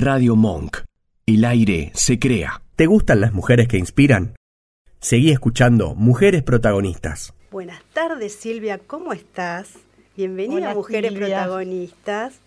Radio 0.00 0.34
Monk. 0.34 0.78
El 1.26 1.44
aire 1.44 1.90
se 1.92 2.18
crea. 2.18 2.62
¿Te 2.74 2.86
gustan 2.86 3.20
las 3.20 3.34
mujeres 3.34 3.68
que 3.68 3.76
inspiran? 3.76 4.34
Seguí 4.98 5.30
escuchando 5.30 5.94
Mujeres 5.94 6.42
Protagonistas. 6.42 7.34
Buenas 7.50 7.82
tardes, 7.92 8.34
Silvia, 8.34 8.78
¿cómo 8.78 9.12
estás? 9.12 9.74
Bienvenida 10.16 10.70
a 10.70 10.74
Mujeres 10.74 11.12
Protagonistas. 11.12 12.40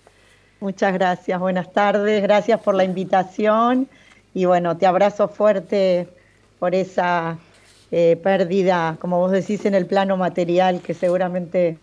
Muchas 0.61 0.93
gracias, 0.93 1.39
buenas 1.39 1.71
tardes, 1.71 2.23
gracias 2.23 2.59
por 2.59 2.73
la 2.73 2.85
invitación 2.85 3.87
y 4.33 4.45
bueno, 4.45 4.75
te 4.77 4.87
abrazo 4.87 5.27
fuerte 5.27 6.07
por 6.57 6.73
esa 6.73 7.37
eh, 7.91 8.19
pérdida, 8.23 8.97
como 8.99 9.19
vos 9.19 9.31
decís, 9.31 9.63
en 9.65 9.75
el 9.75 9.85
plano 9.85 10.17
material 10.17 10.81
que 10.81 10.95
seguramente 10.95 11.77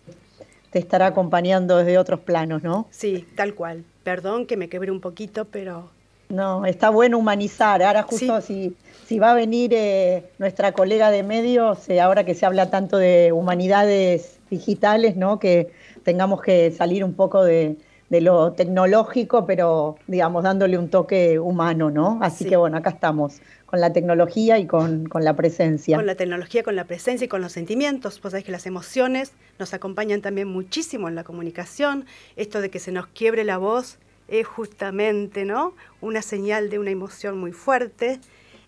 te 0.70 0.80
estará 0.80 1.06
acompañando 1.06 1.76
desde 1.76 1.96
otros 1.96 2.18
planos, 2.18 2.64
¿no? 2.64 2.88
Sí, 2.90 3.24
tal 3.36 3.54
cual. 3.54 3.84
Perdón 4.02 4.46
que 4.46 4.56
me 4.56 4.68
quebré 4.68 4.90
un 4.90 5.00
poquito, 5.00 5.44
pero... 5.44 5.90
No, 6.28 6.64
está 6.64 6.90
bueno 6.90 7.18
humanizar. 7.18 7.82
Ahora 7.82 8.02
justo 8.04 8.40
si, 8.40 8.76
si 9.06 9.18
va 9.18 9.32
a 9.32 9.34
venir 9.34 9.72
eh, 9.74 10.30
nuestra 10.38 10.70
colega 10.72 11.10
de 11.10 11.24
medios, 11.24 11.88
eh, 11.88 12.00
ahora 12.00 12.24
que 12.24 12.36
se 12.36 12.46
habla 12.46 12.70
tanto 12.70 12.96
de 12.96 13.32
humanidades 13.32 14.38
digitales, 14.48 15.16
¿no? 15.16 15.40
Que 15.40 15.72
tengamos 16.04 16.40
que 16.40 16.70
salir 16.70 17.04
un 17.04 17.14
poco 17.14 17.42
de, 17.42 17.76
lo 18.08 18.52
tecnológico, 18.52 19.46
pero 19.46 19.96
digamos 20.06 20.44
dándole 20.44 20.78
un 20.78 20.88
toque 20.88 21.40
humano, 21.40 21.90
¿no? 21.90 22.20
Así 22.22 22.44
que 22.44 22.56
bueno, 22.56 22.76
acá 22.76 22.90
estamos 22.90 23.40
con 23.70 23.80
la 23.80 23.92
tecnología 23.92 24.58
y 24.58 24.66
con, 24.66 25.08
la 25.14 25.36
presencia. 25.36 25.96
Con 25.96 26.04
la 26.04 26.16
tecnología, 26.16 26.64
con 26.64 26.74
la 26.74 26.86
presencia 26.86 27.26
y 27.26 27.28
con 27.28 27.40
los 27.40 27.52
sentimientos. 27.52 28.18
Pues 28.18 28.32
sabés 28.32 28.44
que 28.44 28.50
las 28.50 28.66
emociones 28.66 29.30
nos 29.60 29.74
acompañan 29.74 30.22
también 30.22 30.48
muchísimo 30.48 31.08
en 31.08 31.14
la 31.14 31.22
comunicación. 31.22 32.04
Esto 32.34 32.60
de 32.60 32.68
que 32.68 32.80
se 32.80 32.90
nos 32.90 33.06
quiebre 33.06 33.44
la 33.44 33.58
voz 33.58 33.98
es 34.26 34.44
justamente 34.44 35.44
¿no? 35.44 35.76
una 36.00 36.20
señal 36.20 36.68
de 36.68 36.80
una 36.80 36.90
emoción 36.90 37.38
muy 37.38 37.52
fuerte. 37.52 38.18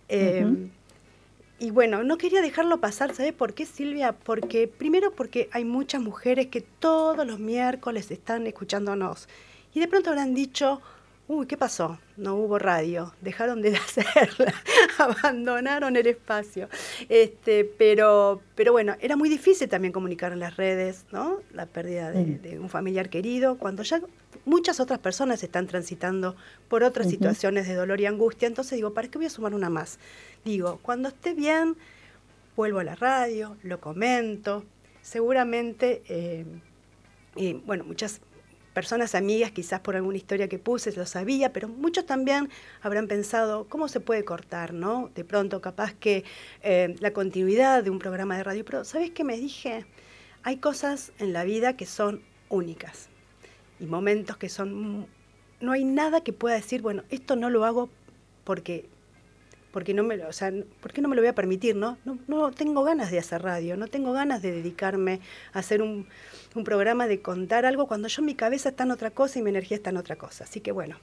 Em, 0.07 0.71
y 1.59 1.73
bueno, 1.73 2.05
no 2.05 2.17
quería 2.17 2.41
dejarlo 2.41 2.79
pasar, 2.79 3.13
¿sabes 3.13 3.33
por 3.33 3.55
qué, 3.55 3.67
Silvia? 3.67 4.13
Porque 4.13 4.69
primero 4.69 5.11
porque 5.11 5.49
hay 5.51 5.65
muchas 5.65 6.01
mujeres 6.01 6.47
que 6.47 6.61
todos 6.61 7.27
los 7.27 7.41
miércoles 7.41 8.09
están 8.13 8.47
escuchándonos 8.47 9.29
y 9.75 9.81
de 9.81 9.89
pronto 9.89 10.11
habrán 10.11 10.33
dicho, 10.33 10.81
uy, 11.33 11.47
¿qué 11.47 11.57
pasó? 11.57 11.99
No 12.17 12.35
hubo 12.37 12.59
radio, 12.59 13.15
dejaron 13.23 13.63
de 13.63 13.77
hacerla, 13.77 14.55
abandonaron 14.99 15.97
el 15.97 16.07
espacio. 16.07 16.69
Este, 17.09 17.65
pero, 17.65 18.43
pero 18.55 18.73
bueno, 18.73 18.97
era 19.01 19.17
muy 19.17 19.29
difícil 19.29 19.69
también 19.69 19.93
comunicar 19.93 20.33
en 20.33 20.41
las 20.41 20.57
redes, 20.57 21.07
¿no? 21.11 21.41
La 21.53 21.67
pérdida 21.67 22.11
de, 22.11 22.59
un 22.59 22.69
familiar 22.69 23.09
querido, 23.09 23.57
cuando 23.57 23.83
ya 23.83 24.01
muchas 24.45 24.79
otras 24.79 24.99
personas 24.99 25.43
están 25.43 25.67
transitando 25.67 26.37
por 26.69 26.85
otras 26.85 27.09
situaciones 27.09 27.67
de 27.67 27.75
dolor 27.75 28.01
y 28.01 28.07
angustia. 28.07 28.47
Entonces 28.47 28.77
digo, 28.77 28.93
¿para 28.93 29.09
qué 29.09 29.19
voy 29.19 29.27
a 29.27 29.31
sumar 29.31 29.55
una 29.55 29.71
más? 29.71 29.99
Digo, 30.45 30.81
cuando 30.83 31.09
esté 31.09 31.33
bien, 31.33 31.77
vuelvo 32.57 32.81
a 32.81 32.85
la 32.85 32.95
radio, 32.95 33.57
lo 33.63 33.81
comento. 33.81 34.65
Seguramente, 35.01 36.03
eh, 36.09 36.45
y 37.35 37.55
bueno, 37.55 37.85
muchas 37.85 38.21
personas 38.73 39.15
amigas, 39.15 39.51
quizás 39.51 39.81
por 39.81 39.97
alguna 39.97 40.17
historia 40.17 40.49
que 40.49 40.59
puse, 40.59 40.93
lo 40.93 41.07
sabía, 41.07 41.53
pero 41.53 41.69
muchos 41.69 42.07
también 42.07 42.49
habrán 42.81 43.07
pensado, 43.07 43.67
¿cómo 43.69 43.89
se 43.89 44.01
puede 44.01 44.25
cortar, 44.25 44.73
no? 44.73 45.11
De 45.15 45.25
pronto, 45.25 45.61
capaz 45.61 45.93
que 45.95 46.25
eh, 46.63 46.97
la 47.01 47.13
continuidad 47.13 47.85
de 47.85 47.91
un 47.91 47.99
programa 47.99 48.37
de 48.37 48.45
radio, 48.45 48.65
pero 48.65 48.85
¿sabes 48.85 49.11
qué 49.11 49.25
me 49.25 49.37
dije? 49.37 49.85
Hay 50.43 50.57
cosas 50.57 51.13
en 51.19 51.33
la 51.33 51.45
vida 51.45 51.77
que 51.77 51.87
son 51.87 52.23
únicas 52.49 53.09
y 53.79 53.87
momentos 53.87 54.37
que 54.37 54.49
son... 54.49 55.07
No 55.61 55.73
hay 55.73 55.85
nada 55.85 56.23
que 56.23 56.33
pueda 56.33 56.57
decir, 56.57 56.83
bueno, 56.83 57.05
esto 57.11 57.37
no 57.37 57.49
lo 57.51 57.65
hago 57.65 57.89
porque 58.45 58.89
porque 59.73 59.95
no 59.95 60.03
me 60.03 60.17
lo, 60.17 60.29
o 60.29 60.33
sea, 60.33 60.53
¿por 60.81 60.93
qué 60.93 61.01
no 61.01 61.09
me 61.09 61.17
lo 61.17 61.23
voy 61.23 61.31
a 61.31 61.35
permitir, 61.35 61.75
no? 61.75 61.97
No, 62.05 62.19
no 62.29 62.53
tengo 62.53 62.85
ganas 62.85 63.11
de 63.11 63.19
hacer 63.19 63.43
radio, 63.43 63.77
no 63.77 63.89
tengo 63.89 64.13
ganas 64.13 64.43
de 64.43 64.53
dedicarme 64.53 65.21
a 65.53 65.61
hacer 65.61 65.83
un, 65.83 66.07
un 66.55 66.65
programa 66.65 67.09
de 67.09 67.21
contar 67.21 67.65
algo 67.65 67.87
cuando 67.89 68.09
yo 68.09 68.23
mi 68.23 68.35
cabeza 68.35 68.69
está 68.69 68.85
en 68.85 68.91
otra 68.91 69.11
cosa 69.11 69.39
y 69.39 69.43
mi 69.43 69.51
energía 69.51 69.79
está 69.79 69.91
en 69.91 69.97
otra 69.97 70.17
cosa. 70.17 70.45
Así 70.45 70.61
que 70.61 70.73
bueno, 70.73 70.97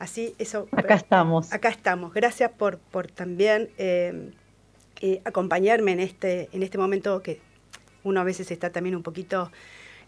así 0.00 0.34
eso. 0.38 0.68
Acá 0.72 0.94
estamos. 0.94 1.52
Acá 1.52 1.68
estamos. 1.68 2.12
Gracias 2.12 2.50
por, 2.50 2.78
por 2.78 3.06
también 3.06 3.70
eh, 3.78 4.32
eh, 5.00 5.20
acompañarme 5.24 5.92
en 5.92 6.00
este, 6.00 6.48
en 6.52 6.64
este 6.64 6.76
momento 6.76 7.22
que 7.22 7.40
uno 8.02 8.20
a 8.20 8.24
veces 8.24 8.50
está 8.50 8.70
también 8.70 8.96
un 8.96 9.04
poquito 9.04 9.52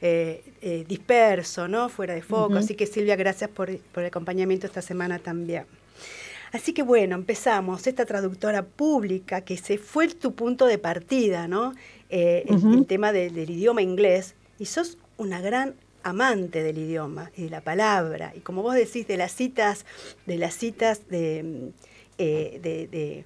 eh, 0.01 0.85
disperso, 0.89 1.69
¿no? 1.69 1.89
Fuera 1.89 2.15
de 2.15 2.23
foco. 2.23 2.55
Así 2.55 2.75
que 2.75 2.87
Silvia, 2.87 3.15
gracias 3.15 3.51
por, 3.51 3.77
por 3.79 4.03
el 4.03 4.09
acompañamiento 4.09 4.67
esta 4.67 4.83
semana 4.83 5.21
también. 5.21 5.67
Así 6.53 6.73
que 6.73 6.83
bueno, 6.83 7.15
empezamos. 7.15 7.87
Esta 7.87 8.05
traductora 8.07 8.63
pública, 8.65 9.43
que 9.43 9.57
se 9.57 9.79
fue 9.79 10.09
tu 10.09 10.35
punto 10.35 10.67
de 10.67 10.79
partida, 10.79 11.49
¿no? 11.49 11.75
el, 12.09 12.87
tema 12.87 13.13
del 13.13 13.51
idioma 13.51 13.83
inglés, 13.83 14.35
y 14.59 14.67
sos 14.67 14.99
una 15.17 15.41
gran 15.41 15.75
amante 16.03 16.63
del 16.63 16.79
idioma 16.79 17.31
y 17.37 17.45
de 17.45 17.51
la 17.51 17.61
palabra. 17.61 18.33
Y 18.35 18.41
como 18.41 18.63
vos 18.63 18.75
decís, 18.75 19.07
de 19.07 19.17
las 19.17 19.33
citas, 19.33 19.85
de 20.27 20.39
las 20.39 20.55
citas 20.55 21.09
de, 21.09 21.73
eh, 22.19 23.25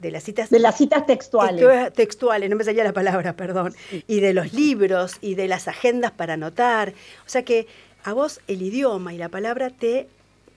de, 0.00 0.10
las 0.10 0.22
citas 0.22 0.50
de 0.50 0.60
las 0.60 0.76
citas 0.76 1.04
textuales 1.04 1.92
textuales 1.94 2.48
no 2.48 2.54
me 2.54 2.62
salía 2.62 2.84
la 2.84 2.92
palabra 2.92 3.32
perdón 3.34 3.74
y 4.06 4.20
de 4.20 4.34
los 4.34 4.52
libros 4.52 5.16
y 5.20 5.34
de 5.34 5.48
las 5.48 5.66
agendas 5.66 6.12
para 6.12 6.34
anotar 6.34 6.90
o 7.26 7.28
sea 7.28 7.44
que 7.44 7.66
a 8.04 8.12
vos 8.12 8.40
el 8.46 8.62
idioma 8.62 9.14
y 9.14 9.18
la 9.18 9.30
palabra 9.30 9.70
te 9.70 10.08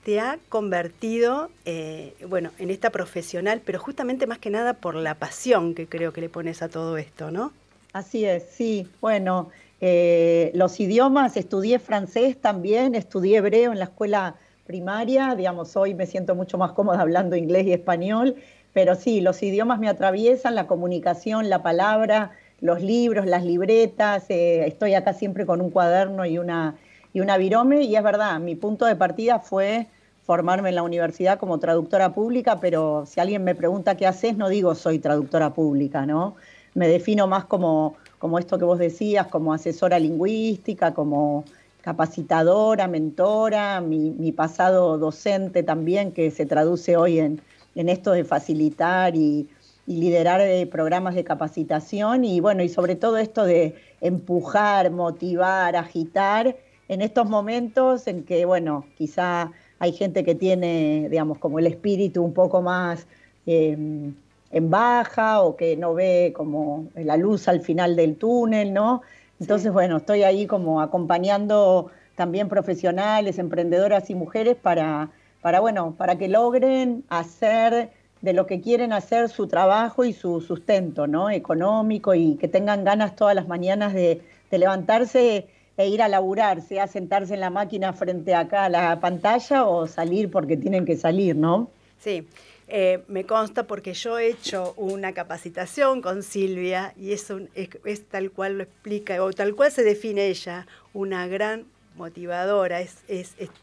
te 0.10 0.20
ha 0.20 0.40
convertido 0.50 1.52
eh, 1.66 2.16
bueno 2.28 2.50
en 2.58 2.72
esta 2.72 2.90
profesional 2.90 3.62
pero 3.64 3.78
justamente 3.78 4.26
más 4.26 4.40
que 4.40 4.50
nada 4.50 4.74
por 4.74 4.96
la 4.96 5.14
pasión 5.14 5.76
que 5.76 5.86
creo 5.86 6.14
que 6.14 6.20
le 6.20 6.30
pones 6.30 6.64
a 6.64 6.68
todo 6.68 6.98
esto 6.98 7.30
no 7.30 7.52
así 7.94 8.26
es 8.26 8.44
sí. 8.50 8.88
Bueno 9.02 9.50
eh, 9.82 10.50
los 10.56 10.80
idiomas, 10.80 11.38
estudié 11.38 11.78
francés 11.78 12.42
también, 12.42 12.96
estudié 12.96 13.38
hebreo 13.38 13.72
en 13.72 13.78
la 13.78 13.86
escuela 13.86 14.34
primaria, 14.66 15.36
digamos, 15.36 15.78
hoy 15.78 15.94
me 15.94 16.08
siento 16.08 16.34
mucho 16.34 16.58
más 16.58 16.72
cómoda 16.72 17.02
hablando 17.02 17.36
inglés 17.36 17.68
y 17.68 17.74
español, 17.74 18.36
pero 18.74 18.96
sí, 18.96 19.22
los 19.22 19.44
idiomas 19.44 19.80
me 19.80 19.90
atraviesan, 19.90 20.56
la 20.56 20.66
comunicación, 20.66 21.52
la 21.52 21.62
palabra, 21.62 22.32
los 22.62 22.82
libros, 22.82 23.28
las 23.28 23.46
libretas, 23.46 24.26
eh, 24.30 24.66
estoy 24.66 24.96
acá 24.96 25.14
siempre 25.14 25.46
con 25.46 25.62
un 25.62 25.70
cuaderno 25.70 26.26
y 26.26 26.40
una, 26.40 26.78
y 27.14 27.20
una 27.20 27.38
virome, 27.38 27.84
y 27.84 27.96
es 27.96 28.02
verdad, 28.02 28.40
mi 28.40 28.56
punto 28.56 28.86
de 28.86 28.96
partida 28.96 29.38
fue 29.40 29.88
formarme 30.30 30.70
en 30.70 30.76
la 30.76 30.84
universidad 30.84 31.40
como 31.40 31.58
traductora 31.58 32.14
pública, 32.14 32.60
pero 32.60 33.08
si 33.08 33.20
alguien 33.20 33.44
me 33.44 33.56
pregunta 33.56 33.98
qué 33.98 34.06
haces, 34.06 34.38
no 34.38 34.48
digo 34.48 34.76
soy 34.76 35.00
traductora 35.00 35.56
pública, 35.56 36.06
¿no? 36.06 36.36
Me 36.76 36.88
defino 36.88 37.26
más 37.26 37.46
como 37.46 37.96
como 38.20 38.38
esto 38.38 38.60
que 38.60 38.66
vos 38.66 38.78
decías, 38.78 39.26
como 39.26 39.54
asesora 39.54 39.98
lingüística, 39.98 40.94
como 40.94 41.46
capacitadora, 41.82 42.88
mentora, 42.88 43.82
mi, 43.82 44.32
pasado 44.34 45.00
docente 45.00 45.64
también, 45.64 46.12
que 46.12 46.30
se 46.30 46.46
traduce 46.46 46.96
hoy 46.96 47.18
en, 47.18 47.42
esto 47.74 48.12
de 48.12 48.24
facilitar 48.24 49.16
y, 49.16 49.48
liderar 49.88 50.40
eh, 50.42 50.68
programas 50.68 51.16
de 51.16 51.24
capacitación 51.24 52.24
y 52.24 52.40
bueno, 52.42 52.62
y 52.62 52.70
sobre 52.70 52.96
todo 52.96 53.18
esto 53.18 53.46
de 53.46 53.74
empujar, 54.02 54.92
motivar, 54.92 55.76
agitar 55.76 56.56
en 56.88 57.02
estos 57.02 57.28
momentos 57.28 58.06
en 58.06 58.24
que, 58.24 58.46
bueno, 58.46 58.86
quizá 59.00 59.52
hay 59.80 59.94
gente 59.94 60.24
que 60.24 60.36
tiene, 60.36 61.08
digamos, 61.10 61.38
como 61.40 61.60
el 61.60 61.68
espíritu 61.68 62.24
un 62.24 62.34
poco 62.34 62.62
más... 62.62 63.08
Em, 63.46 64.14
en 64.52 64.70
baja 64.70 65.42
o 65.42 65.56
que 65.56 65.78
no 65.78 65.94
ve 65.94 66.34
como 66.36 66.88
la 66.96 67.18
luz 67.18 67.48
al 67.48 67.62
final 67.62 67.96
del 67.96 68.16
túnel, 68.16 68.74
¿no? 68.74 69.02
Entonces, 69.40 69.72
bueno, 69.72 69.98
estoy 69.98 70.24
ahí 70.24 70.48
como 70.48 70.82
acompañando 70.82 71.92
también 72.16 72.50
profesionales, 72.50 73.40
emprendedoras 73.40 74.10
y 74.10 74.16
mujeres 74.16 74.56
para, 74.56 75.10
para, 75.42 75.60
bueno, 75.60 75.96
para 75.98 76.18
que 76.18 76.28
logren 76.28 77.04
hacer 77.10 77.92
de 78.22 78.34
lo 78.34 78.46
que 78.48 78.60
quieren 78.60 78.92
hacer 78.92 79.30
su 79.30 79.48
trabajo 79.48 80.04
y 80.04 80.12
su 80.12 80.42
sustento, 80.42 81.08
¿no? 81.08 81.30
Económico 81.30 82.14
y 82.14 82.36
que 82.36 82.50
tengan 82.50 82.84
ganas 82.84 83.16
todas 83.16 83.36
las 83.36 83.48
mañanas 83.48 83.94
de, 83.94 84.22
de 84.52 84.58
levantarse 84.58 85.48
e 85.80 85.88
ir 85.88 86.02
a 86.02 86.10
laburar, 86.10 86.62
sea 86.62 86.88
sentarse 86.88 87.36
en 87.36 87.40
la 87.40 87.50
máquina 87.50 87.94
frente 87.94 88.36
acá 88.36 88.66
a 88.66 88.70
la 88.70 89.00
pantalla 89.00 89.64
o 89.64 89.88
salir 89.88 90.30
porque 90.30 90.58
tienen 90.58 90.84
que 90.84 90.98
salir, 90.98 91.38
¿no? 91.38 91.72
Sí, 91.98 92.28
eh, 92.68 93.00
me 93.08 93.24
consta 93.24 93.64
porque 93.64 93.94
yo 93.94 94.20
he 94.20 94.28
hecho 94.28 94.74
una 94.76 95.14
capacitación 95.14 96.02
con 96.02 96.22
Silvia 96.22 96.94
y 96.98 97.14
es, 97.14 97.32
es, 97.56 98.06
tal 98.10 98.32
cual 98.32 98.58
lo 98.58 98.64
explica, 98.64 99.24
o 99.24 99.32
tal 99.32 99.56
cual 99.56 99.72
se 99.72 99.84
define 99.84 100.28
ella, 100.28 100.68
una 100.94 101.28
gran 101.28 101.64
motivadora, 101.96 102.82
es, 102.82 102.98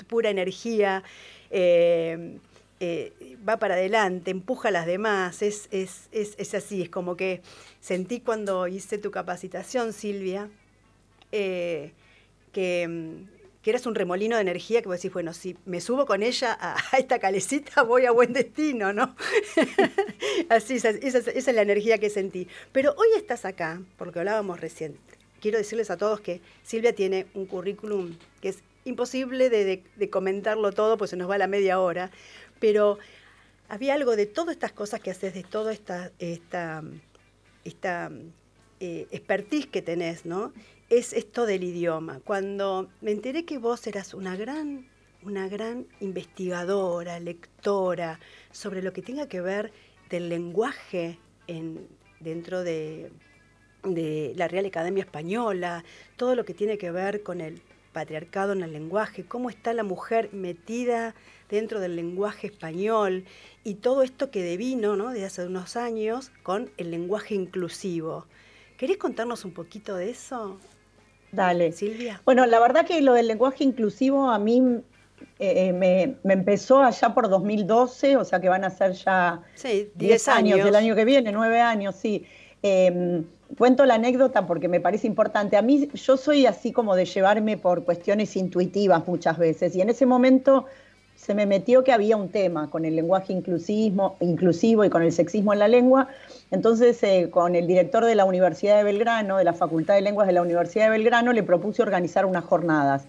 pura 0.06 0.30
energía, 0.30 1.02
eh, 1.50 2.38
eh, 2.80 3.36
va 3.46 3.58
para 3.58 3.74
adelante, 3.74 4.30
empuja 4.30 4.70
a 4.70 4.72
las 4.72 4.86
demás, 4.86 5.42
es, 5.42 5.68
es, 5.70 6.54
así, 6.54 6.80
es 6.80 6.88
como 6.88 7.14
que 7.14 7.42
sentí 7.82 8.20
cuando 8.20 8.68
hice 8.68 8.96
tu 8.96 9.10
capacitación, 9.10 9.92
Silvia, 9.92 10.48
que 12.56 13.26
que 13.66 13.70
eras 13.70 13.84
un 13.86 13.96
remolino 13.96 14.36
de 14.36 14.42
energía 14.42 14.80
que 14.80 14.86
vos 14.86 14.96
decís, 14.96 15.12
bueno, 15.12 15.32
si 15.32 15.56
me 15.64 15.80
subo 15.80 16.06
con 16.06 16.22
ella 16.22 16.56
a, 16.60 16.76
esta 16.98 17.18
calecita 17.18 17.82
voy 17.82 18.06
a 18.06 18.12
buen 18.12 18.32
destino, 18.32 18.92
¿no? 18.92 19.16
Así, 20.48 20.74
esa, 20.76 20.90
esa, 20.90 21.18
es 21.18 21.52
la 21.52 21.62
energía 21.62 21.98
que 21.98 22.08
sentí. 22.08 22.46
Pero 22.70 22.94
hoy 22.96 23.08
estás 23.16 23.44
acá, 23.44 23.82
porque 23.98 24.20
hablábamos 24.20 24.60
recién. 24.60 24.96
Quiero 25.40 25.58
decirles 25.58 25.90
a 25.90 25.96
todos 25.96 26.20
que 26.20 26.40
Silvia 26.62 26.94
tiene 26.94 27.26
un 27.34 27.46
currículum 27.46 28.16
que 28.40 28.50
es 28.50 28.58
imposible 28.84 29.50
de, 29.50 30.10
comentarlo 30.10 30.70
todo, 30.70 30.96
pues 30.96 31.10
se 31.10 31.16
nos 31.16 31.28
va 31.28 31.36
la 31.36 31.48
media 31.48 31.80
hora, 31.80 32.12
pero 32.60 33.00
había 33.68 33.94
algo 33.94 34.14
de 34.14 34.26
todas 34.26 34.52
estas 34.54 34.70
cosas 34.70 35.00
que 35.00 35.10
haces, 35.10 35.34
de 35.34 35.42
toda 35.42 35.72
esta, 35.72 36.12
esta, 36.20 36.84
esta 37.64 38.12
eh, 38.78 39.08
expertise 39.10 39.66
que 39.66 39.82
tenés, 39.82 40.24
¿no? 40.24 40.52
Es 40.88 41.12
esto 41.12 41.46
del 41.46 41.64
idioma. 41.64 42.20
Cuando 42.24 42.88
me 43.00 43.10
enteré 43.10 43.44
que 43.44 43.58
vos 43.58 43.84
eras 43.88 44.14
una 44.14 44.36
gran, 44.36 44.86
una 45.24 45.48
gran 45.48 45.88
investigadora, 45.98 47.18
lectora, 47.18 48.20
sobre 48.52 48.82
lo 48.82 48.92
que 48.92 49.02
tenga 49.02 49.26
que 49.26 49.40
ver 49.40 49.72
del 50.10 50.28
lenguaje 50.28 51.18
en, 51.48 51.88
dentro 52.20 52.62
de, 52.62 53.10
la 53.82 54.46
Real 54.46 54.66
Academia 54.66 55.02
Española, 55.02 55.84
todo 56.16 56.36
lo 56.36 56.44
que 56.44 56.54
tiene 56.54 56.78
que 56.78 56.92
ver 56.92 57.24
con 57.24 57.40
el 57.40 57.60
patriarcado 57.92 58.52
en 58.52 58.62
el 58.62 58.72
lenguaje, 58.72 59.24
cómo 59.24 59.50
está 59.50 59.72
la 59.74 59.82
mujer 59.82 60.32
metida 60.32 61.16
dentro 61.50 61.80
del 61.80 61.96
lenguaje 61.96 62.46
español 62.46 63.24
y 63.64 63.74
todo 63.74 64.04
esto 64.04 64.30
que 64.30 64.44
devino 64.44 64.94
¿no? 64.94 65.10
de 65.10 65.24
hace 65.24 65.46
unos 65.46 65.76
años 65.76 66.30
con 66.44 66.70
el 66.76 66.92
lenguaje 66.92 67.34
inclusivo. 67.34 68.26
¿Querés 68.76 68.98
contarnos 68.98 69.44
un 69.44 69.52
poquito 69.52 69.96
de 69.96 70.10
eso? 70.10 70.60
Dale. 71.32 71.72
Silvia. 71.72 72.20
Bueno, 72.24 72.46
la 72.46 72.60
verdad 72.60 72.86
que 72.86 73.00
lo 73.00 73.14
del 73.14 73.26
lenguaje 73.26 73.64
inclusivo 73.64 74.30
a 74.30 74.38
mí 74.38 74.82
eh, 75.38 75.68
eh, 75.68 75.72
me, 75.72 76.32
empezó 76.32 76.82
allá 76.82 77.12
por 77.14 77.28
2012, 77.28 78.16
o 78.16 78.24
sea 78.24 78.40
que 78.40 78.48
van 78.48 78.64
a 78.64 78.70
ser 78.70 78.92
ya 78.92 79.42
10 79.94 80.28
años, 80.28 80.64
del 80.64 80.74
año 80.74 80.94
que 80.94 81.04
viene, 81.04 81.32
9 81.32 81.60
años, 81.60 81.94
sí. 81.96 82.24
Em, 82.62 83.24
cuento 83.56 83.84
la 83.84 83.94
anécdota 83.94 84.46
porque 84.46 84.68
me 84.68 84.80
parece 84.80 85.06
importante. 85.06 85.56
A 85.56 85.62
mí 85.62 85.88
yo 85.92 86.16
soy 86.16 86.46
así 86.46 86.72
como 86.72 86.96
de 86.96 87.04
llevarme 87.04 87.56
por 87.56 87.84
cuestiones 87.84 88.34
intuitivas 88.36 89.06
muchas 89.06 89.38
veces 89.38 89.76
y 89.76 89.80
en 89.80 89.90
ese 89.90 90.06
momento 90.06 90.66
se 91.26 91.34
me 91.34 91.44
metió 91.44 91.82
que 91.82 91.92
había 91.92 92.16
un 92.16 92.28
tema 92.28 92.70
con 92.70 92.84
el 92.84 92.94
lenguaje 92.94 93.32
inclusivo 93.32 94.14
y 94.84 94.90
con 94.90 95.02
el 95.02 95.10
sexismo 95.10 95.52
en 95.52 95.58
la 95.58 95.66
lengua. 95.66 96.06
Entonces, 96.52 97.02
eh, 97.02 97.30
con 97.32 97.56
el 97.56 97.66
director 97.66 98.04
de 98.04 98.14
la 98.14 98.24
Universidad 98.24 98.76
de 98.76 98.84
Belgrano, 98.84 99.38
de 99.38 99.42
la 99.42 99.52
Facultad 99.52 99.94
de 99.96 100.02
Lenguas 100.02 100.28
de 100.28 100.34
la 100.34 100.42
Universidad 100.42 100.84
de 100.84 100.90
Belgrano, 100.90 101.32
le 101.32 101.42
propuse 101.42 101.82
organizar 101.82 102.26
unas 102.26 102.44
jornadas. 102.44 103.06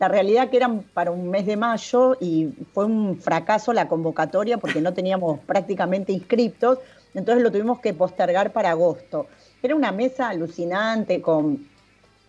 La 0.00 0.08
realidad 0.08 0.50
que 0.50 0.56
eran 0.56 0.82
para 0.82 1.12
un 1.12 1.30
mes 1.30 1.46
de 1.46 1.56
mayo 1.56 2.16
y 2.20 2.48
fue 2.74 2.86
un 2.86 3.20
fracaso 3.20 3.72
la 3.72 3.86
convocatoria 3.86 4.58
porque 4.58 4.80
no 4.80 4.92
teníamos 4.92 5.38
prácticamente 5.38 6.12
inscriptos, 6.12 6.78
entonces 7.14 7.40
lo 7.40 7.52
tuvimos 7.52 7.78
que 7.78 7.94
postergar 7.94 8.52
para 8.52 8.70
agosto. 8.70 9.28
Era 9.62 9.76
una 9.76 9.92
mesa 9.92 10.28
alucinante 10.28 11.22
con, 11.22 11.68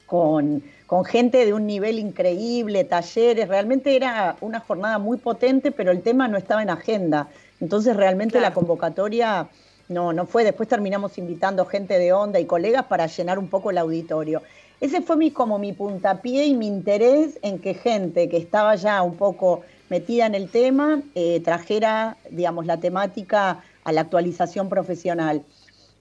con, 0.06 0.62
gente 1.06 1.46
de 1.46 1.54
un 1.54 1.66
nivel 1.66 2.00
increíble, 2.00 2.84
talleres, 2.84 3.48
realmente 3.48 3.96
era 3.96 4.36
una 4.42 4.60
jornada 4.60 5.00
muy 5.00 5.18
potente, 5.18 5.72
pero 5.72 5.90
el 5.90 6.02
tema 6.02 6.28
no 6.28 6.38
estaba 6.38 6.62
en 6.62 6.70
agenda. 6.70 7.30
Entonces 7.62 7.96
realmente 7.96 8.42
la 8.42 8.54
convocatoria 8.54 9.48
no, 9.88 10.12
no 10.12 10.26
fue. 10.26 10.44
Después 10.44 10.68
terminamos 10.68 11.18
invitando 11.18 11.66
gente 11.66 11.98
de 11.98 12.12
onda 12.12 12.42
y 12.42 12.46
colegas 12.46 12.88
para 12.88 13.08
llenar 13.08 13.40
un 13.40 13.48
poco 13.48 13.72
el 13.72 13.78
auditorio. 13.78 14.42
Ese 14.82 15.02
fue 15.02 15.16
mi, 15.16 15.32
como 15.32 15.60
mi 15.60 15.72
puntapié 15.72 16.46
y 16.46 16.56
mi 16.56 16.68
interés 16.68 17.40
en 17.42 17.60
que 17.60 17.74
gente 17.74 18.28
que 18.28 18.38
estaba 18.38 18.76
ya 18.76 19.02
un 19.02 19.16
poco 19.16 19.62
metida 19.90 20.26
en 20.26 20.36
el 20.36 20.50
tema 20.50 21.02
eh, 21.16 21.40
trajera, 21.40 22.18
digamos, 22.30 22.66
la 22.66 22.82
temática 22.82 23.64
a 23.86 23.92
la 23.94 24.02
actualización 24.02 24.68
profesional. 24.68 25.44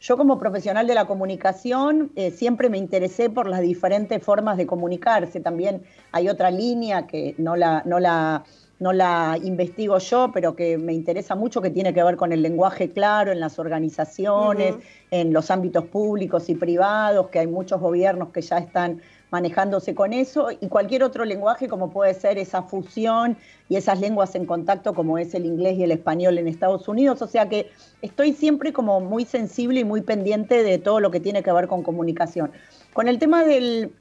Yo 0.00 0.16
como 0.16 0.38
profesional 0.38 0.86
de 0.86 0.94
la 0.94 1.04
comunicación 1.04 2.10
eh, 2.16 2.30
siempre 2.30 2.70
me 2.70 2.78
interesé 2.78 3.28
por 3.28 3.46
las 3.46 3.60
diferentes 3.60 4.22
formas 4.22 4.56
de 4.56 4.66
comunicarse. 4.66 5.40
También 5.40 5.82
hay 6.10 6.30
otra 6.30 6.50
línea 6.50 7.06
que 7.06 7.34
no 7.36 7.54
la, 7.54 7.82
no 7.84 8.00
la, 8.00 8.44
no 8.78 8.94
la 8.94 9.38
investigo 9.42 9.98
yo, 9.98 10.30
pero 10.32 10.56
que 10.56 10.78
me 10.78 10.94
interesa 10.94 11.34
mucho, 11.34 11.60
que 11.60 11.68
tiene 11.68 11.92
que 11.92 12.02
ver 12.02 12.16
con 12.16 12.32
el 12.32 12.40
lenguaje 12.40 12.90
claro 12.92 13.30
en 13.30 13.40
las 13.40 13.58
organizaciones, 13.58 14.76
en 15.10 15.34
los 15.34 15.50
ámbitos 15.50 15.84
públicos 15.84 16.48
y 16.48 16.54
privados, 16.54 17.28
que 17.28 17.40
hay 17.40 17.46
muchos 17.46 17.78
gobiernos 17.78 18.30
que 18.30 18.40
ya 18.40 18.56
están 18.56 19.02
manejándose 19.30 19.94
con 19.94 20.12
eso, 20.12 20.48
y 20.50 20.68
cualquier 20.68 21.02
otro 21.02 21.24
lenguaje 21.24 21.68
como 21.68 21.90
puede 21.90 22.14
ser 22.14 22.38
esa 22.38 22.62
fusión 22.62 23.36
y 23.68 23.76
esas 23.76 24.00
lenguas 24.00 24.34
en 24.34 24.44
contacto 24.44 24.94
como 24.94 25.18
es 25.18 25.34
el 25.34 25.46
inglés 25.46 25.78
y 25.78 25.84
el 25.84 25.92
español 25.92 26.38
en 26.38 26.48
Estados 26.48 26.88
Unidos. 26.88 27.22
O 27.22 27.26
sea 27.26 27.48
que 27.48 27.70
estoy 28.02 28.32
siempre 28.32 28.72
como 28.72 29.00
muy 29.00 29.24
sensible 29.24 29.80
y 29.80 29.84
muy 29.84 30.00
pendiente 30.02 30.62
de 30.62 30.78
todo 30.78 31.00
lo 31.00 31.10
que 31.10 31.20
tiene 31.20 31.42
que 31.42 31.52
ver 31.52 31.68
con 31.68 31.82
comunicación. 31.82 32.50
Con 32.92 33.08
el 33.08 33.18
tema 33.18 33.44
del, 33.44 33.92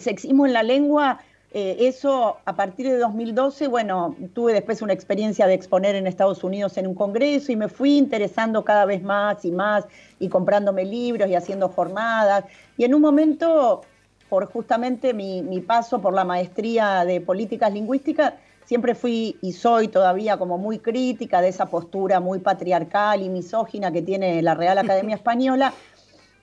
sexismo 0.00 0.46
en 0.46 0.52
la 0.52 0.62
lengua, 0.62 1.18
eh, 1.52 1.76
eso 1.80 2.36
a 2.44 2.54
partir 2.54 2.86
de 2.86 2.98
2012, 2.98 3.66
bueno, 3.68 4.14
tuve 4.34 4.52
después 4.52 4.82
una 4.82 4.92
experiencia 4.92 5.46
de 5.46 5.54
exponer 5.54 5.96
en 5.96 6.06
Estados 6.06 6.44
Unidos 6.44 6.76
en 6.76 6.86
un 6.86 6.94
congreso 6.94 7.50
y 7.50 7.56
me 7.56 7.68
fui 7.68 7.96
interesando 7.96 8.64
cada 8.64 8.84
vez 8.84 9.02
más 9.02 9.44
y 9.44 9.50
más 9.50 9.84
y 10.20 10.28
comprándome 10.28 10.84
libros 10.84 11.28
y 11.28 11.34
haciendo 11.34 11.68
jornadas. 11.68 12.44
Y 12.76 12.84
en 12.84 12.94
un 12.94 13.00
momento 13.00 13.82
por 14.28 14.46
justamente 14.46 15.14
mi, 15.14 15.60
paso 15.60 16.00
por 16.00 16.14
la 16.14 16.24
maestría 16.24 17.04
de 17.04 17.20
políticas 17.20 17.72
lingüísticas, 17.72 18.34
siempre 18.64 18.94
fui 18.94 19.36
y 19.42 19.52
soy 19.52 19.88
todavía 19.88 20.36
como 20.36 20.58
muy 20.58 20.78
crítica 20.78 21.40
de 21.40 21.48
esa 21.48 21.66
postura 21.66 22.18
muy 22.20 22.40
patriarcal 22.40 23.22
y 23.22 23.28
misógina 23.28 23.92
que 23.92 24.02
tiene 24.02 24.42
la 24.42 24.54
Real 24.54 24.78
Academia 24.78 25.16
Española. 25.16 25.72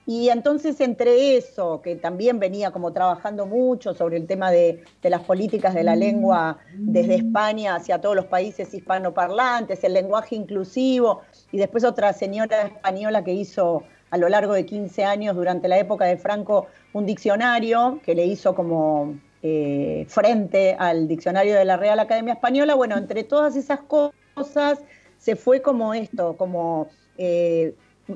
Y 0.06 0.28
entonces 0.28 0.80
entre 0.82 1.38
eso, 1.38 1.80
que 1.80 1.96
también 1.96 2.38
venía 2.38 2.70
como 2.70 2.92
trabajando 2.92 3.46
mucho 3.46 3.94
sobre 3.94 4.18
el 4.18 4.26
tema 4.26 4.50
de, 4.50 4.84
de, 5.02 5.10
las 5.10 5.22
políticas 5.22 5.72
de 5.72 5.82
la 5.82 5.96
lengua 5.96 6.58
desde 6.74 7.14
España 7.14 7.76
hacia 7.76 8.02
todos 8.02 8.14
los 8.14 8.26
países 8.26 8.74
hispanoparlantes, 8.74 9.82
el 9.82 9.94
lenguaje 9.94 10.36
inclusivo, 10.36 11.22
y 11.52 11.56
después 11.56 11.84
otra 11.84 12.12
señora 12.12 12.62
española 12.64 13.24
que 13.24 13.32
hizo 13.32 13.82
a 14.14 14.16
lo 14.16 14.28
largo 14.28 14.52
de 14.52 14.64
15 14.64 15.04
años 15.04 15.34
durante 15.34 15.66
la 15.66 15.76
época 15.76 16.04
de 16.04 16.16
Franco 16.16 16.68
un 16.92 17.04
diccionario 17.04 17.98
que 18.04 18.14
le 18.14 18.24
hizo 18.24 18.54
como 18.54 19.16
eh, 19.42 20.06
frente 20.08 20.76
al 20.78 21.08
diccionario 21.08 21.56
de 21.56 21.64
la 21.64 21.76
Real 21.76 21.98
Academia 21.98 22.34
Española. 22.34 22.76
Bueno, 22.76 22.96
entre 22.96 23.24
todas 23.24 23.56
esas 23.56 23.80
cosas 23.80 24.78
se 25.18 25.34
fue 25.34 25.62
como 25.62 25.94
esto, 25.94 26.36
como 26.36 26.86
eh, 27.18 27.74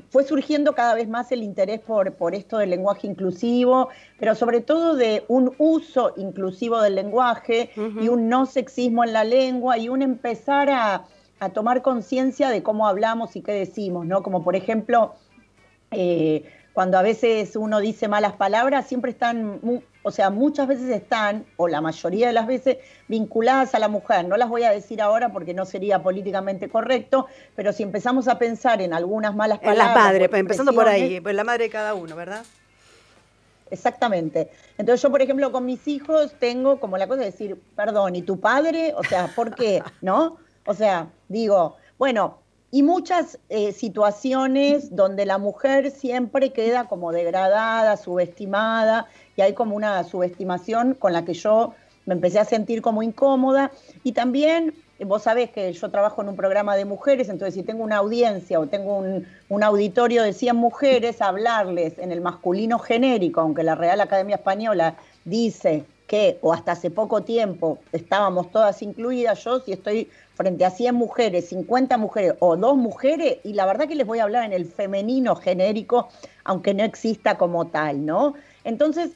fue 0.09 0.23
surgiendo 0.23 0.73
cada 0.73 0.93
vez 0.93 1.09
más 1.09 1.33
el 1.33 1.43
interés 1.43 1.81
por, 1.81 2.13
por 2.13 2.33
esto 2.33 2.59
del 2.59 2.69
lenguaje 2.69 3.05
inclusivo, 3.05 3.89
pero 4.17 4.35
sobre 4.35 4.61
todo 4.61 4.95
de 4.95 5.25
un 5.27 5.53
uso 5.57 6.13
inclusivo 6.15 6.81
del 6.81 6.95
lenguaje 6.95 7.71
y 7.75 8.07
un 8.07 8.29
no 8.29 8.45
sexismo 8.45 9.03
en 9.03 9.11
la 9.11 9.25
lengua 9.25 9.77
y 9.77 9.89
un 9.89 10.01
empezar 10.01 10.69
a, 10.69 11.03
a 11.41 11.49
tomar 11.49 11.81
conciencia 11.81 12.49
de 12.51 12.63
cómo 12.63 12.87
hablamos 12.87 13.35
y 13.35 13.41
qué 13.41 13.51
decimos, 13.51 14.05
¿no? 14.05 14.23
Como 14.23 14.45
por 14.45 14.55
ejemplo 14.55 15.15
eh, 15.91 16.43
cuando 16.73 16.97
a 16.97 17.01
veces 17.01 17.55
uno 17.55 17.79
dice 17.79 18.07
malas 18.07 18.33
palabras, 18.33 18.87
siempre 18.87 19.11
están, 19.11 19.59
o 20.03 20.11
sea, 20.11 20.29
muchas 20.29 20.67
veces 20.67 20.89
están, 20.89 21.45
o 21.57 21.67
la 21.67 21.81
mayoría 21.81 22.27
de 22.27 22.33
las 22.33 22.47
veces, 22.47 22.77
vinculadas 23.07 23.75
a 23.75 23.79
la 23.79 23.89
mujer. 23.89 24.25
No 24.27 24.37
las 24.37 24.47
voy 24.47 24.63
a 24.63 24.71
decir 24.71 25.01
ahora 25.01 25.33
porque 25.33 25.53
no 25.53 25.65
sería 25.65 26.01
políticamente 26.01 26.69
correcto, 26.69 27.27
pero 27.55 27.73
si 27.73 27.83
empezamos 27.83 28.27
a 28.27 28.39
pensar 28.39 28.81
en 28.81 28.93
algunas 28.93 29.35
malas 29.35 29.59
palabras. 29.59 29.87
En 29.87 29.93
la 29.93 30.01
madre, 30.01 30.29
empezando 30.31 30.73
por 30.73 30.87
ahí, 30.87 31.19
pues 31.19 31.35
la 31.35 31.43
madre 31.43 31.65
de 31.65 31.69
cada 31.69 31.95
uno, 31.95 32.15
¿verdad? 32.15 32.45
Exactamente. 33.71 34.49
Entonces 34.77 35.01
yo, 35.01 35.11
por 35.11 35.21
ejemplo, 35.21 35.51
con 35.51 35.65
mis 35.65 35.87
hijos 35.87 36.33
tengo 36.39 36.79
como 36.79 36.97
la 36.97 37.07
cosa 37.07 37.19
de 37.19 37.25
decir, 37.27 37.59
perdón, 37.75 38.15
¿y 38.15 38.21
tu 38.21 38.39
padre? 38.39 38.93
O 38.95 39.03
sea, 39.03 39.27
¿por 39.35 39.53
qué? 39.53 39.83
¿No? 40.01 40.37
O 40.65 40.73
sea, 40.73 41.07
digo, 41.27 41.77
bueno, 41.97 42.39
y 42.71 42.83
muchas 42.83 43.39
eh, 43.49 43.71
situaciones 43.71 44.95
donde 44.95 45.25
la 45.25 45.37
mujer 45.37 45.91
siempre 45.91 46.51
queda 46.51 46.85
como 46.85 47.11
degradada, 47.11 47.97
subestimada, 47.97 49.07
y 49.35 49.41
hay 49.41 49.53
como 49.53 49.75
una 49.75 50.03
subestimación 50.03 50.93
con 50.93 51.13
la 51.13 51.25
que 51.25 51.33
yo 51.33 51.73
me 52.05 52.13
empecé 52.13 52.39
a 52.39 52.45
sentir 52.45 52.81
como 52.81 53.03
incómoda. 53.03 53.71
Y 54.03 54.11
también, 54.11 54.73
vos 55.05 55.23
sabés 55.23 55.49
que 55.49 55.71
yo 55.71 55.89
trabajo 55.89 56.21
en 56.21 56.29
un 56.29 56.35
programa 56.35 56.75
de 56.75 56.85
mujeres, 56.85 57.29
entonces 57.29 57.53
si 57.55 57.63
tengo 57.63 57.83
una 57.83 57.97
audiencia 57.97 58.59
o 58.59 58.67
tengo 58.67 58.97
un, 58.97 59.63
auditorio 59.63 60.23
de 60.23 60.33
100 60.33 60.55
mujeres, 60.55 61.21
hablarles 61.21 61.97
en 61.97 62.11
el 62.11 62.21
masculino 62.21 62.79
genérico, 62.79 63.41
aunque 63.41 63.63
la 63.63 63.75
Real 63.75 64.01
Academia 64.01 64.35
Española 64.35 64.95
dice 65.25 65.85
que, 66.07 66.39
o 66.41 66.51
hasta 66.51 66.71
hace 66.71 66.89
poco 66.89 67.21
tiempo, 67.21 67.77
estábamos 67.91 68.51
todas 68.51 68.81
incluidas, 68.81 69.43
yo 69.43 69.59
si 69.59 69.73
estoy 69.73 70.09
frente 70.39 70.63
a 70.63 70.71
100 70.71 70.95
mujeres, 70.95 71.49
50 71.49 71.97
mujeres 71.97 72.35
o 72.39 72.55
dos 72.55 72.77
mujeres, 72.77 73.39
y 73.43 73.51
la 73.51 73.65
verdad 73.65 73.89
que 73.89 73.95
les 73.95 74.07
voy 74.07 74.19
a 74.19 74.23
hablar 74.23 74.45
en 74.45 74.53
el 74.53 74.65
femenino 74.65 75.35
genérico, 75.35 76.07
aunque 76.45 76.73
no 76.73 76.85
exista 76.85 77.37
como 77.37 77.67
tal, 77.67 78.05
¿no? 78.05 78.35
Entonces, 78.63 79.11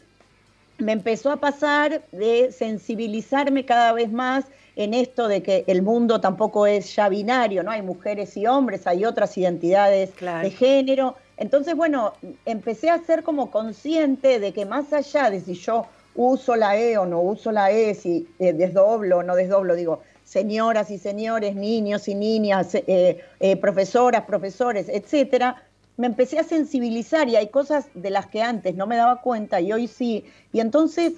me 0.79 0.91
empezó 0.91 1.31
a 1.31 1.37
pasar 1.37 2.01
de 2.11 2.51
sensibilizarme 2.51 3.63
cada 3.63 3.93
vez 3.93 4.11
más 4.11 4.43
en 4.75 4.93
esto 4.93 5.29
de 5.29 5.41
que 5.41 5.63
el 5.67 5.81
mundo 5.81 6.19
tampoco 6.19 6.67
es 6.67 6.93
ya 6.93 7.07
binario, 7.07 7.63
¿no? 7.63 7.71
Hay 7.71 7.83
mujeres 7.83 8.35
y 8.35 8.45
hombres, 8.45 8.85
hay 8.85 9.05
otras 9.05 9.37
identidades 9.37 10.11
de 10.19 10.49
género. 10.51 11.15
Entonces, 11.37 11.73
bueno, 11.73 12.11
empecé 12.45 12.89
a 12.89 12.99
ser 12.99 13.23
como 13.23 13.49
consciente 13.49 14.41
de 14.41 14.51
que 14.51 14.65
más 14.65 14.91
allá 14.91 15.29
de 15.29 15.39
si 15.39 15.53
yo 15.53 15.85
uso 16.15 16.57
la 16.57 16.77
E 16.77 16.97
o 16.97 17.05
no 17.05 17.21
uso 17.21 17.53
la 17.53 17.71
E, 17.71 17.95
si 17.95 18.27
eh, 18.39 18.51
desdoblo 18.51 19.19
o 19.19 19.23
no 19.23 19.35
desdoblo, 19.35 19.73
digo, 19.75 20.01
señoras 20.33 20.89
y 20.89 20.97
señores, 20.97 21.55
niños 21.55 22.07
y 22.07 22.15
niñas, 22.15 22.73
eh, 22.73 23.23
eh, 23.39 23.55
profesoras, 23.57 24.23
profesores, 24.23 24.89
etcétera, 24.89 25.63
me 25.95 26.07
empecé 26.07 26.39
a 26.39 26.43
sensibilizar 26.43 27.29
y 27.29 27.35
hay 27.35 27.49
cosas 27.49 27.85
de 27.93 28.09
las 28.09 28.25
que 28.25 28.41
antes 28.41 28.75
no 28.75 28.87
me 28.87 28.97
daba 28.97 29.21
cuenta 29.21 29.61
y 29.61 29.71
hoy 29.71 29.87
sí. 29.87 30.25
Y 30.51 30.59
entonces 30.59 31.13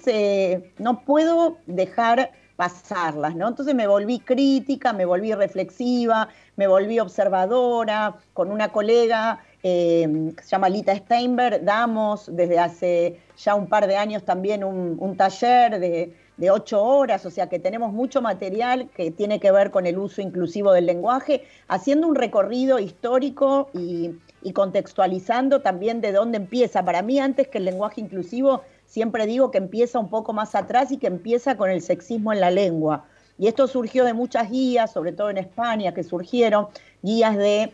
no 0.78 1.00
puedo 1.00 1.56
dejar 1.66 2.30
pasarlas, 2.56 3.34
¿no? 3.34 3.48
Entonces 3.48 3.74
me 3.74 3.86
volví 3.86 4.18
crítica, 4.18 4.92
me 4.92 5.06
volví 5.06 5.32
reflexiva, 5.32 6.28
me 6.56 6.66
volví 6.66 7.00
observadora, 7.00 8.16
con 8.34 8.50
una 8.52 8.68
colega 8.68 9.40
que 9.62 10.34
se 10.42 10.48
llama 10.48 10.68
Lita 10.68 10.94
Steinberg, 10.94 11.64
damos 11.64 12.28
desde 12.30 12.58
hace 12.58 13.18
ya 13.38 13.54
un 13.54 13.66
par 13.66 13.86
de 13.86 13.96
años 13.96 14.24
también 14.24 14.62
un 14.62 15.16
taller 15.16 15.80
de 15.80 16.12
de 16.36 16.50
ocho 16.50 16.82
horas, 16.82 17.24
o 17.24 17.30
sea 17.30 17.48
que 17.48 17.58
tenemos 17.58 17.92
mucho 17.92 18.20
material 18.20 18.88
que 18.94 19.10
tiene 19.10 19.40
que 19.40 19.50
ver 19.50 19.70
con 19.70 19.86
el 19.86 19.98
uso 19.98 20.20
inclusivo 20.20 20.72
del 20.72 20.86
lenguaje, 20.86 21.44
haciendo 21.68 22.06
un 22.06 22.14
recorrido 22.14 22.78
histórico 22.78 23.70
y, 23.72 24.14
contextualizando 24.52 25.60
también 25.60 26.00
de 26.00 26.12
dónde 26.12 26.36
empieza. 26.36 26.84
Para 26.84 27.02
mí, 27.02 27.18
antes 27.18 27.48
que 27.48 27.58
el 27.58 27.64
lenguaje 27.64 28.00
inclusivo, 28.00 28.62
siempre 28.84 29.26
digo 29.26 29.50
que 29.50 29.58
empieza 29.58 29.98
un 29.98 30.08
poco 30.08 30.32
más 30.32 30.54
atrás 30.54 30.92
y 30.92 30.98
que 30.98 31.08
empieza 31.08 31.56
con 31.56 31.68
el 31.68 31.82
sexismo 31.82 32.32
en 32.32 32.40
la 32.40 32.52
lengua. 32.52 33.06
Y 33.38 33.48
esto 33.48 33.66
surgió 33.66 34.04
de 34.04 34.14
muchas 34.14 34.48
guías, 34.48 34.92
sobre 34.92 35.12
todo 35.12 35.30
en 35.30 35.38
España, 35.38 35.92
que 35.92 36.04
surgieron 36.04 36.68
guías 37.02 37.36
de 37.36 37.72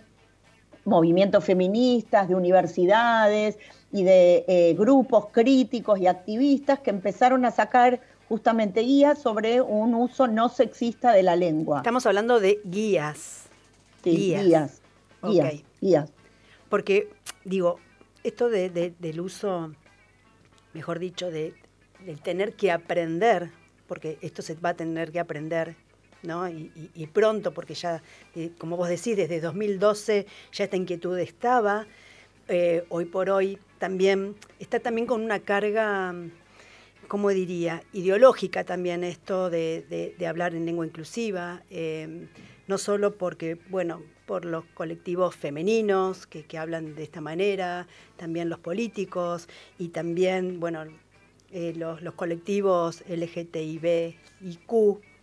movimientos 0.85 1.45
feministas, 1.45 2.28
de 2.28 2.35
universidades 2.35 3.59
y 3.92 4.04
de 4.04 4.45
eh, 4.49 4.75
grupos 4.75 5.26
críticos 5.31 5.99
y 6.00 6.07
activistas 6.07 6.81
que 6.81 6.90
empezaron 6.90 7.45
a 7.45 7.50
sacar 7.50 8.00
justamente 8.33 8.81
guías 8.81 9.21
sobre 9.21 9.61
un 9.61 9.95
uso 9.95 10.27
no 10.27 10.49
sexista 10.49 11.12
de 11.12 11.23
la 11.23 11.37
lengua. 11.37 11.81
Estamos 11.81 12.07
hablando 12.07 12.41
de 12.41 12.62
guías. 12.65 13.43
Sí, 14.03 14.17
guías. 14.17 14.81
Guías, 15.23 15.62
guías, 15.83 16.11
Porque, 16.71 17.11
digo, 17.45 17.79
esto 18.25 18.49
del 18.49 19.21
uso, 19.21 19.75
mejor 20.73 20.99
dicho, 20.99 21.31
de, 21.31 21.53
del 22.07 22.23
tener 22.23 22.55
que 22.55 22.73
aprender, 22.73 23.51
porque 23.87 24.17
esto 24.23 24.41
se 24.41 24.55
va 24.55 24.71
a 24.71 24.75
tener 24.77 25.12
que 25.12 25.21
aprender 25.21 25.77
¿no? 26.23 26.49
Y, 26.49 27.07
pronto, 27.12 27.53
porque 27.53 27.75
ya, 27.75 28.01
eh, 28.35 28.53
como 28.57 28.79
vos 28.79 28.89
decís, 28.89 29.15
desde 29.15 29.43
2012 29.43 30.27
ya 30.53 30.65
esta 30.65 30.77
inquietud 30.77 31.19
estaba, 31.19 31.87
eh, 32.49 32.85
hoy 32.89 33.05
por 33.05 33.29
hoy 33.29 33.59
también 33.79 34.37
está 34.59 34.81
también 34.81 35.07
con 35.07 35.21
una 35.21 35.41
carga 35.41 36.15
¿cómo 37.12 37.28
diría? 37.28 37.83
Ideológica 37.92 38.64
también 38.64 39.04
esto 39.04 39.50
de, 39.50 40.16
hablar 40.26 40.54
en 40.54 40.64
lengua 40.64 40.87
inclusiva, 40.87 41.62
eh, 41.69 42.26
no 42.66 42.78
solo 42.78 43.19
porque, 43.19 43.59
bueno, 43.69 44.00
por 44.25 44.47
los 44.47 44.64
colectivos 44.73 45.37
femeninos 45.37 46.26
que, 46.26 46.47
hablan 46.57 46.95
de 46.95 47.02
esta 47.02 47.21
manera, 47.21 47.87
también 48.16 48.49
los 48.49 48.61
políticos 48.61 49.47
y 49.78 49.88
también, 49.88 50.59
bueno, 50.59 50.85
eh, 51.50 51.75
los, 51.76 52.00
los, 52.00 52.14
colectivos 52.14 53.04
LGTBIQ, 53.07 54.73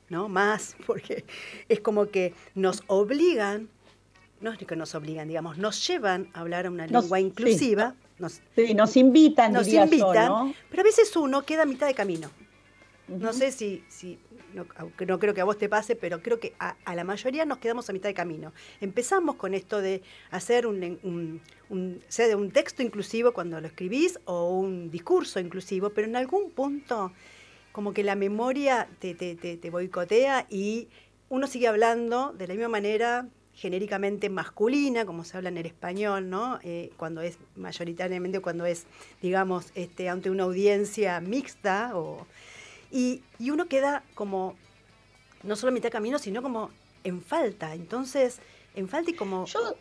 ¿no? 0.09 0.29
Más, 0.29 0.75
porque 0.85 1.25
es 1.69 1.79
como 1.79 2.05
que 2.09 2.35
nos 2.53 2.83
obligan, 2.85 3.67
no 4.41 4.53
es 4.53 4.59
que 4.59 4.75
nos 4.75 4.93
obligan, 4.93 5.27
digamos, 5.27 5.57
nos 5.57 5.87
llevan 5.87 6.29
a 6.33 6.41
hablar 6.41 6.69
una 6.69 6.85
lengua 6.85 7.19
inclusiva. 7.19 7.95
Nos, 8.19 8.41
sí, 8.55 8.73
nos 8.73 8.95
invitan, 8.97 9.53
nos 9.53 9.67
invitan, 9.67 10.53
pero 10.69 10.81
a 10.81 10.83
veces 10.83 11.15
uno 11.15 11.43
queda 11.43 11.63
a 11.63 11.65
mitad 11.65 11.87
de 11.87 11.93
camino. 11.93 12.29
No 13.07 13.33
sé 13.33 13.51
si, 13.51 13.83
si 13.87 14.19
no, 14.53 14.67
no, 15.07 15.19
creo 15.19 15.33
que 15.33 15.41
a 15.41 15.43
vos 15.43 15.57
te 15.57 15.67
pase, 15.67 15.95
pero 15.95 16.21
creo 16.21 16.39
que 16.39 16.53
a, 16.59 16.75
la 16.93 17.03
mayoría 17.03 17.45
nos 17.45 17.57
quedamos 17.57 17.89
a 17.89 17.93
mitad 17.93 18.09
de 18.09 18.13
camino. 18.13 18.53
Empezamos 18.81 19.35
con 19.35 19.53
esto 19.53 19.81
de 19.81 20.03
hacer 20.31 20.67
un, 20.67 21.41
sea 22.07 22.27
de 22.27 22.35
un 22.35 22.51
texto 22.51 22.83
inclusivo 22.83 23.33
cuando 23.33 23.59
lo 23.59 23.67
escribís 23.67 24.19
o 24.25 24.49
un 24.49 24.91
discurso 24.91 25.39
inclusivo, 25.39 25.89
pero 25.89 26.07
en 26.07 26.15
algún 26.15 26.51
punto 26.51 27.11
como 27.71 27.93
que 27.93 28.03
la 28.03 28.15
memoria 28.15 28.87
te, 28.99 29.15
te, 29.15 29.35
te, 29.35 29.57
te 29.57 29.69
boicotea 29.69 30.45
y 30.49 30.89
uno 31.29 31.47
sigue 31.47 31.67
hablando 31.67 32.33
de 32.37 32.47
la 32.47 32.53
misma 32.53 32.69
manera 32.69 33.27
genéricamente 33.59 34.29
masculina, 34.29 35.05
como 35.05 35.25
se 35.25 35.35
habla 35.35 35.49
en 35.49 35.57
el 35.57 35.65
español, 35.65 36.29
¿no? 36.29 36.59
Eh, 36.63 36.91
cuando 36.95 37.19
es 37.19 37.37
mayoritariamente, 37.57 38.39
cuando 38.39 38.65
es, 38.65 38.85
digamos, 39.21 39.71
este, 39.75 40.07
ante 40.07 40.29
una 40.29 40.43
audiencia 40.43 41.19
mixta, 41.19 41.91
o, 41.93 42.25
y, 42.89 43.21
uno 43.39 43.67
queda 43.67 44.03
como, 44.15 44.55
no 45.43 45.57
solo 45.57 45.71
a 45.71 45.73
mitad 45.73 45.87
de 45.87 45.91
camino, 45.91 46.19
sino 46.19 46.41
como 46.41 46.69
en 47.03 47.21
falta. 47.21 47.75
Entonces, 47.75 48.39
en 48.75 48.87
falta 48.87 49.11
y 49.11 49.13
como... 49.13 49.45
Yo, 49.45 49.75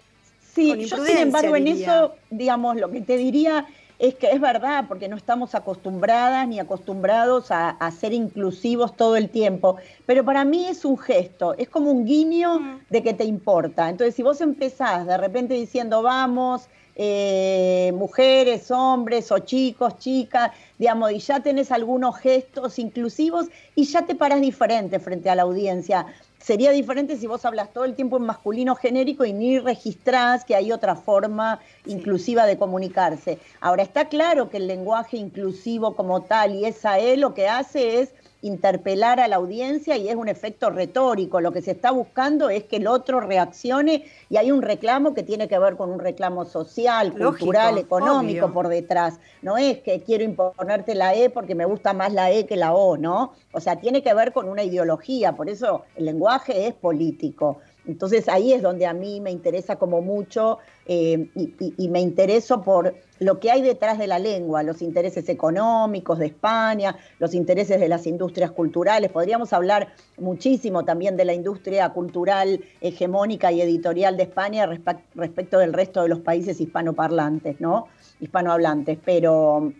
sí, 0.54 0.75
yo 0.87 1.04
sin 1.06 1.18
embargo 1.18 1.54
en 1.54 1.68
eso, 1.68 2.16
digamos, 2.30 2.76
lo 2.78 2.90
que 2.90 3.00
te 3.00 3.16
diría 3.16 3.64
es 3.98 4.14
que 4.14 4.30
es 4.30 4.40
verdad, 4.40 4.84
porque 4.86 5.08
no 5.08 5.16
estamos 5.16 5.54
acostumbradas 5.54 6.46
ni 6.46 6.60
acostumbrados 6.60 7.50
a, 7.50 7.76
ser 7.90 8.12
inclusivos 8.12 8.96
todo 8.96 9.16
el 9.16 9.28
tiempo, 9.28 9.76
pero 10.06 10.24
para 10.24 10.44
mí 10.44 10.66
es 10.66 10.84
un 10.84 10.96
gesto, 10.98 11.54
es 11.58 11.68
como 11.68 11.90
un 11.90 12.04
guiño 12.04 12.60
mm. 12.60 12.80
de 12.90 13.02
que 13.02 13.14
te 13.14 13.24
importa. 13.24 13.88
Entonces, 13.88 14.14
si 14.14 14.22
vos 14.22 14.40
empezás 14.40 15.06
de 15.06 15.16
repente 15.16 15.54
diciendo, 15.54 16.02
vamos, 16.02 16.68
eh, 16.94 17.92
mujeres, 17.94 18.70
hombres 18.70 19.30
o 19.32 19.38
chicos, 19.38 19.98
chicas, 19.98 20.52
digamos, 20.78 21.12
y 21.12 21.18
ya 21.18 21.40
tenés 21.40 21.72
algunos 21.72 22.16
gestos 22.18 22.78
inclusivos 22.78 23.46
y 23.74 23.84
ya 23.84 24.02
te 24.02 24.14
paras 24.14 24.40
diferente 24.40 24.98
frente 24.98 25.30
a 25.30 25.34
la 25.34 25.42
audiencia. 25.42 26.06
Sería 26.48 26.70
diferente 26.70 27.18
si 27.18 27.26
vos 27.26 27.44
hablas 27.44 27.74
todo 27.74 27.84
el 27.84 27.94
tiempo 27.94 28.16
en 28.16 28.22
masculino 28.22 28.74
genérico 28.74 29.26
y 29.26 29.34
ni 29.34 29.58
registrás 29.58 30.46
que 30.46 30.54
hay 30.54 30.72
otra 30.72 30.96
forma 30.96 31.60
inclusiva 31.84 32.46
de 32.46 32.56
comunicarse. 32.56 33.38
Ahora, 33.60 33.82
está 33.82 34.08
claro 34.08 34.48
que 34.48 34.56
el 34.56 34.66
lenguaje 34.66 35.18
inclusivo 35.18 35.94
como 35.94 36.22
tal 36.22 36.54
y 36.54 36.64
esa 36.64 37.00
E 37.00 37.18
lo 37.18 37.34
que 37.34 37.48
hace 37.48 38.00
es 38.00 38.14
interpelar 38.42 39.21
a 39.21 39.28
la 39.28 39.37
audiencia 39.37 39.97
y 39.97 40.09
es 40.09 40.14
un 40.14 40.28
efecto 40.28 40.71
retórico. 40.71 41.40
Lo 41.40 41.52
que 41.52 41.62
se 41.62 41.73
está 41.73 41.90
buscando 41.90 42.50
es 42.50 42.64
que 42.64 42.76
el 42.76 42.87
otro 42.87 43.21
reaccione 43.21 44.04
y 44.30 44.37
hay 44.37 44.52
un 44.52 44.62
reclamo 44.62 45.14
que 45.14 45.23
tiene 45.23 45.49
que 45.49 45.59
ver 45.59 45.76
con 45.76 45.90
un 45.90 45.99
reclamo 45.99 46.45
social, 46.45 47.12
cultural, 47.12 47.78
económico 47.78 48.52
por 48.52 48.68
detrás. 48.68 49.18
No 49.42 49.57
es 49.57 49.78
que 49.78 50.00
quiero 50.00 50.25
imponerte 50.25 50.95
la 50.95 51.14
E 51.14 51.30
porque 51.30 51.54
me 51.54 51.64
gusta 51.64 51.92
más 51.92 52.12
la 52.12 52.30
E 52.30 52.47
que 52.47 52.57
la 52.57 52.75
O, 52.75 52.97
¿no? 52.97 53.33
O 53.52 53.61
sea, 53.61 53.76
tiene 53.76 54.02
que 54.02 54.14
ver 54.14 54.33
con 54.33 54.49
una 54.49 54.62
ideología, 54.62 55.33
por 55.33 55.49
eso 55.49 55.83
el 55.97 56.04
lenguaje 56.04 56.66
es 56.66 56.75
político. 56.75 57.59
Entonces 57.88 58.28
ahí 58.28 58.52
es 58.52 58.61
donde 58.61 58.87
a 58.87 58.92
mí 58.92 59.21
me 59.21 59.30
interesa 59.30 59.76
como 59.76 60.02
mucho 60.02 60.59
eh, 60.87 61.30
y, 61.35 61.88
me 61.88 62.00
intereso 62.00 62.61
por 62.62 62.95
lo 63.18 63.40
que 63.40 63.50
hay 63.50 63.62
detrás 63.62 63.99
de 63.99 64.07
la 64.07 64.18
lengua, 64.18 64.62
los 64.62 64.83
intereses 64.83 65.26
económicos 65.30 66.18
de 66.18 66.26
España, 66.26 66.97
los 67.18 67.33
intereses 67.33 67.80
de 67.80 67.88
las 67.88 68.07
industrias 68.07 68.50
culturales. 68.50 69.11
Podríamos 69.11 69.54
hablar 69.54 69.88
muchísimo 70.18 70.85
también 70.85 71.16
de 71.16 71.25
la 71.25 71.33
industria 71.33 71.88
cultural 71.88 72.61
hegemónica 72.83 73.50
y 73.52 73.62
editorial 73.62 74.18
de 74.18 74.25
España 74.25 74.66
respecto 75.14 75.59
del 75.59 75.73
resto 75.73 76.02
de 76.02 76.09
los 76.09 76.21
países 76.21 76.61
hispanoparlantes, 76.61 77.59
¿no? 77.59 77.88
Hispanohablantes, 78.21 78.99
pero 79.02 79.73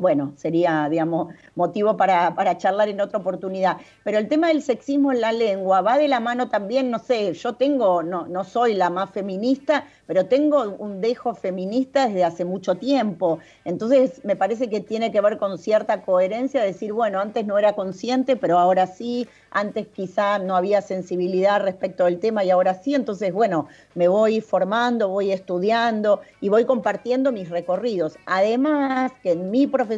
bueno, 0.00 0.32
sería, 0.36 0.88
digamos, 0.88 1.34
motivo 1.54 1.96
para, 1.96 2.34
charlar 2.56 2.88
en 2.88 3.00
otra 3.00 3.18
oportunidad. 3.18 3.76
Pero 4.02 4.18
el 4.18 4.28
tema 4.28 4.48
del 4.48 4.62
sexismo 4.62 5.12
en 5.12 5.20
la 5.20 5.32
lengua 5.32 5.82
va 5.82 5.98
de 5.98 6.08
la 6.08 6.20
mano 6.20 6.48
también, 6.48 6.90
no 6.90 6.98
sé, 6.98 7.32
yo 7.34 7.54
tengo, 7.54 8.02
no, 8.02 8.26
no 8.26 8.44
soy 8.44 8.74
la 8.74 8.88
más 8.88 9.10
feminista, 9.10 9.84
pero 10.06 10.26
tengo 10.26 10.76
un 10.78 11.00
dejo 11.00 11.34
feminista 11.34 12.06
desde 12.06 12.24
hace 12.24 12.44
mucho 12.44 12.76
tiempo. 12.76 13.38
Entonces, 13.64 14.24
me 14.24 14.36
parece 14.36 14.70
que 14.70 14.80
tiene 14.80 15.12
que 15.12 15.20
ver 15.20 15.38
con 15.38 15.58
cierta 15.58 16.02
coherencia, 16.02 16.62
decir, 16.62 16.92
bueno, 16.92 17.20
antes 17.20 17.46
no 17.46 17.58
era 17.58 17.74
consciente, 17.74 18.36
pero 18.36 18.58
ahora 18.58 18.86
sí, 18.86 19.28
antes 19.50 19.86
quizá 19.88 20.38
no 20.38 20.56
había 20.56 20.80
sensibilidad 20.80 21.60
respecto 21.60 22.04
del 22.06 22.20
tema 22.20 22.42
y 22.42 22.50
ahora 22.50 22.74
sí, 22.74 22.94
entonces, 22.94 23.32
bueno, 23.32 23.68
me 23.94 24.08
voy 24.08 24.40
formando, 24.40 25.08
voy 25.08 25.30
estudiando 25.30 26.20
y 26.40 26.48
voy 26.48 26.64
compartiendo 26.64 27.32
mis 27.32 27.50
recorridos. 27.50 28.16
Además, 28.26 29.12
que 29.22 29.32
en 29.32 29.50
mi 29.50 29.66
profesión 29.66 29.89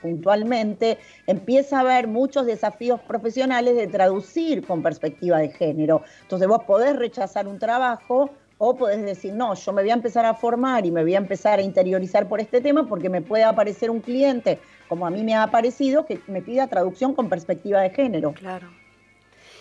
puntualmente 0.00 0.98
empieza 1.26 1.78
a 1.78 1.80
haber 1.80 2.06
muchos 2.06 2.46
desafíos 2.46 3.00
profesionales 3.00 3.76
de 3.76 3.86
traducir 3.86 4.66
con 4.66 4.82
perspectiva 4.82 5.38
de 5.38 5.48
género. 5.48 6.02
Entonces, 6.22 6.48
vos 6.48 6.64
podés 6.64 6.96
rechazar 6.96 7.48
un 7.48 7.58
trabajo 7.58 8.30
o 8.58 8.76
podés 8.76 9.04
decir, 9.04 9.34
no, 9.34 9.54
yo 9.54 9.72
me 9.72 9.82
voy 9.82 9.90
a 9.90 9.94
empezar 9.94 10.24
a 10.24 10.34
formar 10.34 10.86
y 10.86 10.90
me 10.90 11.02
voy 11.02 11.14
a 11.14 11.18
empezar 11.18 11.58
a 11.58 11.62
interiorizar 11.62 12.28
por 12.28 12.40
este 12.40 12.60
tema 12.60 12.86
porque 12.86 13.08
me 13.08 13.20
puede 13.20 13.44
aparecer 13.44 13.90
un 13.90 14.00
cliente 14.00 14.58
como 14.88 15.06
a 15.06 15.10
mí 15.10 15.22
me 15.24 15.34
ha 15.34 15.50
parecido, 15.50 16.06
que 16.06 16.20
me 16.26 16.42
pida 16.42 16.66
traducción 16.68 17.14
con 17.14 17.28
perspectiva 17.28 17.80
de 17.80 17.90
género. 17.90 18.32
Claro. 18.32 18.68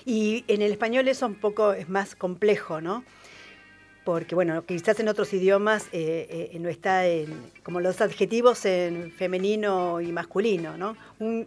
Y 0.06 0.44
en 0.48 0.62
el 0.62 0.72
español 0.72 1.08
eso 1.08 1.25
un 1.25 1.36
poco 1.36 1.74
es 1.74 1.89
más 1.89 2.15
complejo, 2.15 2.82
¿no? 2.82 3.03
Porque 4.03 4.36
bueno, 4.36 4.65
quizás 4.65 5.00
en 5.00 5.07
otros 5.07 5.33
idiomas 5.33 5.88
eh, 5.91 6.50
eh, 6.53 6.60
no 6.60 6.69
está 6.69 7.05
en, 7.05 7.51
como 7.63 7.79
los 7.79 8.01
adjetivos 8.01 8.65
en 8.65 9.12
femenino 9.12 10.01
y 10.01 10.12
masculino, 10.12 10.77
¿no? 10.77 10.95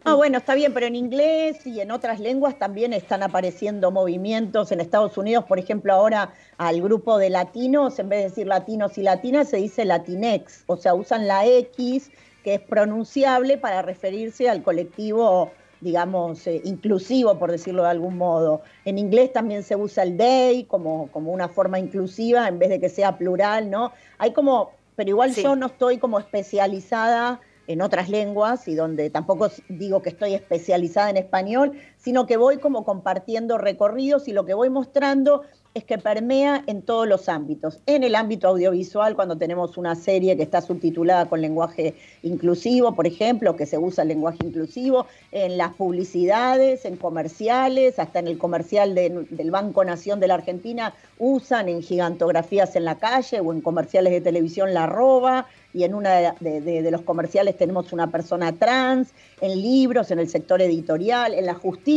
ah, 0.04 0.14
bueno, 0.14 0.38
está 0.38 0.54
bien, 0.54 0.72
pero 0.72 0.86
en 0.86 0.96
inglés 0.96 1.66
y 1.66 1.80
en 1.80 1.90
otras 1.90 2.18
lenguas 2.18 2.58
también 2.58 2.92
están 2.92 3.22
apareciendo 3.22 3.90
movimientos. 3.90 4.72
En 4.72 4.80
Estados 4.80 5.18
Unidos, 5.18 5.44
por 5.44 5.58
ejemplo, 5.58 5.92
ahora 5.92 6.32
al 6.56 6.80
grupo 6.80 7.18
de 7.18 7.30
latinos, 7.30 7.98
en 7.98 8.08
vez 8.08 8.20
de 8.20 8.28
decir 8.30 8.46
latinos 8.46 8.96
y 8.98 9.02
latinas, 9.02 9.50
se 9.50 9.58
dice 9.58 9.84
latinex, 9.84 10.64
o 10.66 10.76
sea, 10.76 10.94
usan 10.94 11.26
la 11.26 11.46
X, 11.46 12.10
que 12.42 12.54
es 12.54 12.60
pronunciable 12.60 13.58
para 13.58 13.82
referirse 13.82 14.48
al 14.48 14.62
colectivo 14.62 15.52
digamos, 15.87 16.45
eh, 16.49 16.61
inclusivo, 16.64 17.38
por 17.38 17.52
decirlo 17.52 17.85
de 17.85 17.90
algún 17.90 18.19
modo. 18.19 18.62
En 18.85 18.99
inglés 18.99 19.33
también 19.33 19.62
se 19.62 19.76
usa 19.76 20.02
el 20.02 20.16
they 20.16 20.64
como, 20.64 21.09
como 21.12 21.31
una 21.31 21.49
forma 21.49 21.78
inclusiva 21.78 22.49
en 22.49 22.59
vez 22.59 22.71
de 22.71 22.81
que 22.81 22.88
sea 22.88 23.16
plural, 23.16 23.71
¿no? 23.71 23.93
Hay 24.19 24.33
como, 24.33 24.73
pero 24.97 25.11
igual 25.11 25.33
yo 25.33 25.55
no 25.55 25.66
estoy 25.66 25.99
como 25.99 26.19
especializada 26.19 27.40
en 27.69 27.83
otras 27.83 28.09
lenguas 28.09 28.66
y 28.66 28.75
donde 28.75 29.11
tampoco 29.11 29.49
digo 29.69 30.02
que 30.02 30.09
estoy 30.09 30.35
especializada 30.35 31.11
en 31.11 31.19
español, 31.19 31.73
sino 32.06 32.25
que 32.25 32.36
voy 32.36 32.58
como 32.58 32.84
compartiendo 32.84 33.58
recorridos 33.58 34.28
y 34.28 34.32
lo 34.32 34.46
que 34.46 34.54
voy 34.54 34.70
mostrando 34.70 35.42
es 35.75 35.82
que 35.82 35.98
permea 35.98 36.62
en 36.68 36.82
todos 36.82 37.06
los 37.08 37.28
ámbitos. 37.28 37.80
En 37.84 38.04
el 38.04 38.14
ámbito 38.14 38.46
audiovisual, 38.46 39.16
cuando 39.16 39.36
tenemos 39.36 39.76
una 39.76 39.96
serie 39.96 40.36
que 40.36 40.44
está 40.44 40.60
subtitulada 40.60 41.26
con 41.26 41.40
lenguaje 41.40 41.96
inclusivo, 42.22 42.94
por 42.94 43.08
ejemplo, 43.08 43.56
que 43.56 43.66
se 43.66 43.76
usa 43.76 44.02
el 44.02 44.08
lenguaje 44.08 44.38
inclusivo, 44.44 45.06
en 45.32 45.58
las 45.58 45.75
publicidades, 45.75 46.84
en 46.84 46.96
comerciales, 46.96 47.98
hasta 47.98 48.20
en 48.20 48.28
el 48.28 48.38
comercial 48.38 48.94
del 48.94 49.50
Banco 49.50 49.84
Nación 49.84 50.20
de 50.20 50.28
la 50.28 50.34
Argentina, 50.34 50.94
usan 51.18 51.68
en 51.68 51.82
gigantografías 51.82 52.76
en 52.76 52.84
la 52.84 52.98
calle 52.98 53.40
o 53.40 53.52
en 53.52 53.60
comerciales 53.60 54.12
de 54.12 54.20
televisión 54.20 54.72
la 54.72 54.86
roba, 54.86 55.46
y 55.76 55.84
en 55.84 55.92
uno 55.92 56.08
de, 56.08 56.90
los 56.90 57.02
comerciales 57.02 57.58
tenemos 57.58 57.92
una 57.92 58.10
persona 58.10 58.50
trans, 58.52 59.10
en 59.42 59.60
libros, 59.60 60.10
en 60.10 60.18
el 60.18 60.28
sector 60.30 60.62
editorial, 60.62 61.34
en 61.34 61.44
la 61.44 61.52
justicia, 61.52 61.95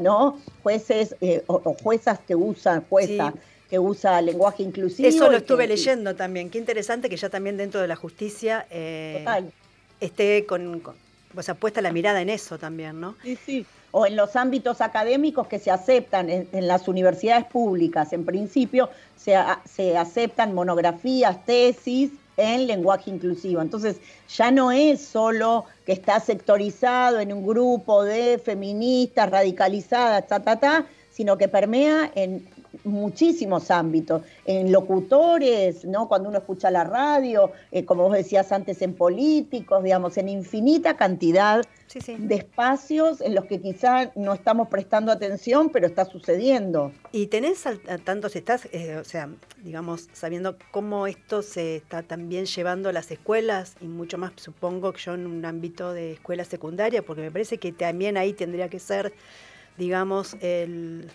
¿no? 0.00 0.38
Jueces 0.62 1.16
eh, 1.20 1.42
o, 1.46 1.74
juezas 1.82 2.18
que 2.20 2.34
usan, 2.34 2.84
jueza. 2.88 3.32
que 3.68 3.78
usa 3.78 4.20
lenguaje 4.20 4.62
inclusivo. 4.62 5.08
Eso 5.08 5.30
lo 5.30 5.38
estuve 5.38 5.66
leyendo 5.66 6.14
también. 6.14 6.50
Qué 6.50 6.58
interesante 6.58 7.08
que 7.08 7.16
ya 7.16 7.30
también 7.30 7.56
dentro 7.56 7.80
de 7.80 7.88
la 7.88 7.96
justicia 7.96 8.66
eh, 8.70 9.24
esté 10.00 10.44
con, 10.46 10.82
o 11.34 11.42
sea, 11.42 11.54
puesta 11.54 11.80
la 11.80 11.90
mirada 11.90 12.20
en 12.20 12.28
eso 12.28 12.58
también, 12.58 13.00
¿no? 13.00 13.16
Sí, 13.22 13.38
sí. 13.44 13.66
O 13.90 14.06
en 14.06 14.16
los 14.16 14.36
ámbitos 14.36 14.80
académicos 14.80 15.46
que 15.48 15.58
se 15.58 15.70
aceptan 15.70 16.30
en, 16.30 16.66
las 16.66 16.88
universidades 16.88 17.44
públicas, 17.44 18.12
en 18.12 18.24
principio, 18.24 18.88
se, 19.16 19.36
se 19.64 19.96
aceptan 19.96 20.54
monografías, 20.54 21.44
tesis 21.44 22.10
en 22.36 22.66
lenguaje 22.66 23.10
inclusivo. 23.10 23.60
Entonces, 23.60 23.96
ya 24.28 24.50
no 24.50 24.72
es 24.72 25.00
solo 25.00 25.64
que 25.86 25.92
está 25.92 26.20
sectorizado 26.20 27.20
en 27.20 27.32
un 27.32 27.46
grupo 27.46 28.04
de 28.04 28.38
feministas 28.38 29.30
radicalizadas, 29.30 30.26
ta, 30.26 30.40
ta, 30.40 30.58
ta, 30.58 30.86
sino 31.10 31.36
que 31.36 31.48
permea 31.48 32.10
en 32.14 32.48
muchísimos 32.84 33.70
ámbitos, 33.70 34.22
en 34.44 34.72
locutores, 34.72 35.84
¿no? 35.84 36.08
Cuando 36.08 36.28
uno 36.28 36.38
escucha 36.38 36.70
la 36.70 36.84
radio, 36.84 37.52
eh, 37.70 37.84
como 37.84 38.04
vos 38.04 38.16
decías 38.16 38.52
antes, 38.52 38.82
en 38.82 38.94
políticos, 38.94 39.82
digamos, 39.82 40.16
en 40.16 40.28
infinita 40.28 40.96
cantidad 40.96 41.62
de 41.94 42.34
espacios 42.34 43.20
en 43.20 43.34
los 43.34 43.44
que 43.44 43.60
quizá 43.60 44.12
no 44.14 44.32
estamos 44.32 44.68
prestando 44.68 45.12
atención, 45.12 45.68
pero 45.68 45.86
está 45.86 46.06
sucediendo. 46.06 46.92
Y 47.12 47.26
tenés 47.26 47.64
tanto 48.04 48.30
si 48.30 48.38
estás, 48.38 48.66
eh, 48.72 48.96
o 48.96 49.04
sea, 49.04 49.28
digamos, 49.62 50.08
sabiendo 50.12 50.56
cómo 50.70 51.06
esto 51.06 51.42
se 51.42 51.76
está 51.76 52.02
también 52.02 52.46
llevando 52.46 52.88
a 52.88 52.92
las 52.92 53.10
escuelas 53.10 53.76
y 53.80 53.86
mucho 53.86 54.16
más, 54.16 54.32
supongo 54.36 54.92
que 54.92 55.00
yo 55.02 55.14
en 55.14 55.26
un 55.26 55.44
ámbito 55.44 55.92
de 55.92 56.12
escuela 56.12 56.44
secundaria, 56.44 57.02
porque 57.02 57.22
me 57.22 57.30
parece 57.30 57.58
que 57.58 57.72
también 57.72 58.16
ahí 58.16 58.32
tendría 58.32 58.68
que 58.68 58.78
ser, 58.78 59.12
digamos, 59.76 60.36
el 60.40 61.10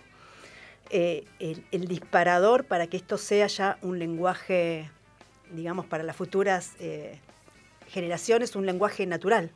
eh, 0.89 1.25
el, 1.39 1.87
disparador 1.87 2.65
para 2.65 2.87
que 2.87 2.97
esto 2.97 3.17
sea 3.17 3.47
ya 3.47 3.77
un 3.81 3.99
lenguaje, 3.99 4.89
digamos, 5.51 5.85
para 5.85 6.03
las 6.03 6.15
futuras 6.15 6.73
eh, 6.79 7.19
generaciones, 7.87 8.55
un 8.55 8.65
lenguaje 8.65 9.05
natural. 9.05 9.51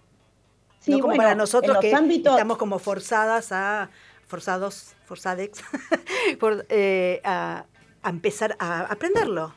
Sí, 0.79 0.91
no 0.91 0.99
como 0.99 1.15
para 1.15 1.35
nosotros 1.35 1.77
que 1.79 1.91
estamos 1.91 2.57
como 2.57 2.79
forzadas 2.79 3.51
a, 3.51 3.89
forzados, 4.27 4.95
forzadex, 5.05 5.59
eh, 6.69 7.21
a, 7.23 7.65
a 8.01 8.09
empezar 8.09 8.55
a 8.59 8.81
aprenderlo. 8.81 9.53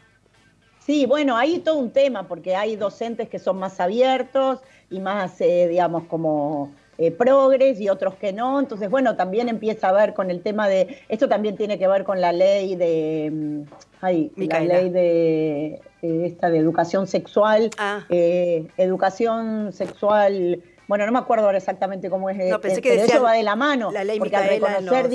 Sí, 0.85 1.07
bueno, 1.07 1.37
hay 1.37 1.61
todo 1.61 1.79
un 1.79 1.93
tema, 1.93 2.29
porque 2.29 2.55
hay 2.55 2.77
docentes 2.77 3.29
que 3.29 3.39
son 3.39 3.59
más 3.59 3.81
abiertos 3.81 4.61
y 4.91 5.01
más, 5.01 5.39
digamos, 5.39 6.05
como 6.05 6.75
eh, 6.96 7.11
progres 7.11 7.80
y 7.80 7.88
otros 7.88 8.14
que 8.14 8.33
no. 8.33 8.61
Entonces, 8.61 8.88
bueno, 8.88 9.16
también 9.16 9.48
empieza 9.48 9.88
a 9.88 9.92
ver 9.92 10.14
con 10.14 10.30
el 10.30 10.42
tema 10.42 10.68
de, 10.68 10.98
esto 11.09 11.28
también 11.28 11.57
tiene 11.57 11.76
que 11.78 11.88
ver 11.88 12.04
con 12.04 12.20
la 12.20 12.33
ley 12.33 12.76
de, 12.76 13.30
mm, 13.33 13.61
ay, 14.00 14.30
la 14.37 14.61
ley 14.61 14.90
de, 14.90 15.80
esta 16.02 16.50
de 16.50 16.59
educación 16.59 17.09
sexual, 17.09 17.70
ah. 17.78 18.04
eh, 18.11 18.66
educación 18.76 19.72
sexual, 19.72 20.62
bueno, 20.87 21.04
no 21.07 21.12
me 21.12 21.18
acuerdo 21.18 21.46
ahora 21.46 21.59
exactamente 21.59 22.09
cómo 22.11 22.30
es, 22.30 22.37
no, 22.48 22.61
pensé 22.61 22.78
eh, 22.78 22.83
que 22.83 22.94
eso 22.94 23.22
va 23.22 23.33
de 23.33 23.42
la 23.42 23.57
mano, 23.57 23.90
la 23.90 24.04
ley 24.04 24.18
porque 24.18 24.37
al 24.37 24.48
reconocer 24.48 25.09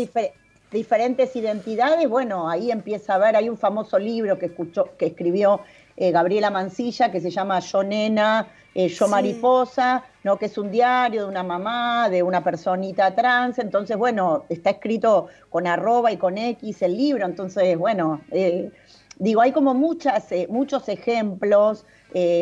diferentes 0.72 1.36
identidades, 1.36 2.10
bueno, 2.10 2.50
ahí 2.50 2.72
empieza 2.72 3.16
a 3.16 3.18
ver, 3.20 3.38
hay 3.38 3.48
un 3.48 3.58
famoso 3.58 3.98
libro 3.98 4.38
que 4.38 4.48
escuchó, 4.48 4.90
que 4.98 5.08
escribió 5.08 5.62
Gabriela 5.98 6.50
Mancilla 6.50 7.12
que 7.12 7.20
se 7.20 7.30
llama 7.30 7.60
Yo 7.60 7.84
Nena, 7.84 8.48
eh, 8.76 8.88
Yo 8.88 9.08
Mariposa, 9.08 10.04
¿no? 10.24 10.38
que 10.38 10.46
es 10.46 10.58
un 10.58 10.70
diario 10.70 11.24
de 11.24 11.30
una 11.30 11.44
mamá, 11.44 12.10
de 12.10 12.22
una 12.22 12.44
personita 12.44 13.16
trans, 13.16 13.58
entonces, 13.60 13.98
bueno, 13.98 14.46
está 14.50 14.72
escrito 14.72 15.28
con 15.50 15.66
arroba 15.66 16.12
y 16.12 16.18
con 16.18 16.38
X 16.38 16.82
el 16.84 16.96
libro, 16.96 17.26
entonces, 17.26 17.78
bueno, 17.78 18.22
eh, 18.32 18.72
digo, 19.18 19.42
hay 19.42 19.52
como 19.52 19.74
muchas, 19.74 20.32
eh, 20.32 20.48
muchos 20.50 20.88
ejemplos, 20.90 21.86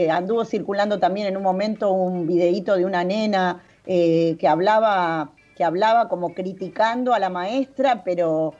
anduvo 0.10 0.46
circulando 0.46 0.98
también 0.98 1.28
en 1.28 1.36
un 1.36 1.44
momento 1.44 1.92
un 1.92 2.26
videíto 2.26 2.78
de 2.78 2.86
una 2.86 3.04
nena 3.04 3.62
que 3.86 4.48
hablaba 4.48 5.32
que 5.58 5.63
hablaba 5.66 6.08
como 6.08 6.34
criticando 6.34 7.13
a 7.13 7.20
la 7.20 7.30
maestra, 7.30 8.04
pero, 8.06 8.54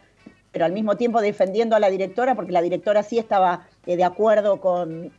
pero 0.52 0.66
al 0.66 0.74
mismo 0.74 0.98
tiempo 0.98 1.22
defendiendo 1.22 1.76
a 1.76 1.80
la 1.80 1.90
directora, 1.90 2.36
porque 2.36 2.52
la 2.52 2.62
directora 2.62 3.04
sí 3.04 3.20
estaba 3.20 3.68
de 3.86 4.04
acuerdo 4.04 4.60
con, 4.60 5.14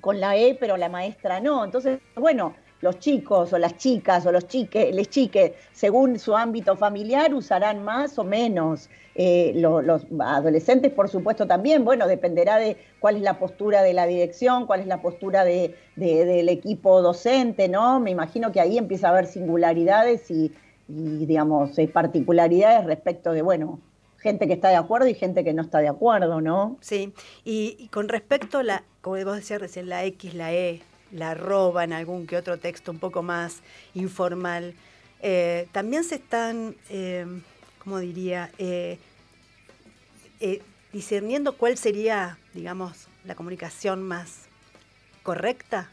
con 0.00 0.20
la 0.20 0.36
E, 0.36 0.56
pero 0.58 0.76
la 0.76 0.88
maestra 0.88 1.40
no. 1.40 1.64
Entonces, 1.64 2.00
bueno, 2.16 2.54
los 2.80 2.98
chicos 2.98 3.52
o 3.52 3.58
las 3.58 3.76
chicas 3.76 4.24
o 4.26 4.32
los 4.32 4.46
chiques, 4.46 4.94
les 4.94 5.08
chiques, 5.10 5.52
según 5.72 6.18
su 6.18 6.36
ámbito 6.36 6.76
familiar, 6.76 7.34
usarán 7.34 7.84
más 7.84 8.18
o 8.18 8.24
menos. 8.24 8.88
Eh, 9.14 9.52
los 9.54 10.06
adolescentes, 10.20 10.92
por 10.92 11.08
supuesto, 11.08 11.46
también. 11.46 11.84
Bueno, 11.84 12.06
dependerá 12.06 12.56
de 12.56 12.76
cuál 13.00 13.16
es 13.16 13.22
la 13.22 13.38
postura 13.38 13.82
de 13.82 13.92
la 13.92 14.06
dirección, 14.06 14.66
cuál 14.66 14.80
es 14.80 14.86
la 14.86 15.02
postura 15.02 15.44
de, 15.44 15.74
del 15.96 16.48
equipo 16.48 17.02
docente, 17.02 17.68
¿no? 17.68 18.00
Me 18.00 18.10
imagino 18.10 18.50
que 18.50 18.60
ahí 18.60 18.78
empieza 18.78 19.08
a 19.08 19.10
haber 19.10 19.26
singularidades 19.26 20.30
y, 20.30 20.52
digamos, 20.88 21.78
eh, 21.78 21.88
particularidades 21.88 22.86
respecto 22.86 23.32
de, 23.32 23.42
bueno, 23.42 23.80
gente 24.20 24.46
que 24.46 24.54
está 24.54 24.68
de 24.68 24.76
acuerdo 24.76 25.08
y 25.08 25.14
gente 25.14 25.44
que 25.44 25.52
no 25.52 25.62
está 25.62 25.78
de 25.78 25.88
acuerdo, 25.88 26.40
¿no? 26.40 26.76
Sí, 26.80 27.12
y, 27.44 27.88
con 27.88 28.08
respecto 28.08 28.58
a 28.58 28.62
la, 28.62 28.84
como 29.00 29.22
vos 29.24 29.36
decías 29.36 29.60
recién, 29.60 29.88
la 29.88 30.04
X, 30.04 30.34
la 30.34 30.52
E, 30.52 30.82
la 31.10 31.30
arroba 31.30 31.84
en 31.84 31.92
algún 31.92 32.26
que 32.26 32.36
otro 32.36 32.58
texto 32.58 32.92
un 32.92 32.98
poco 32.98 33.22
más 33.22 33.60
informal, 33.94 34.74
eh, 35.22 35.66
también 35.72 36.04
se 36.04 36.16
están, 36.16 36.76
eh, 36.90 37.26
¿cómo 37.82 37.98
diría?, 37.98 38.50
eh, 38.58 38.98
discerniendo 40.92 41.56
cuál 41.56 41.76
sería, 41.76 42.38
digamos, 42.54 43.06
la 43.24 43.34
comunicación 43.34 44.02
más 44.02 44.46
correcta 45.22 45.88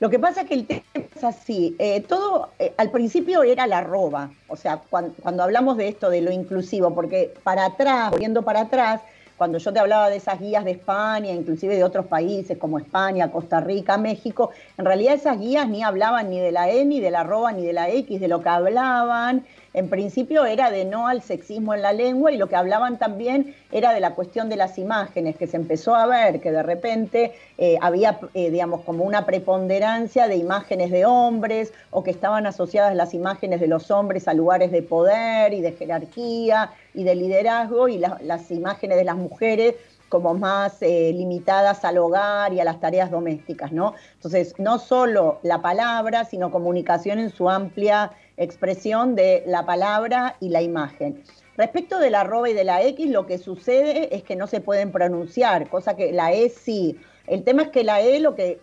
lo 0.00 0.08
que 0.08 0.18
pasa 0.18 0.40
es 0.40 0.48
que 0.48 0.54
el 0.54 0.66
tema 0.66 0.82
es 0.94 1.24
así. 1.24 1.76
Eh, 1.78 2.00
todo, 2.00 2.48
eh, 2.58 2.72
al 2.78 2.90
principio 2.90 3.42
era 3.42 3.66
la 3.66 3.78
arroba, 3.78 4.30
o 4.48 4.56
sea, 4.56 4.80
cuando, 4.88 5.42
hablamos 5.42 5.76
de 5.76 5.88
esto, 5.88 6.08
de 6.08 6.22
lo 6.22 6.32
inclusivo, 6.32 6.94
porque 6.94 7.34
para 7.42 7.66
atrás, 7.66 8.10
volviendo 8.10 8.42
para 8.42 8.62
atrás, 8.62 9.02
cuando 9.40 9.56
yo 9.56 9.72
te 9.72 9.78
hablaba 9.80 10.10
de 10.10 10.16
esas 10.16 10.38
guías 10.38 10.66
de 10.66 10.72
España, 10.72 11.32
inclusive 11.32 11.74
de 11.74 11.82
otros 11.82 12.04
países 12.04 12.58
como 12.58 12.78
España, 12.78 13.32
Costa 13.32 13.58
Rica, 13.58 13.96
México, 13.96 14.50
en 14.76 14.84
realidad 14.84 15.14
esas 15.14 15.40
guías 15.40 15.66
ni 15.66 15.82
hablaban 15.82 16.28
ni 16.28 16.38
de 16.38 16.52
la 16.52 16.68
E, 16.68 16.84
ni 16.84 17.00
de 17.00 17.10
la 17.10 17.20
arroba, 17.20 17.50
ni 17.50 17.64
de 17.64 17.72
la 17.72 17.88
X, 17.88 18.20
de 18.20 18.28
lo 18.28 18.42
que 18.42 18.50
hablaban. 18.50 19.46
En 19.72 19.88
principio 19.88 20.44
era 20.44 20.70
de 20.70 20.84
no 20.84 21.08
al 21.08 21.22
sexismo 21.22 21.74
en 21.74 21.80
la 21.80 21.94
lengua 21.94 22.32
y 22.32 22.36
lo 22.36 22.48
que 22.48 22.56
hablaban 22.56 22.98
también 22.98 23.54
era 23.72 23.94
de 23.94 24.00
la 24.00 24.14
cuestión 24.14 24.50
de 24.50 24.56
las 24.56 24.76
imágenes, 24.76 25.36
que 25.36 25.46
se 25.46 25.56
empezó 25.56 25.94
a 25.94 26.06
ver 26.06 26.40
que 26.40 26.52
de 26.52 26.62
repente 26.62 27.32
eh, 27.56 27.78
había, 27.80 28.18
eh, 28.34 28.50
digamos, 28.50 28.82
como 28.82 29.04
una 29.04 29.24
preponderancia 29.24 30.28
de 30.28 30.36
imágenes 30.36 30.90
de 30.90 31.06
hombres 31.06 31.72
o 31.92 32.02
que 32.02 32.10
estaban 32.10 32.46
asociadas 32.46 32.94
las 32.94 33.14
imágenes 33.14 33.60
de 33.60 33.68
los 33.68 33.90
hombres 33.90 34.28
a 34.28 34.34
lugares 34.34 34.70
de 34.70 34.82
poder 34.82 35.54
y 35.54 35.62
de 35.62 35.72
jerarquía 35.72 36.72
y 36.94 37.04
de 37.04 37.14
liderazgo 37.14 37.88
y 37.88 37.98
las 37.98 38.50
imágenes 38.50 38.98
de 38.98 39.04
las 39.04 39.16
mujeres 39.16 39.76
como 40.10 40.34
más 40.34 40.82
eh, 40.82 41.12
limitadas 41.14 41.84
al 41.84 41.96
hogar 41.98 42.52
y 42.52 42.60
a 42.60 42.64
las 42.64 42.80
tareas 42.80 43.10
domésticas, 43.10 43.72
¿no? 43.72 43.94
Entonces, 44.14 44.54
no 44.58 44.78
solo 44.78 45.38
la 45.42 45.62
palabra, 45.62 46.24
sino 46.24 46.50
comunicación 46.50 47.20
en 47.20 47.30
su 47.30 47.48
amplia 47.48 48.10
expresión 48.36 49.14
de 49.14 49.44
la 49.46 49.64
palabra 49.64 50.36
y 50.40 50.48
la 50.48 50.62
imagen. 50.62 51.22
Respecto 51.56 51.98
de 51.98 52.10
la 52.10 52.22
arroba 52.22 52.50
y 52.50 52.54
de 52.54 52.64
la 52.64 52.82
X, 52.82 53.08
lo 53.08 53.26
que 53.26 53.38
sucede 53.38 54.14
es 54.14 54.24
que 54.24 54.34
no 54.34 54.46
se 54.46 54.60
pueden 54.60 54.90
pronunciar, 54.90 55.68
cosa 55.68 55.94
que 55.94 56.12
la 56.12 56.32
E 56.32 56.48
sí. 56.48 56.98
El 57.26 57.44
tema 57.44 57.62
es 57.62 57.68
que 57.68 57.84
la 57.84 58.00
E 58.00 58.18
lo 58.18 58.34
que, 58.34 58.60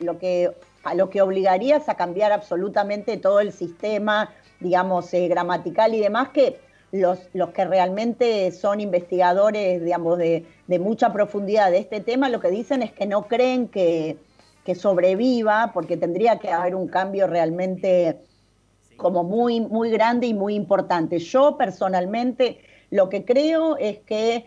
lo 0.00 0.18
que, 0.18 0.50
a 0.84 0.94
lo 0.94 1.08
que 1.08 1.22
obligaría 1.22 1.76
es 1.76 1.88
a 1.88 1.94
cambiar 1.94 2.32
absolutamente 2.32 3.16
todo 3.16 3.40
el 3.40 3.52
sistema, 3.52 4.30
digamos, 4.58 5.14
eh, 5.14 5.28
gramatical 5.28 5.94
y 5.94 6.00
demás, 6.00 6.28
que 6.30 6.60
los, 6.92 7.18
los, 7.32 7.50
que 7.50 7.64
realmente 7.64 8.50
son 8.52 8.80
investigadores, 8.80 9.80
de, 9.80 10.44
de, 10.66 10.78
mucha 10.78 11.12
profundidad 11.12 11.70
de 11.70 11.78
este 11.78 12.00
tema, 12.00 12.28
lo 12.28 12.40
que 12.40 12.50
dicen 12.50 12.82
es 12.82 12.92
que 12.92 13.06
no 13.06 13.28
creen 13.28 13.68
que, 13.68 14.16
que 14.64 14.74
sobreviva, 14.74 15.70
porque 15.72 15.96
tendría 15.96 16.38
que 16.38 16.50
haber 16.50 16.74
un 16.74 16.88
cambio 16.88 17.26
realmente 17.26 18.18
como 18.96 19.24
muy, 19.24 19.60
muy 19.60 19.90
grande 19.90 20.26
y 20.26 20.34
muy 20.34 20.54
importante. 20.54 21.18
Yo 21.18 21.56
personalmente 21.56 22.60
lo 22.90 23.08
que 23.08 23.24
creo 23.24 23.76
es 23.76 23.98
que 24.00 24.46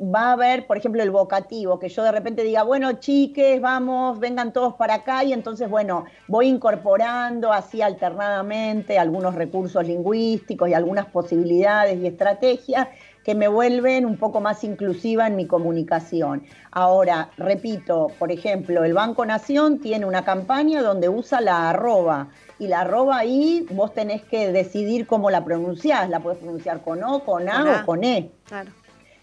va 0.00 0.28
a 0.28 0.32
haber, 0.32 0.66
por 0.66 0.76
ejemplo, 0.76 1.02
el 1.02 1.10
vocativo, 1.10 1.78
que 1.78 1.88
yo 1.88 2.02
de 2.02 2.12
repente 2.12 2.42
diga, 2.42 2.62
bueno, 2.62 2.92
chiques, 2.94 3.60
vamos, 3.60 4.18
vengan 4.18 4.52
todos 4.52 4.74
para 4.74 4.94
acá, 4.94 5.24
y 5.24 5.32
entonces, 5.32 5.68
bueno, 5.68 6.04
voy 6.28 6.48
incorporando 6.48 7.52
así 7.52 7.82
alternadamente 7.82 8.98
algunos 8.98 9.34
recursos 9.34 9.86
lingüísticos 9.86 10.68
y 10.68 10.74
algunas 10.74 11.06
posibilidades 11.06 11.98
y 11.98 12.06
estrategias 12.06 12.88
que 13.24 13.34
me 13.34 13.48
vuelven 13.48 14.06
un 14.06 14.16
poco 14.16 14.40
más 14.40 14.64
inclusiva 14.64 15.26
en 15.26 15.36
mi 15.36 15.46
comunicación. 15.46 16.42
Ahora, 16.70 17.30
repito, 17.36 18.08
por 18.18 18.32
ejemplo, 18.32 18.82
el 18.84 18.94
Banco 18.94 19.26
Nación 19.26 19.78
tiene 19.78 20.06
una 20.06 20.24
campaña 20.24 20.82
donde 20.82 21.08
usa 21.08 21.40
la 21.40 21.68
arroba 21.68 22.28
y 22.58 22.68
la 22.68 22.80
arroba 22.80 23.18
ahí 23.18 23.66
vos 23.70 23.92
tenés 23.92 24.22
que 24.22 24.50
decidir 24.52 25.06
cómo 25.06 25.30
la 25.30 25.44
pronunciás. 25.44 26.08
La 26.08 26.20
puedes 26.20 26.38
pronunciar 26.38 26.82
con 26.82 27.02
O, 27.04 27.22
con 27.24 27.48
A, 27.48 27.82
o 27.82 27.86
con 27.86 28.04
E. 28.04 28.30
Claro. 28.44 28.70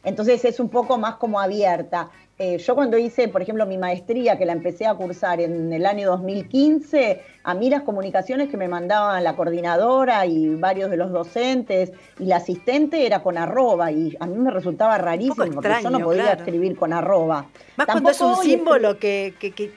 Entonces 0.07 0.45
es 0.45 0.61
un 0.61 0.69
poco 0.69 0.97
más 0.97 1.15
como 1.15 1.37
abierta. 1.37 2.09
Eh, 2.39 2.59
yo 2.59 2.75
cuando 2.75 2.97
hice, 2.97 3.27
por 3.27 3.41
ejemplo, 3.41 3.65
mi 3.65 3.77
maestría, 3.77 4.37
que 4.37 4.45
la 4.45 4.53
empecé 4.53 4.85
a 4.85 4.93
cursar 4.93 5.41
en 5.41 5.73
el 5.73 5.85
año 5.85 6.07
2015, 6.11 7.21
a 7.43 7.53
mí 7.53 7.69
las 7.69 7.81
comunicaciones 7.81 8.47
que 8.47 8.55
me 8.55 8.69
mandaban 8.69 9.21
la 9.21 9.35
coordinadora 9.35 10.25
y 10.25 10.55
varios 10.55 10.89
de 10.89 10.95
los 10.95 11.11
docentes 11.11 11.91
y 12.19 12.25
la 12.25 12.37
asistente 12.37 13.05
era 13.05 13.21
con 13.21 13.37
arroba 13.37 13.91
y 13.91 14.15
a 14.17 14.27
mí 14.27 14.37
me 14.37 14.49
resultaba 14.49 14.97
rarísimo 14.97 15.45
porque 15.53 15.83
yo 15.83 15.89
no 15.89 15.99
podía 15.99 16.31
escribir 16.31 16.77
con 16.77 16.93
arroba. 16.93 17.47
Más 17.75 17.87
cuando 17.87 18.11
es 18.11 18.21
un 18.21 18.37
símbolo 18.37 18.97
que, 18.97 19.33
que, 19.37 19.51
que, 19.51 19.73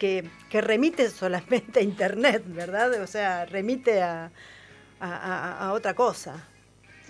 que, 0.49 0.61
remite 0.61 1.11
solamente 1.11 1.81
a 1.81 1.83
internet, 1.83 2.45
¿verdad? 2.47 3.03
O 3.03 3.07
sea, 3.09 3.47
remite 3.47 4.01
a, 4.01 4.31
a, 5.01 5.73
otra 5.73 5.95
cosa. 5.95 6.47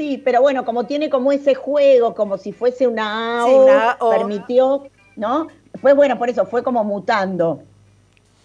Sí, 0.00 0.16
pero 0.24 0.40
bueno, 0.40 0.64
como 0.64 0.86
tiene 0.86 1.10
como 1.10 1.30
ese 1.30 1.54
juego, 1.54 2.14
como 2.14 2.38
si 2.38 2.52
fuese 2.52 2.86
una 2.88 3.44
A, 3.44 3.98
permitió 3.98 4.84
¿no? 5.14 5.48
Pues 5.82 5.94
bueno, 5.94 6.18
por 6.18 6.30
eso 6.30 6.46
fue 6.46 6.62
como 6.62 6.82
mutando. 6.84 7.60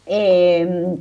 Em, 0.06 0.98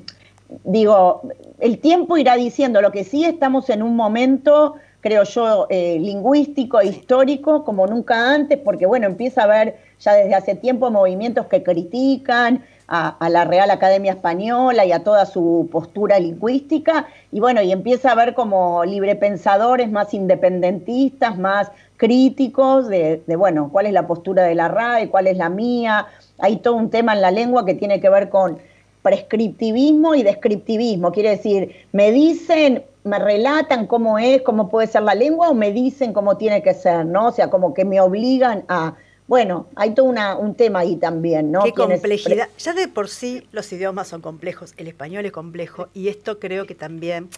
digo, 0.62 1.22
el 1.58 1.80
tiempo 1.80 2.16
irá 2.18 2.36
diciendo, 2.36 2.80
lo 2.80 2.92
que 2.92 3.02
sí 3.02 3.24
estamos 3.24 3.68
en 3.68 3.82
un 3.82 3.96
momento, 3.96 4.76
creo 5.00 5.24
yo, 5.24 5.66
eh, 5.70 5.98
lingüístico 5.98 6.80
e 6.80 6.86
histórico 6.86 7.64
como 7.64 7.88
nunca 7.88 8.32
antes, 8.32 8.56
porque 8.56 8.86
bueno, 8.86 9.08
empieza 9.08 9.40
a 9.40 9.44
haber 9.46 9.76
ya 9.98 10.12
desde 10.14 10.36
hace 10.36 10.54
tiempo 10.54 10.88
movimientos 10.88 11.46
que 11.46 11.64
critican 11.64 12.64
a, 12.86 13.28
la 13.30 13.44
Real 13.44 13.70
Academia 13.70 14.12
Española 14.12 14.84
y 14.84 14.92
a 14.92 15.02
toda 15.02 15.26
su 15.26 15.68
postura 15.72 16.18
lingüística, 16.18 17.06
y 17.32 17.40
bueno, 17.40 17.62
y 17.62 17.72
empieza 17.72 18.10
a 18.10 18.12
haber 18.12 18.34
como 18.34 18.84
librepensadores 18.84 19.90
más 19.90 20.14
independentistas, 20.14 21.38
más 21.38 21.70
críticos 21.96 22.88
de, 22.88 23.22
bueno, 23.36 23.70
cuál 23.72 23.86
es 23.86 23.92
la 23.92 24.06
postura 24.06 24.42
de 24.42 24.54
la 24.54 24.68
RAE, 24.68 25.08
cuál 25.08 25.26
es 25.26 25.36
la 25.36 25.48
mía. 25.48 26.06
Hay 26.38 26.56
todo 26.56 26.74
un 26.74 26.90
tema 26.90 27.14
en 27.14 27.22
la 27.22 27.30
lengua 27.30 27.64
que 27.64 27.74
tiene 27.74 28.00
que 28.00 28.10
ver 28.10 28.28
con 28.28 28.58
prescriptivismo 29.02 30.14
y 30.14 30.22
descriptivismo. 30.22 31.12
Quiere 31.12 31.30
decir, 31.30 31.74
me 31.92 32.10
dicen, 32.10 32.84
me 33.04 33.18
relatan 33.18 33.86
cómo 33.86 34.18
es, 34.18 34.42
cómo 34.42 34.68
puede 34.68 34.86
ser 34.86 35.02
la 35.02 35.14
lengua 35.14 35.50
o 35.50 35.54
me 35.54 35.72
dicen 35.72 36.12
cómo 36.12 36.36
tiene 36.36 36.62
que 36.62 36.74
ser, 36.74 37.06
¿no? 37.06 37.28
O 37.28 37.32
sea, 37.32 37.50
como 37.50 37.74
que 37.74 37.84
me 37.84 38.00
obligan 38.00 38.64
a... 38.68 38.94
Bueno, 39.26 39.68
hay 39.74 39.94
todo 39.94 40.06
una, 40.06 40.36
un 40.36 40.54
tema 40.54 40.80
ahí 40.80 40.96
también, 40.96 41.50
¿no? 41.50 41.62
Qué 41.62 41.72
complejidad. 41.72 42.48
Ya 42.58 42.72
de 42.74 42.88
por 42.88 43.08
sí 43.08 43.46
los 43.52 43.72
idiomas 43.72 44.08
son 44.08 44.20
complejos, 44.20 44.74
el 44.76 44.86
español 44.86 45.24
es 45.24 45.32
complejo 45.32 45.88
y 45.94 46.08
esto 46.08 46.38
creo 46.38 46.66
que 46.66 46.74
también 46.74 47.30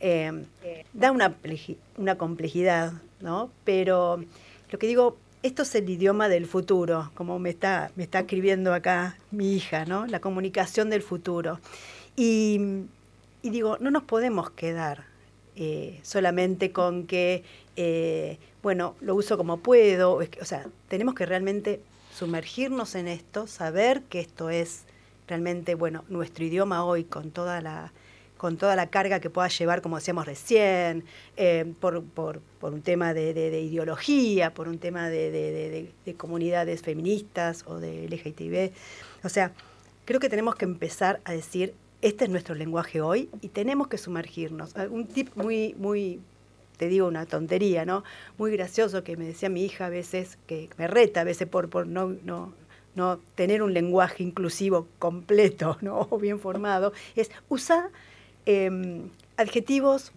eh, 0.00 0.44
da 0.92 1.10
una, 1.10 1.34
una 1.96 2.18
complejidad 2.18 2.92
¿no? 3.24 3.50
Pero 3.64 4.22
lo 4.70 4.78
que 4.78 4.86
digo, 4.86 5.16
esto 5.42 5.62
es 5.62 5.74
el 5.74 5.88
idioma 5.88 6.28
del 6.28 6.46
futuro, 6.46 7.10
como 7.14 7.38
me 7.38 7.50
está, 7.50 7.90
me 7.96 8.04
está 8.04 8.20
escribiendo 8.20 8.72
acá 8.72 9.16
mi 9.30 9.54
hija, 9.54 9.86
¿no? 9.86 10.06
La 10.06 10.20
comunicación 10.20 10.90
del 10.90 11.02
futuro. 11.02 11.58
Y, 12.16 12.84
digo, 13.42 13.78
no 13.80 13.90
nos 13.90 14.04
podemos 14.04 14.50
quedar 14.50 15.04
eh, 15.56 16.00
solamente 16.02 16.72
con 16.72 17.06
que, 17.06 17.44
eh, 17.76 18.38
bueno, 18.62 18.96
lo 19.00 19.14
uso 19.14 19.36
como 19.36 19.58
puedo. 19.58 20.20
O 20.40 20.44
sea, 20.44 20.66
tenemos 20.88 21.14
que 21.14 21.26
realmente 21.26 21.80
sumergirnos 22.14 22.94
en 22.94 23.08
esto, 23.08 23.46
saber 23.46 24.02
que 24.02 24.20
esto 24.20 24.50
es 24.50 24.84
realmente, 25.26 25.74
bueno, 25.74 26.04
nuestro 26.08 26.44
idioma 26.44 26.84
hoy 26.84 27.04
con 27.04 27.30
toda 27.30 27.60
la 27.60 27.92
con 28.44 28.58
toda 28.58 28.76
la 28.76 28.88
carga 28.88 29.20
que 29.20 29.30
pueda 29.30 29.48
llevar, 29.48 29.80
como 29.80 29.96
decíamos 29.96 30.26
recién, 30.26 31.04
eh, 31.38 31.72
por, 31.80 31.96
un 32.60 32.82
tema 32.82 33.14
de, 33.14 33.60
ideología, 33.62 34.52
por 34.52 34.68
un 34.68 34.78
tema 34.78 35.08
de, 35.08 35.90
comunidades 36.18 36.82
feministas 36.82 37.64
o 37.66 37.78
de 37.78 38.06
LGTB. 38.06 38.74
O 39.24 39.30
sea, 39.30 39.52
creo 40.04 40.20
que 40.20 40.28
tenemos 40.28 40.56
que 40.56 40.66
empezar 40.66 41.20
a 41.24 41.32
decir, 41.32 41.74
este 42.06 42.24
es 42.24 42.30
nuestro 42.30 42.54
lenguaje 42.54 43.00
hoy 43.00 43.28
y 43.40 43.48
tenemos 43.48 43.88
que 43.88 43.98
sumergirnos. 43.98 44.76
Ah, 44.76 44.86
un 44.90 45.06
tip 45.06 45.34
muy, 45.34 45.74
muy, 45.78 46.20
te 46.76 46.88
digo 46.88 47.08
una 47.08 47.26
tontería, 47.26 47.84
¿no? 47.84 48.04
Muy 48.38 48.52
gracioso 48.52 49.04
que 49.04 49.16
me 49.16 49.24
decía 49.24 49.48
mi 49.48 49.64
hija 49.64 49.86
a 49.86 49.90
veces, 49.90 50.38
que 50.46 50.68
me 50.76 50.86
reta 50.86 51.22
a 51.22 51.24
veces 51.24 51.48
por, 51.48 51.68
por 51.68 51.86
no, 51.86 52.14
no, 52.24 52.52
no 52.94 53.18
tener 53.34 53.62
un 53.62 53.74
lenguaje 53.74 54.22
inclusivo 54.22 54.86
completo 54.98 55.78
¿no? 55.82 56.06
o 56.10 56.18
bien 56.18 56.38
formado, 56.38 56.92
es 57.16 57.30
usar 57.48 57.90
Em, 58.46 59.08
adjetivos 59.38 60.12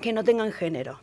que 0.00 0.12
no 0.12 0.22
tengan 0.22 0.52
género. 0.52 1.00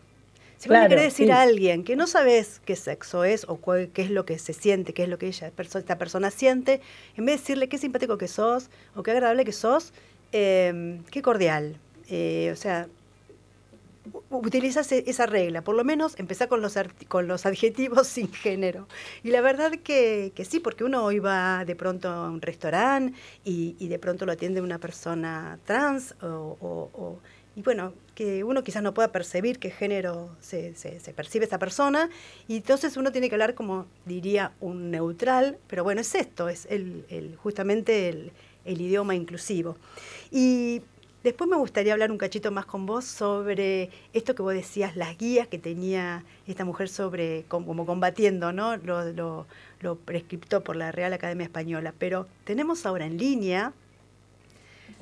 Si 0.58 0.70
vos 0.70 0.80
le 0.80 0.88
querés 0.88 1.04
decir 1.04 1.32
a 1.34 1.42
alguien 1.42 1.84
que 1.84 1.98
no 1.98 2.08
sabes 2.08 2.62
qué 2.64 2.78
sexo 2.78 3.26
es 3.26 3.46
o 3.50 3.60
qué 3.62 4.02
es 4.02 4.10
lo 4.10 4.26
que 4.26 4.40
se 4.40 4.54
siente, 4.54 4.94
qué 4.94 5.04
es 5.04 5.10
lo 5.10 5.18
que 5.18 5.28
ella, 5.28 5.52
esta 5.58 5.98
persona 5.98 6.32
siente, 6.32 6.80
en 7.18 7.26
vez 7.26 7.36
de 7.36 7.42
decirle 7.42 7.68
qué 7.68 7.78
simpático 7.78 8.18
que 8.18 8.30
sos 8.30 8.70
o 8.96 9.04
qué 9.04 9.12
agradable 9.12 9.44
que 9.44 9.52
sos, 9.52 9.92
em, 10.34 11.04
qué 11.06 11.22
cordial. 11.22 11.78
Eh, 12.10 12.50
o 12.52 12.56
sea, 12.58 12.88
utilizas 14.30 14.92
esa 14.92 15.26
regla, 15.26 15.62
por 15.62 15.76
lo 15.76 15.84
menos 15.84 16.20
empezar 16.20 16.50
con 16.50 16.62
los, 16.62 16.78
con 17.08 17.28
los 17.28 17.46
adjetivos 17.46 18.08
sin 18.08 18.32
género. 18.32 18.88
Y 19.24 19.30
la 19.30 19.42
verdad 19.42 19.72
que, 19.84 20.34
que 20.36 20.46
sí, 20.46 20.60
porque 20.60 20.84
uno 20.84 21.04
hoy 21.04 21.20
va 21.20 21.64
de 21.66 21.76
pronto 21.76 22.10
a 22.10 22.30
un 22.30 22.42
restaurante 22.42 23.18
y, 23.46 23.76
y 23.80 23.88
de 23.88 24.00
pronto 24.00 24.26
lo 24.26 24.34
atiende 24.34 24.62
una 24.62 24.80
persona 24.80 25.60
trans 25.66 26.16
o, 26.22 27.20
y 27.56 27.62
bueno, 27.62 27.94
que 28.16 28.44
uno 28.44 28.64
quizás 28.64 28.82
no 28.82 28.94
pueda 28.94 29.12
percibir 29.12 29.60
qué 29.60 29.70
género 29.70 30.36
se, 30.40 30.74
se, 30.76 31.14
percibe 31.14 31.46
esa 31.46 31.60
persona, 31.60 32.10
y 32.48 32.58
entonces 32.58 32.98
uno 32.98 33.12
tiene 33.12 33.30
que 33.30 33.36
hablar 33.36 33.54
como 33.54 33.86
diría 34.06 34.54
un 34.60 34.90
neutral, 34.90 35.60
pero 35.68 35.84
bueno, 35.84 36.02
es 36.02 36.16
esto, 36.16 36.50
es 36.50 36.66
el, 36.70 37.06
el 37.10 37.36
justamente 37.36 38.10
el, 38.10 38.32
el 38.66 38.82
idioma 38.82 39.16
inclusivo. 39.16 39.78
Y 40.32 40.82
Después 41.24 41.50
me 41.50 41.56
gustaría 41.56 41.94
hablar 41.94 42.12
un 42.12 42.18
cachito 42.18 42.52
más 42.52 42.66
con 42.66 42.86
vos 42.86 43.06
sobre 43.06 43.90
esto 44.12 44.36
que 44.36 44.42
vos 44.42 44.54
decías, 44.54 44.98
las 44.98 45.18
guías 45.18 45.48
que 45.48 45.58
tenía 45.58 46.26
esta 46.48 46.66
mujer 46.66 46.90
sobre 46.90 47.46
como 47.48 47.86
combatiendo 47.86 48.52
¿no? 48.52 48.76
lo, 48.76 49.46
lo, 49.82 49.96
prescripto 49.96 50.66
por 50.66 50.76
la 50.76 50.92
Real 50.92 51.14
Academia 51.14 51.46
Española. 51.46 51.94
Pero 51.98 52.28
tenemos 52.44 52.86
ahora 52.86 53.06
en 53.06 53.18
línea 53.18 53.72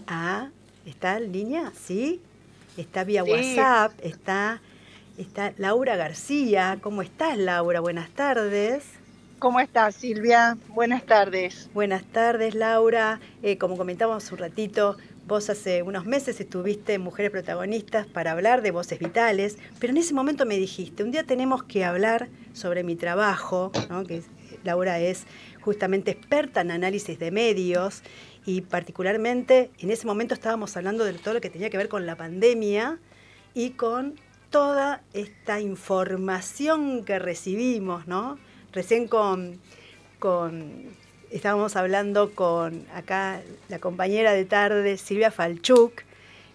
a, 0.05 0.49
¿está 0.85 1.17
en 1.17 1.31
línea? 1.31 1.73
¿Sí? 1.75 2.21
Está 2.77 3.03
vía 3.03 3.23
WhatsApp, 3.23 3.93
está 4.03 4.61
está 5.17 5.53
Laura 5.57 5.95
García. 5.95 6.77
¿Cómo 6.81 7.01
estás, 7.01 7.37
Laura? 7.37 7.79
Buenas 7.79 8.11
tardes. 8.11 9.00
¿Cómo 9.41 9.59
estás, 9.59 9.95
Silvia? 9.95 10.55
Buenas 10.67 11.03
tardes. 11.03 11.71
Buenas 11.73 12.03
tardes, 12.03 12.53
Laura. 12.53 13.19
Eh, 13.41 13.57
como 13.57 13.75
comentábamos 13.75 14.31
un 14.31 14.37
ratito, 14.37 14.97
vos 15.25 15.49
hace 15.49 15.81
unos 15.81 16.05
meses 16.05 16.39
estuviste 16.39 16.93
en 16.93 17.01
Mujeres 17.01 17.31
Protagonistas 17.31 18.05
para 18.05 18.33
hablar 18.33 18.61
de 18.61 18.69
voces 18.69 18.99
vitales, 18.99 19.57
pero 19.79 19.93
en 19.93 19.97
ese 19.97 20.13
momento 20.13 20.45
me 20.45 20.59
dijiste, 20.59 21.03
un 21.03 21.09
día 21.09 21.23
tenemos 21.23 21.63
que 21.63 21.83
hablar 21.83 22.29
sobre 22.53 22.83
mi 22.83 22.95
trabajo, 22.95 23.71
que 24.07 24.21
Laura 24.63 24.99
es 24.99 25.25
justamente 25.59 26.11
experta 26.11 26.61
en 26.61 26.69
análisis 26.69 27.17
de 27.17 27.31
medios 27.31 28.03
y 28.45 28.61
particularmente 28.61 29.71
en 29.79 29.89
ese 29.89 30.05
momento 30.05 30.35
estábamos 30.35 30.77
hablando 30.77 31.03
de 31.03 31.13
todo 31.13 31.33
lo 31.33 31.41
que 31.41 31.49
tenía 31.49 31.71
que 31.71 31.77
ver 31.77 31.89
con 31.89 32.05
la 32.05 32.15
pandemia 32.15 32.99
y 33.55 33.71
con 33.71 34.19
toda 34.51 35.01
esta 35.13 35.59
información 35.61 37.03
que 37.05 37.17
recibimos, 37.17 38.05
¿no? 38.05 38.37
Recién 38.73 39.07
con, 39.07 39.59
con 40.19 40.85
estábamos 41.31 41.75
hablando 41.75 42.33
con 42.35 42.85
acá 42.93 43.41
la 43.69 43.79
compañera 43.79 44.33
de 44.33 44.45
tarde, 44.45 44.97
Silvia 44.97 45.31
Falchuk, 45.31 46.03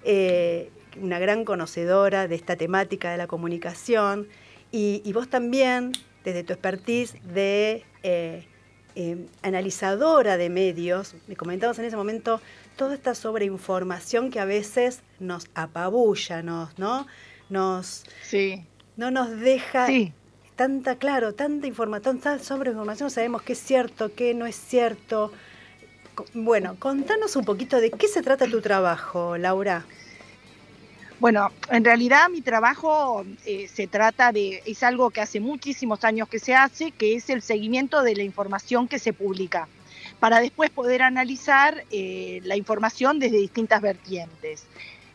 eh, 0.05 0.71
una 1.01 1.19
gran 1.19 1.45
conocedora 1.45 2.29
de 2.29 2.35
esta 2.37 2.57
temática 2.57 3.11
de 3.11 3.19
la 3.19 3.27
comunicación, 3.27 4.29
y, 4.73 5.11
vos 5.15 5.31
también, 5.31 5.93
desde 6.23 6.45
tu 6.45 6.53
expertise 6.53 7.15
de 7.33 7.83
eh, 8.03 8.45
eh, 8.95 9.27
analizadora 9.41 10.37
de 10.37 10.51
medios, 10.51 11.15
me 11.29 11.37
comentabas 11.37 11.79
en 11.79 11.87
ese 11.87 11.97
momento 11.97 12.43
toda 12.77 12.95
esta 12.95 13.15
sobreinformación 13.15 14.31
que 14.31 14.39
a 14.39 14.45
veces 14.45 15.01
nos 15.19 15.49
apabulla, 15.55 16.43
nos, 16.43 16.79
¿no? 16.79 17.07
Nos, 17.49 18.05
sí. 18.23 18.67
no 18.97 19.11
nos 19.11 19.31
deja 19.41 19.87
tanta, 20.57 20.97
claro, 20.97 21.35
tanta 21.35 21.67
información, 21.67 22.19
tanta 22.21 22.43
sobreinformación, 22.43 23.11
sabemos 23.11 23.43
qué 23.43 23.53
es 23.53 23.61
cierto, 23.61 24.15
qué 24.15 24.35
no 24.35 24.47
es 24.47 24.57
cierto. 24.57 25.33
Bueno, 26.33 26.77
contanos 26.79 27.37
un 27.37 27.45
poquito 27.45 27.79
de 27.81 27.91
qué 27.91 28.09
se 28.09 28.23
trata 28.23 28.47
tu 28.47 28.61
trabajo, 28.63 29.37
Laura. 29.37 29.85
Bueno, 31.19 31.51
en 31.71 31.85
realidad 31.85 32.29
mi 32.29 32.43
trabajo 32.43 33.25
eh, 33.47 33.69
se 33.69 33.87
trata 33.87 34.33
de, 34.33 34.63
es 34.67 34.83
algo 34.83 35.11
que 35.11 35.23
hace 35.23 35.41
muchísimos 35.41 36.05
años 36.05 36.29
que 36.29 36.39
se 36.39 36.55
hace, 36.55 36.91
que 36.91 37.15
es 37.15 37.31
el 37.31 37.41
seguimiento 37.41 38.03
de 38.03 38.17
la 38.17 38.23
información 38.23 38.87
que 38.87 38.99
se 38.99 39.13
publica, 39.13 39.69
para 40.21 40.41
después 40.41 40.71
poder 40.71 41.03
analizar 41.03 41.85
eh, 41.91 42.41
la 42.45 42.57
información 42.57 43.19
desde 43.19 43.39
distintas 43.39 43.81
vertientes. 43.81 44.65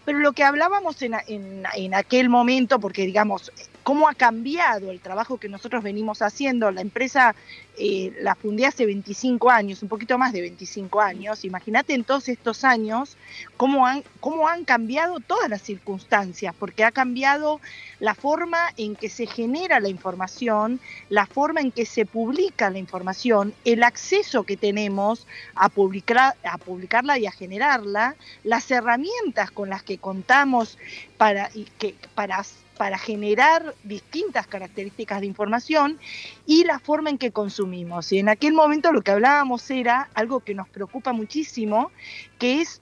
Pero 0.05 0.19
lo 0.19 0.33
que 0.33 0.43
hablábamos 0.43 0.99
en, 1.03 1.13
en, 1.27 1.93
aquel 1.93 2.29
momento, 2.29 2.79
porque 2.79 3.05
digamos, 3.05 3.51
cómo 3.83 4.07
ha 4.07 4.13
cambiado 4.13 4.91
el 4.91 4.99
trabajo 4.99 5.37
que 5.37 5.49
nosotros 5.49 5.83
venimos 5.83 6.21
haciendo. 6.21 6.71
La 6.71 6.81
empresa 6.81 7.35
eh, 7.77 8.13
la 8.21 8.35
fundé 8.35 8.65
hace 8.65 8.85
25 8.85 9.49
años, 9.49 9.81
un 9.81 9.89
poquito 9.89 10.17
más 10.17 10.33
de 10.33 10.41
25 10.41 11.01
años. 11.01 11.45
Imagínate 11.45 11.93
en 11.93 12.03
todos 12.03 12.29
estos 12.29 12.63
años 12.63 13.17
cómo 13.57 13.87
han, 13.87 14.03
cómo 14.19 14.47
han 14.47 14.65
cambiado 14.65 15.19
todas 15.19 15.49
las 15.49 15.61
circunstancias, 15.61 16.53
porque 16.57 16.83
ha 16.83 16.91
cambiado 16.91 17.59
la 17.99 18.13
forma 18.13 18.59
en 18.77 18.95
que 18.95 19.09
se 19.09 19.25
genera 19.25 19.79
la 19.79 19.89
información, 19.89 20.79
la 21.09 21.25
forma 21.25 21.61
en 21.61 21.71
que 21.71 21.85
se 21.85 22.05
publica 22.05 22.69
la 22.69 22.77
información, 22.77 23.53
el 23.65 23.83
acceso 23.83 24.43
que 24.43 24.57
tenemos 24.57 25.25
a, 25.55 25.69
publicar, 25.69 26.35
a 26.43 26.57
publicarla 26.57 27.17
y 27.17 27.25
a 27.25 27.31
generarla, 27.31 28.15
las 28.43 28.69
herramientas 28.69 29.51
con 29.51 29.69
las 29.69 29.83
que 29.83 29.97
contamos 29.97 30.77
para, 31.17 31.49
que, 31.77 31.95
para 32.15 32.43
para 32.81 32.97
generar 32.97 33.75
distintas 33.83 34.47
características 34.47 35.19
de 35.21 35.27
información 35.27 35.99
y 36.47 36.63
la 36.63 36.79
forma 36.79 37.11
en 37.11 37.19
que 37.19 37.29
consumimos. 37.29 38.11
Y 38.11 38.17
en 38.17 38.27
aquel 38.27 38.53
momento 38.53 38.91
lo 38.91 39.03
que 39.03 39.11
hablábamos 39.11 39.69
era 39.69 40.09
algo 40.15 40.39
que 40.39 40.55
nos 40.55 40.67
preocupa 40.67 41.13
muchísimo, 41.13 41.91
que 42.39 42.59
es 42.59 42.81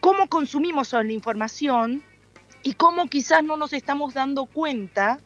cómo 0.00 0.26
consumimos 0.26 0.92
la 0.92 1.10
información 1.10 2.02
y 2.62 2.74
cómo 2.74 3.06
quizás 3.06 3.42
no 3.42 3.56
nos 3.56 3.72
estamos 3.72 4.12
dando 4.12 4.44
cuenta 4.44 5.20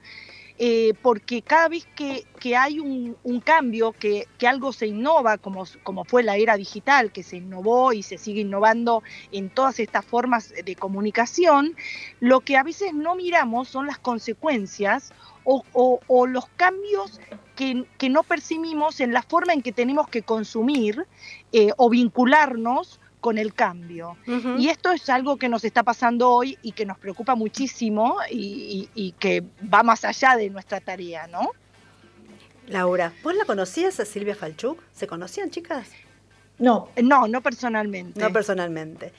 eh, 0.59 0.95
porque 1.03 1.43
cada 1.43 1.69
vez 1.69 1.87
que, 1.97 2.25
hay 2.57 2.79
un, 2.79 3.41
cambio, 3.45 3.93
que, 3.93 4.27
algo 4.47 4.73
se 4.73 4.87
innova, 4.87 5.39
como, 5.39 5.65
como 5.83 6.05
fue 6.05 6.23
la 6.23 6.37
era 6.37 6.57
digital, 6.57 7.11
que 7.11 7.23
se 7.23 7.39
innovó 7.39 7.93
y 7.93 8.03
se 8.03 8.19
sigue 8.19 8.43
innovando 8.43 9.03
en 9.33 9.51
todas 9.51 9.81
estas 9.81 10.05
formas 10.05 10.53
de 10.65 10.77
comunicación, 10.77 11.75
lo 12.21 12.41
que 12.41 12.57
a 12.57 12.63
veces 12.63 12.95
no 12.95 13.17
miramos 13.17 13.69
son 13.69 13.87
las 13.87 13.99
consecuencias 13.99 15.13
o, 15.45 16.27
los 16.27 16.47
cambios 16.57 17.21
que, 17.57 17.85
no 18.09 18.23
percibimos 18.23 19.01
en 19.01 19.13
la 19.13 19.23
forma 19.23 19.53
en 19.53 19.63
que 19.63 19.73
tenemos 19.73 20.09
que 20.09 20.23
consumir 20.23 21.07
eh, 21.53 21.71
o 21.77 21.91
vincularnos 21.91 23.01
con 23.25 23.39
el 23.39 23.55
cambio. 23.55 24.19
Y 24.59 24.69
esto 24.69 24.93
es 24.93 25.09
algo 25.09 25.39
que 25.39 25.49
nos 25.49 25.65
está 25.65 25.83
pasando 25.83 26.29
hoy 26.29 26.59
y 26.61 26.73
que 26.73 26.85
nos 26.85 26.99
preocupa 26.99 27.35
muchísimo 27.35 28.19
y, 28.31 29.15
que 29.19 29.43
va 29.73 29.83
más 29.83 30.05
allá 30.05 30.37
de 30.37 30.51
nuestra 30.51 30.79
tarea, 30.79 31.27
¿no? 31.29 31.53
Laura, 32.69 33.15
¿vos 33.23 33.35
la 33.35 33.47
conocías 33.47 33.99
a 33.99 34.05
Silvia 34.05 34.35
Falchuk? 34.35 34.79
¿Se 34.93 35.07
conocían, 35.07 35.49
chicas? 35.49 35.89
No, 36.59 36.91
no, 37.03 37.27
no 37.27 37.41
personalmente. 37.41 38.21
No 38.21 38.31
personalmente. 38.31 39.11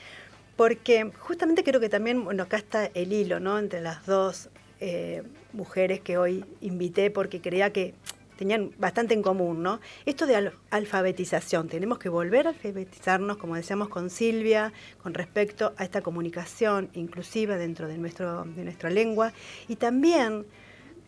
Porque 0.54 1.10
justamente 1.18 1.64
creo 1.64 1.80
que 1.80 1.88
también, 1.88 2.22
bueno, 2.22 2.44
acá 2.44 2.58
está 2.58 2.86
el 2.86 3.12
hilo, 3.12 3.40
¿no? 3.40 3.58
Entre 3.58 3.80
las 3.80 4.06
dos 4.06 4.50
eh, 4.78 5.24
mujeres 5.52 5.98
que 6.00 6.16
hoy 6.16 6.44
invité 6.60 7.10
porque 7.10 7.40
creía 7.40 7.72
que 7.72 7.92
tenían 8.36 8.72
bastante 8.78 9.14
en 9.14 9.22
común, 9.22 9.62
¿no? 9.62 9.80
Esto 10.04 10.26
de 10.26 10.52
alfabetización, 10.70 11.68
tenemos 11.68 11.98
que 11.98 12.08
volver 12.08 12.46
a 12.46 12.50
alfabetizarnos, 12.50 13.38
como 13.38 13.56
decíamos 13.56 13.88
con 13.88 14.10
Silvia, 14.10 14.72
con 15.02 15.14
respecto 15.14 15.74
a 15.76 15.84
esta 15.84 16.02
comunicación 16.02 16.90
inclusiva 16.94 17.56
dentro 17.56 17.88
de, 17.88 17.98
nuestro, 17.98 18.44
de 18.44 18.64
nuestra 18.64 18.90
lengua, 18.90 19.32
y 19.68 19.76
también 19.76 20.46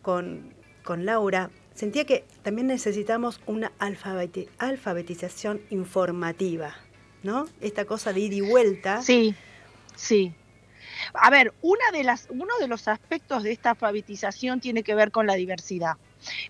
con, 0.01 0.53
con 0.83 1.05
Laura, 1.05 1.51
sentía 1.73 2.05
que 2.05 2.25
también 2.41 2.67
necesitamos 2.67 3.39
una 3.45 3.71
alfabetización 3.79 5.61
informativa, 5.69 6.75
¿no? 7.23 7.47
Esta 7.61 7.85
cosa 7.85 8.11
de 8.11 8.21
ida 8.21 8.35
y 8.35 8.41
vuelta. 8.41 9.01
Sí, 9.01 9.35
sí. 9.95 10.33
A 11.13 11.29
ver, 11.29 11.53
una 11.61 11.91
de 11.93 12.03
las, 12.03 12.27
uno 12.29 12.57
de 12.59 12.67
los 12.67 12.87
aspectos 12.87 13.43
de 13.43 13.51
esta 13.51 13.71
alfabetización 13.71 14.59
tiene 14.59 14.83
que 14.83 14.95
ver 14.95 15.11
con 15.11 15.27
la 15.27 15.35
diversidad 15.35 15.95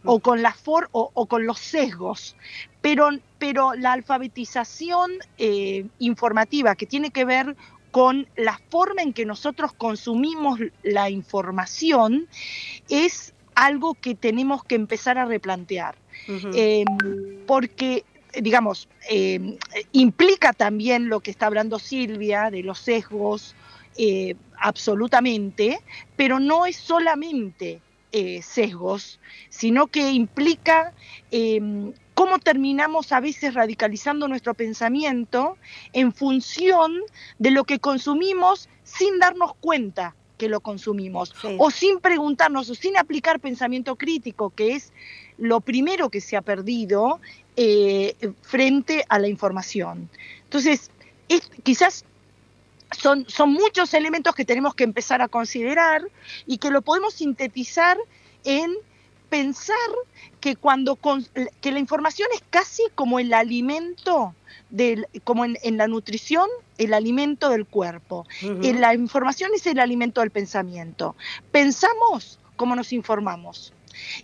o 0.03 0.19
con, 0.19 0.41
la 0.41 0.53
for 0.53 0.89
o, 0.91 1.25
con 1.25 1.45
los 1.45 1.59
sesgos, 1.59 2.35
pero, 2.81 3.09
pero 3.37 3.73
la 3.73 3.93
alfabetización 3.93 5.11
eh, 5.37 5.85
informativa 5.99 6.75
que 6.75 6.85
tiene 6.85 7.11
que 7.11 7.25
ver 7.25 7.55
con 7.91 8.27
la 8.35 8.59
forma 8.69 9.01
en 9.01 9.13
que 9.13 9.25
nosotros 9.25 9.73
consumimos 9.73 10.59
la 10.83 11.09
información 11.09 12.27
es 12.87 13.33
algo 13.55 13.95
que 13.95 14.15
tenemos 14.15 14.63
que 14.63 14.75
empezar 14.75 15.17
a 15.17 15.25
replantear. 15.25 15.95
Em, 16.53 16.85
porque 17.47 18.03
digamos, 18.39 18.87
em, 19.09 19.57
implica 19.91 20.53
también 20.53 21.09
lo 21.09 21.19
que 21.21 21.31
está 21.31 21.47
hablando 21.47 21.79
Silvia 21.79 22.51
de 22.51 22.61
los 22.61 22.79
sesgos, 22.79 23.55
eh, 23.97 24.35
absolutamente, 24.59 25.79
pero 26.15 26.39
no 26.39 26.65
es 26.65 26.75
solamente 26.77 27.81
eh, 28.11 28.41
sesgos, 28.41 29.19
sino 29.49 29.87
que 29.87 30.11
implica 30.11 30.93
em, 31.31 31.93
cómo 32.13 32.39
terminamos 32.39 33.11
a 33.11 33.19
veces 33.19 33.53
radicalizando 33.53 34.27
nuestro 34.27 34.53
pensamiento 34.53 35.57
en 35.93 36.11
función 36.11 37.01
de 37.37 37.51
lo 37.51 37.65
que 37.65 37.79
consumimos 37.79 38.67
sin 38.83 39.19
darnos 39.19 39.53
cuenta 39.59 40.15
que 40.39 40.49
lo 40.49 40.61
consumimos, 40.61 41.35
o 41.57 41.69
sin 41.69 41.99
preguntarnos, 41.99 42.69
o 42.69 42.75
sin 42.75 42.97
aplicar 42.97 43.39
pensamiento 43.41 43.97
crítico, 43.97 44.49
que 44.51 44.73
es 44.73 44.93
lo 45.37 45.59
primero 45.59 46.09
que 46.09 46.21
se 46.21 46.37
ha 46.37 46.41
perdido 46.41 47.19
eh, 47.57 48.15
frente 48.41 49.05
a 49.09 49.19
la 49.19 49.27
información. 49.27 50.09
Entonces, 50.45 50.91
quizás 51.63 52.05
son, 52.91 53.25
son 53.29 53.53
muchos 53.53 53.93
elementos 53.93 54.35
que 54.35 54.45
tenemos 54.45 54.75
que 54.75 54.83
empezar 54.83 55.21
a 55.21 55.27
considerar 55.27 56.03
y 56.45 56.57
que 56.57 56.71
lo 56.71 56.81
podemos 56.81 57.13
sintetizar 57.13 57.97
en 58.43 58.73
pensar 59.29 59.75
que 60.39 60.55
cuando 60.55 60.97
que 61.61 61.71
la 61.71 61.79
información 61.79 62.27
es 62.33 62.43
casi 62.49 62.83
como 62.95 63.19
el 63.19 63.33
alimento 63.33 64.33
del, 64.69 65.07
como 65.23 65.45
en, 65.45 65.77
la 65.77 65.87
nutrición 65.87 66.47
el 66.77 66.93
alimento 66.93 67.49
del 67.49 67.65
cuerpo. 67.65 68.25
Eh, 68.41 68.73
la 68.73 68.93
información 68.93 69.51
es 69.53 69.65
el 69.67 69.79
alimento 69.79 70.21
del 70.21 70.31
pensamiento. 70.31 71.15
Pensamos 71.51 72.39
como 72.55 72.75
nos 72.75 72.91
informamos 72.93 73.73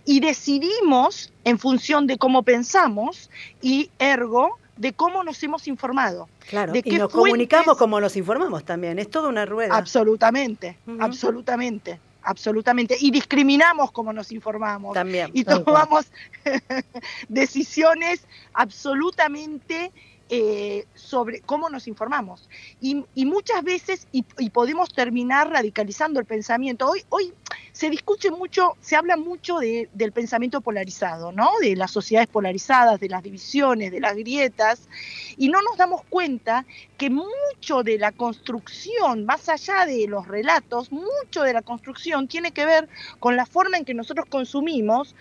y 0.04 0.20
decidimos 0.20 1.32
en 1.44 1.58
función 1.58 2.06
de 2.06 2.18
cómo 2.18 2.42
pensamos 2.42 3.30
y 3.60 3.90
ergo 3.98 4.58
de 4.76 4.92
cómo 4.92 5.24
nos 5.24 5.42
hemos 5.42 5.66
informado. 5.68 6.28
Claro, 6.48 6.72
y 6.74 6.98
nos 6.98 7.12
comunicamos 7.12 7.76
como 7.76 8.00
nos 8.00 8.16
informamos 8.16 8.64
también, 8.64 8.98
es 8.98 9.10
toda 9.10 9.28
una 9.28 9.46
rueda. 9.46 9.76
Absolutamente, 9.76 10.76
absolutamente, 11.00 11.98
absolutamente. 12.22 12.96
Y 13.00 13.10
discriminamos 13.10 13.90
como 13.92 14.12
nos 14.12 14.32
informamos. 14.32 14.94
También. 14.94 15.30
Y 15.32 15.44
tomamos 15.44 16.06
decisiones 17.28 18.20
absolutamente 18.52 19.92
eh, 20.28 20.86
sobre 20.94 21.40
cómo 21.40 21.70
nos 21.70 21.86
informamos. 21.86 22.48
Y, 22.80 23.04
muchas 23.24 23.62
veces, 23.62 24.08
y, 24.10 24.22
podemos 24.50 24.92
terminar 24.92 25.50
radicalizando 25.50 26.18
el 26.18 26.26
pensamiento. 26.26 26.88
Hoy, 26.88 27.04
hoy 27.10 27.32
se 27.72 27.90
discute 27.90 28.30
mucho, 28.30 28.76
se 28.80 28.96
habla 28.96 29.16
mucho 29.16 29.58
del 29.58 30.12
pensamiento 30.12 30.60
polarizado, 30.60 31.30
¿no? 31.30 31.50
De 31.60 31.76
las 31.76 31.90
sociedades 31.90 32.28
polarizadas, 32.28 32.98
de 32.98 33.08
las 33.08 33.22
divisiones, 33.22 33.92
de 33.92 34.00
las 34.00 34.16
grietas, 34.16 34.88
y 35.36 35.48
no 35.48 35.62
nos 35.62 35.76
damos 35.76 36.02
cuenta 36.08 36.66
que 36.96 37.10
mucho 37.10 37.82
de 37.84 37.98
la 37.98 38.12
construcción, 38.12 39.26
más 39.26 39.48
allá 39.48 39.86
de 39.86 40.08
los 40.08 40.26
relatos, 40.26 40.90
mucho 40.90 41.42
de 41.42 41.52
la 41.52 41.62
construcción 41.62 42.26
tiene 42.28 42.50
que 42.50 42.64
ver 42.64 42.88
con 43.20 43.36
la 43.36 43.46
forma 43.46 43.76
en 43.76 43.84
que 43.84 43.94
nosotros 43.94 44.26
consumimos, 44.26 45.14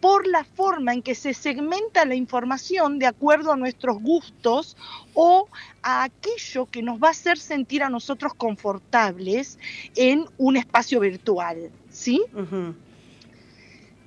por 0.00 0.26
la 0.26 0.44
forma 0.44 0.92
en 0.92 1.02
que 1.02 1.14
se 1.14 1.34
segmenta 1.34 2.04
la 2.04 2.14
información 2.14 2.98
de 2.98 3.06
acuerdo 3.06 3.52
a 3.52 3.56
nuestros 3.56 4.00
gustos 4.00 4.76
o 5.14 5.48
a 5.82 6.04
aquello 6.04 6.66
que 6.66 6.82
nos 6.82 7.02
va 7.02 7.08
a 7.08 7.10
hacer 7.10 7.38
sentir 7.38 7.82
a 7.82 7.88
nosotros 7.88 8.34
confortables 8.34 9.58
en 9.96 10.26
un 10.38 10.56
espacio 10.56 11.00
virtual, 11.00 11.70
¿sí? 11.90 12.22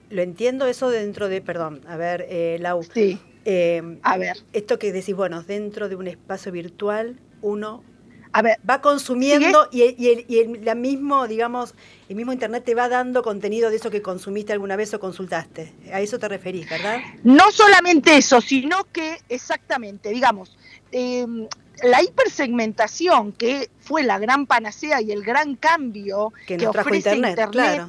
Lo 0.09 0.21
entiendo 0.21 0.67
eso 0.67 0.89
dentro 0.89 1.29
de, 1.29 1.41
perdón, 1.41 1.81
a 1.87 1.97
ver, 1.97 2.25
eh, 2.29 2.57
Lau. 2.59 2.83
Sí. 2.83 3.19
Eh, 3.45 3.99
a 4.03 4.17
ver. 4.17 4.37
Esto 4.53 4.77
que 4.77 4.91
decís, 4.91 5.15
bueno, 5.15 5.41
dentro 5.43 5.89
de 5.89 5.95
un 5.95 6.07
espacio 6.07 6.51
virtual 6.51 7.17
uno 7.41 7.83
a 8.33 8.41
ver, 8.41 8.59
va 8.67 8.81
consumiendo 8.81 9.67
y, 9.71 9.81
el, 9.81 10.65
la 10.65 10.75
mismo, 10.75 11.27
digamos, 11.27 11.73
el 12.07 12.15
mismo 12.15 12.31
Internet 12.31 12.63
te 12.63 12.75
va 12.75 12.87
dando 12.87 13.23
contenido 13.23 13.69
de 13.69 13.75
eso 13.75 13.89
que 13.89 14.01
consumiste 14.01 14.53
alguna 14.53 14.75
vez 14.75 14.93
o 14.93 14.99
consultaste. 14.99 15.73
A 15.91 16.01
eso 16.01 16.17
te 16.17 16.27
referís, 16.27 16.69
¿verdad? 16.69 16.99
No 17.23 17.51
solamente 17.51 18.15
eso, 18.15 18.39
sino 18.41 18.85
que 18.91 19.17
exactamente, 19.27 20.09
digamos, 20.09 20.57
em, 20.91 21.47
la 21.83 22.01
hipersegmentación, 22.01 23.33
que 23.33 23.69
fue 23.79 24.03
la 24.03 24.19
gran 24.19 24.45
panacea 24.45 25.01
y 25.01 25.11
el 25.11 25.23
gran 25.23 25.55
cambio 25.55 26.31
que, 26.47 26.57
nos 26.57 26.71
trajo 26.71 26.93
Internet, 26.93 27.39
claro. 27.51 27.87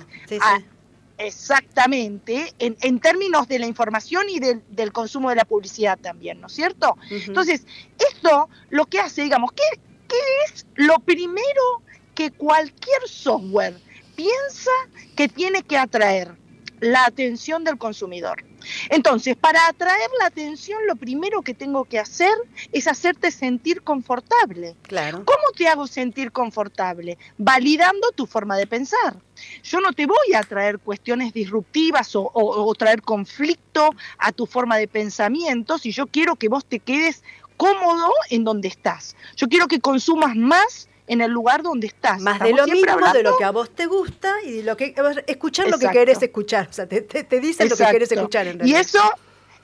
Exactamente, 1.18 2.52
en, 2.58 2.98
términos 2.98 3.46
de 3.46 3.60
la 3.60 3.66
información 3.66 4.24
y 4.28 4.40
del 4.40 4.92
consumo 4.92 5.30
de 5.30 5.36
la 5.36 5.44
publicidad 5.44 5.96
también, 5.96 6.40
¿no 6.40 6.48
es 6.48 6.52
cierto? 6.52 6.96
Entonces, 7.10 7.64
esto 8.10 8.48
lo 8.70 8.86
que 8.86 8.98
hace, 8.98 9.22
digamos, 9.22 9.52
¿qué, 9.52 9.62
¿qué 10.12 10.54
es 10.54 10.66
lo 10.74 10.98
primero 11.00 11.82
que 12.14 12.30
cualquier 12.30 13.08
software 13.08 13.74
piensa 14.14 14.70
que 15.16 15.28
tiene 15.28 15.62
que 15.62 15.78
atraer? 15.78 16.36
La 16.80 17.04
atención 17.04 17.62
del 17.62 17.78
consumidor. 17.78 18.44
Entonces, 18.90 19.36
para 19.36 19.68
atraer 19.68 20.10
la 20.18 20.26
atención, 20.26 20.80
lo 20.88 20.96
primero 20.96 21.42
que 21.42 21.54
tengo 21.54 21.84
que 21.84 22.00
hacer 22.00 22.34
es 22.72 22.88
hacerte 22.88 23.30
sentir 23.30 23.82
confortable. 23.82 24.74
Claro. 24.82 25.24
¿Cómo 25.24 25.44
te 25.56 25.68
hago 25.68 25.86
sentir 25.86 26.32
confortable? 26.32 27.18
Validando 27.38 28.10
tu 28.12 28.26
forma 28.26 28.56
de 28.56 28.66
pensar. 28.66 29.16
Yo 29.62 29.80
no 29.80 29.92
te 29.92 30.06
voy 30.06 30.34
a 30.34 30.42
traer 30.42 30.80
cuestiones 30.80 31.32
disruptivas 31.32 32.14
o, 32.16 32.30
o 32.34 32.74
traer 32.74 33.02
conflicto 33.02 33.90
a 34.18 34.32
tu 34.32 34.46
forma 34.46 34.76
de 34.76 34.88
pensamiento 34.88 35.78
si 35.78 35.92
yo 35.92 36.06
quiero 36.08 36.36
que 36.36 36.48
vos 36.48 36.64
te 36.64 36.80
quedes 36.80 37.22
cómodo 37.62 38.12
en 38.30 38.44
donde 38.44 38.68
estás. 38.68 39.16
Yo 39.36 39.48
quiero 39.48 39.68
que 39.68 39.80
consumas 39.80 40.34
más 40.34 40.88
en 41.06 41.20
el 41.20 41.30
lugar 41.30 41.62
donde 41.62 41.86
estás. 41.86 42.20
Más 42.20 42.40
de 42.40 42.52
lo 42.52 42.66
mismo, 42.66 43.12
de 43.12 43.22
lo 43.22 43.36
que 43.36 43.44
a 43.44 43.50
vos 43.50 43.70
te 43.70 43.86
gusta 43.86 44.34
y 44.44 44.52
de 44.52 44.62
lo 44.64 44.76
que 44.76 44.94
escuchar 45.26 45.68
lo 45.68 45.78
que 45.78 45.88
querés 45.88 46.22
escuchar. 46.22 46.68
O 46.68 46.72
sea, 46.72 46.86
te, 46.86 47.02
te, 47.02 47.40
dicen 47.40 47.68
lo 47.68 47.76
que 47.76 47.84
querés 47.84 48.10
escuchar 48.10 48.46
en 48.48 48.58
realidad. 48.58 48.78
Y 48.78 48.80
eso, 48.80 49.00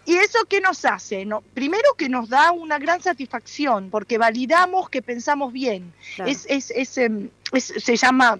¿Y 0.04 0.16
eso 0.16 0.38
qué 0.48 0.60
nos 0.60 0.84
hace? 0.84 1.26
No, 1.26 1.42
primero 1.52 1.94
que 1.96 2.08
nos 2.08 2.30
da 2.30 2.52
una 2.52 2.78
gran 2.78 3.02
satisfacción, 3.02 3.90
porque 3.90 4.16
validamos 4.16 4.88
que 4.88 5.02
pensamos 5.02 5.52
bien. 5.52 5.92
Es, 6.24 6.46
em, 6.96 7.28
es, 7.52 7.74
se 7.76 7.96
llama 7.96 8.38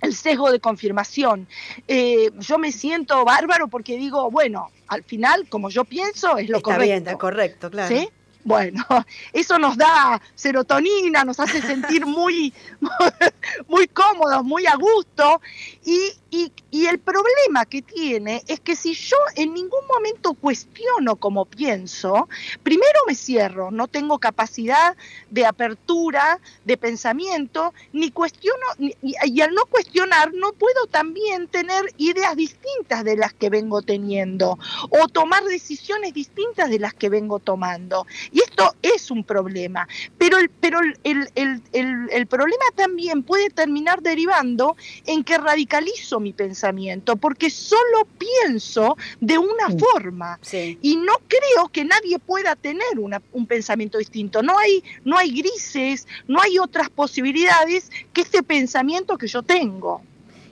el 0.00 0.14
sesgo 0.14 0.50
de 0.50 0.58
confirmación. 0.58 1.46
Eh, 1.86 2.30
yo 2.38 2.58
me 2.58 2.72
siento 2.72 3.24
bárbaro 3.24 3.68
porque 3.68 3.96
digo, 3.96 4.30
bueno, 4.32 4.70
al 4.88 5.04
final, 5.04 5.46
como 5.48 5.70
yo 5.70 5.84
pienso, 5.84 6.38
es 6.38 6.48
lo 6.48 6.56
está 6.58 6.64
correcto. 6.64 6.84
Bien, 6.84 6.98
está 6.98 7.16
correcto, 7.16 7.70
claro. 7.70 7.94
¿Sí? 7.94 8.08
Bueno, 8.46 8.86
eso 9.32 9.58
nos 9.58 9.76
da 9.76 10.22
serotonina, 10.36 11.24
nos 11.24 11.40
hace 11.40 11.60
sentir 11.60 12.06
muy, 12.06 12.54
muy 13.68 13.88
cómodos, 13.88 14.44
muy 14.44 14.66
a 14.66 14.76
gusto. 14.76 15.40
Y, 15.84 16.12
y, 16.30 16.52
el 16.86 16.98
problema 16.98 17.64
que 17.64 17.82
tiene 17.82 18.42
es 18.46 18.60
que 18.60 18.76
si 18.76 18.94
yo 18.94 19.16
en 19.34 19.54
ningún 19.54 19.86
momento 19.88 20.34
cuestiono 20.34 21.16
como 21.16 21.46
pienso, 21.46 22.28
primero 22.62 23.00
me 23.08 23.14
cierro, 23.14 23.70
no 23.70 23.88
tengo 23.88 24.18
capacidad 24.18 24.96
de 25.30 25.46
apertura, 25.46 26.38
de 26.64 26.76
pensamiento, 26.76 27.74
ni 27.92 28.10
cuestiono, 28.10 28.66
y 28.78 29.40
al 29.40 29.52
no 29.52 29.64
cuestionar 29.66 30.32
no 30.34 30.52
puedo 30.52 30.86
también 30.86 31.48
tener 31.48 31.82
ideas 31.96 32.36
distintas 32.36 33.02
de 33.04 33.16
las 33.16 33.32
que 33.32 33.50
vengo 33.50 33.82
teniendo 33.82 34.58
o 34.90 35.08
tomar 35.08 35.42
decisiones 35.44 36.12
distintas 36.12 36.70
de 36.70 36.78
las 36.78 36.94
que 36.94 37.08
vengo 37.08 37.38
tomando. 37.40 38.06
Y 38.32 38.40
esto 38.40 38.74
es 38.82 39.10
un 39.10 39.24
problema, 39.24 39.88
pero 40.18 40.38
el, 40.38 40.50
pero 40.50 40.78
el, 40.80 41.30
el, 41.34 41.62
el 41.72 42.26
problema 42.26 42.64
también 42.76 43.22
puede 43.22 43.50
terminar 43.50 44.02
derivando 44.02 44.76
en 45.06 45.24
que 45.24 45.38
radicalizo 45.38 46.15
mi 46.20 46.32
pensamiento, 46.32 47.16
porque 47.16 47.50
solo 47.50 48.06
pienso 48.18 48.96
de 49.20 49.38
una 49.38 49.68
forma 49.78 50.38
y 50.52 50.96
no 50.96 51.14
creo 51.28 51.68
que 51.70 51.84
nadie 51.84 52.18
pueda 52.18 52.56
tener 52.56 52.98
un 53.32 53.46
pensamiento 53.46 53.98
distinto. 53.98 54.42
No 54.42 54.58
hay, 54.58 54.82
no 55.04 55.16
hay 55.16 55.30
grises, 55.30 56.06
no 56.26 56.40
hay 56.40 56.58
otras 56.58 56.90
posibilidades 56.90 57.90
que 58.12 58.22
ese 58.22 58.42
pensamiento 58.42 59.18
que 59.18 59.26
yo 59.26 59.42
tengo. 59.42 60.02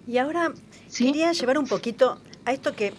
Y 0.07 0.19
ahora 0.19 0.53
quería 0.97 1.33
llevar 1.33 1.59
un 1.59 1.67
poquito 1.67 2.21
a 2.45 2.53
esto 2.53 2.75
que 2.75 2.93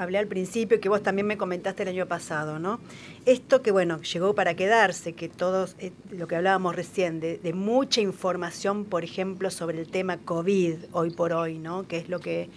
hablé 0.00 0.16
al 0.16 0.26
principio, 0.26 0.80
que 0.80 0.88
vos 0.88 1.02
también 1.02 1.26
me 1.26 1.36
comentaste 1.36 1.82
el 1.82 1.90
año 1.90 2.06
pasado, 2.06 2.58
¿no? 2.58 2.80
Esto 3.26 3.60
que, 3.60 3.70
bueno, 3.70 4.00
llegó 4.00 4.34
para 4.34 4.54
quedarse, 4.54 5.12
que 5.12 5.28
todos, 5.28 5.76
eh, 5.78 5.92
lo 6.10 6.26
que 6.26 6.36
hablábamos 6.36 6.74
recién, 6.74 7.20
de, 7.20 7.38
mucha 7.52 8.00
información, 8.00 8.86
por 8.86 9.04
ejemplo, 9.04 9.50
sobre 9.50 9.78
el 9.78 9.88
tema 9.88 10.16
COVID 10.16 10.76
hoy 10.92 11.10
por 11.10 11.34
hoy, 11.34 11.58
¿no? 11.58 11.86
Que 11.86 11.98
es 11.98 12.08
lo 12.08 12.18
que 12.18 12.48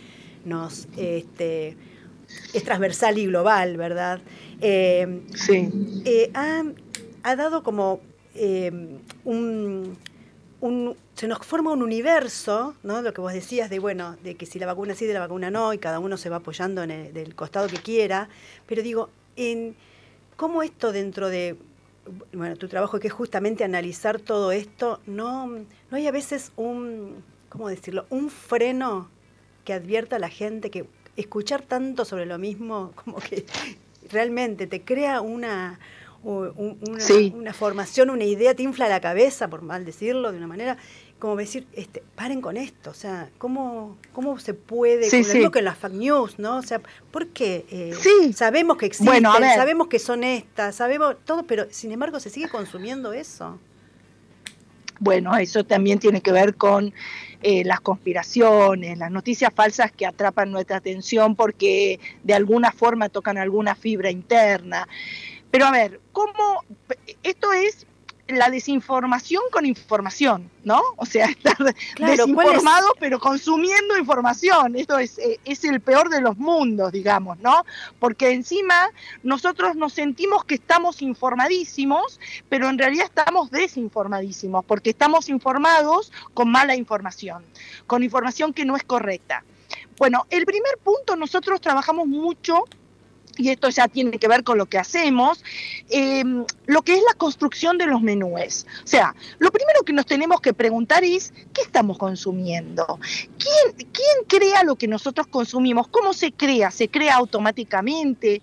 nos, 0.45 0.87
este, 0.95 1.75
es 2.53 2.63
transversal 2.63 3.17
y 3.17 3.25
global, 3.25 3.75
¿verdad? 3.75 4.21
Eh, 4.61 5.23
sí. 5.35 5.69
Eh, 6.05 6.31
ha, 6.33 6.63
ha, 7.23 7.35
dado 7.35 7.61
como 7.61 7.99
un 9.25 9.97
se 11.15 11.27
nos 11.27 11.39
forma 11.45 11.71
un 11.71 11.83
universo, 11.83 12.75
¿no? 12.83 13.01
Lo 13.01 13.13
que 13.13 13.21
vos 13.21 13.33
decías 13.33 13.69
de, 13.69 13.79
bueno, 13.79 14.17
de 14.23 14.35
que 14.35 14.45
si 14.45 14.59
la 14.59 14.65
vacuna 14.65 14.95
sí, 14.95 15.05
de 15.05 15.13
la 15.13 15.19
vacuna 15.19 15.51
no, 15.51 15.73
y 15.73 15.77
cada 15.77 15.99
uno 15.99 16.17
se 16.17 16.29
va 16.29 16.37
apoyando 16.37 16.83
en 16.83 16.91
el 16.91 17.13
del 17.13 17.35
costado 17.35 17.67
que 17.67 17.77
quiera. 17.77 18.29
Pero 18.65 18.81
digo, 18.81 19.09
en 19.35 19.75
cómo 20.35 20.63
esto 20.63 20.91
dentro 20.91 21.29
de, 21.29 21.55
bueno, 22.33 22.55
tu 22.55 22.67
trabajo 22.67 22.99
que 22.99 23.07
es 23.07 23.13
justamente 23.13 23.63
analizar 23.63 24.19
todo 24.19 24.51
esto, 24.51 24.99
no, 25.05 25.47
no 25.47 25.97
hay 25.97 26.07
a 26.07 26.11
veces 26.11 26.51
un, 26.55 27.23
¿cómo 27.49 27.69
decirlo? 27.69 28.05
Un 28.09 28.29
freno 28.29 29.09
que 29.65 29.73
advierta 29.73 30.15
a 30.15 30.19
la 30.19 30.29
gente 30.29 30.71
que 30.71 30.87
escuchar 31.15 31.61
tanto 31.61 32.05
sobre 32.05 32.25
lo 32.25 32.39
mismo, 32.39 32.91
como 32.95 33.17
que 33.17 33.45
realmente 34.09 34.65
te 34.65 34.81
crea 34.81 35.21
una 35.21 35.79
una, 36.23 37.53
formación, 37.53 38.09
una 38.09 38.23
idea, 38.23 38.55
te 38.55 38.63
infla 38.63 38.87
la 38.87 39.01
cabeza, 39.01 39.49
por 39.49 39.61
mal 39.61 39.85
decirlo 39.85 40.31
de 40.31 40.37
una 40.37 40.47
manera, 40.47 40.77
como 41.23 41.37
decir, 41.37 41.65
este, 41.71 42.03
paren 42.17 42.41
con 42.41 42.57
esto, 42.57 42.89
o 42.89 42.93
sea, 42.93 43.29
¿cómo, 43.37 43.95
cómo 44.11 44.37
se 44.39 44.53
puede, 44.53 45.09
sí, 45.09 45.23
como 45.23 45.51
que 45.51 45.61
las 45.61 45.77
fake 45.77 45.93
news, 45.93 46.37
¿no? 46.37 46.57
O 46.57 46.61
sea, 46.61 46.81
porque 47.11 47.65
eh, 47.71 48.33
sabemos 48.33 48.75
que 48.75 48.87
existen, 48.87 49.23
sabemos 49.23 49.87
que 49.87 49.99
son 49.99 50.25
estas, 50.25 50.75
sabemos 50.75 51.15
todo, 51.23 51.43
pero 51.43 51.67
sin 51.71 51.93
embargo 51.93 52.19
se 52.19 52.29
sigue 52.29 52.49
consumiendo 52.49 53.13
eso. 53.13 53.57
Bueno, 54.99 55.33
eso 55.37 55.63
también 55.63 55.97
tiene 55.97 56.19
que 56.19 56.33
ver 56.33 56.55
con 56.55 56.93
eh, 57.41 57.63
las 57.63 57.79
conspiraciones, 57.79 58.97
las 58.97 59.09
noticias 59.09 59.53
falsas 59.55 59.93
que 59.93 60.05
atrapan 60.05 60.51
nuestra 60.51 60.75
atención 60.75 61.37
porque 61.37 62.01
de 62.23 62.33
alguna 62.33 62.73
forma 62.73 63.07
tocan 63.07 63.37
alguna 63.37 63.75
fibra 63.75 64.11
interna. 64.11 64.89
Pero 65.51 65.67
a 65.67 65.71
ver, 65.71 66.01
¿cómo? 66.11 66.65
Esto 67.23 67.53
es 67.53 67.87
la 68.33 68.49
desinformación 68.49 69.43
con 69.51 69.65
información, 69.65 70.49
¿no? 70.63 70.81
O 70.97 71.05
sea, 71.05 71.25
estar 71.29 71.57
desinformado 71.97 72.87
pero 72.99 73.19
consumiendo 73.19 73.97
información. 73.97 74.75
Esto 74.75 74.97
es, 74.97 75.17
eh, 75.19 75.39
es 75.45 75.63
el 75.63 75.81
peor 75.81 76.09
de 76.09 76.21
los 76.21 76.37
mundos, 76.37 76.91
digamos, 76.91 77.39
¿no? 77.39 77.65
Porque 77.99 78.31
encima 78.31 78.89
nosotros 79.23 79.75
nos 79.75 79.93
sentimos 79.93 80.45
que 80.45 80.55
estamos 80.55 81.01
informadísimos, 81.01 82.19
pero 82.49 82.69
en 82.69 82.77
realidad 82.77 83.05
estamos 83.05 83.51
desinformadísimos, 83.51 84.65
porque 84.65 84.91
estamos 84.91 85.29
informados 85.29 86.11
con 86.33 86.49
mala 86.49 86.75
información, 86.75 87.43
con 87.87 88.03
información 88.03 88.53
que 88.53 88.65
no 88.65 88.75
es 88.75 88.83
correcta. 88.83 89.43
Bueno, 89.97 90.25
el 90.29 90.45
primer 90.45 90.77
punto, 90.83 91.15
nosotros 91.15 91.61
trabajamos 91.61 92.07
mucho 92.07 92.65
y 93.37 93.49
esto 93.49 93.69
ya 93.69 93.87
tiene 93.87 94.19
que 94.19 94.27
ver 94.27 94.43
con 94.43 94.57
lo 94.57 94.65
que 94.65 94.77
hacemos, 94.77 95.43
em, 95.89 96.45
lo 96.65 96.81
que 96.81 96.93
es 96.93 97.01
la 97.07 97.13
construcción 97.15 97.77
de 97.77 97.87
los 97.87 98.01
menúes. 98.01 98.67
O 98.83 98.87
sea, 98.87 99.15
lo 99.39 99.51
primero 99.51 99.81
que 99.83 99.93
nos 99.93 100.05
tenemos 100.05 100.41
que 100.41 100.53
preguntar 100.53 101.03
es, 101.03 101.33
¿qué 101.53 101.61
estamos 101.61 101.97
consumiendo? 101.97 102.99
¿Quién, 103.37 103.87
quién 103.91 104.25
crea 104.27 104.63
lo 104.63 104.75
que 104.75 104.87
nosotros 104.87 105.27
consumimos? 105.27 105.87
¿Cómo 105.87 106.13
se 106.13 106.31
crea? 106.31 106.71
¿Se 106.71 106.87
crea 106.87 107.15
automáticamente? 107.15 108.41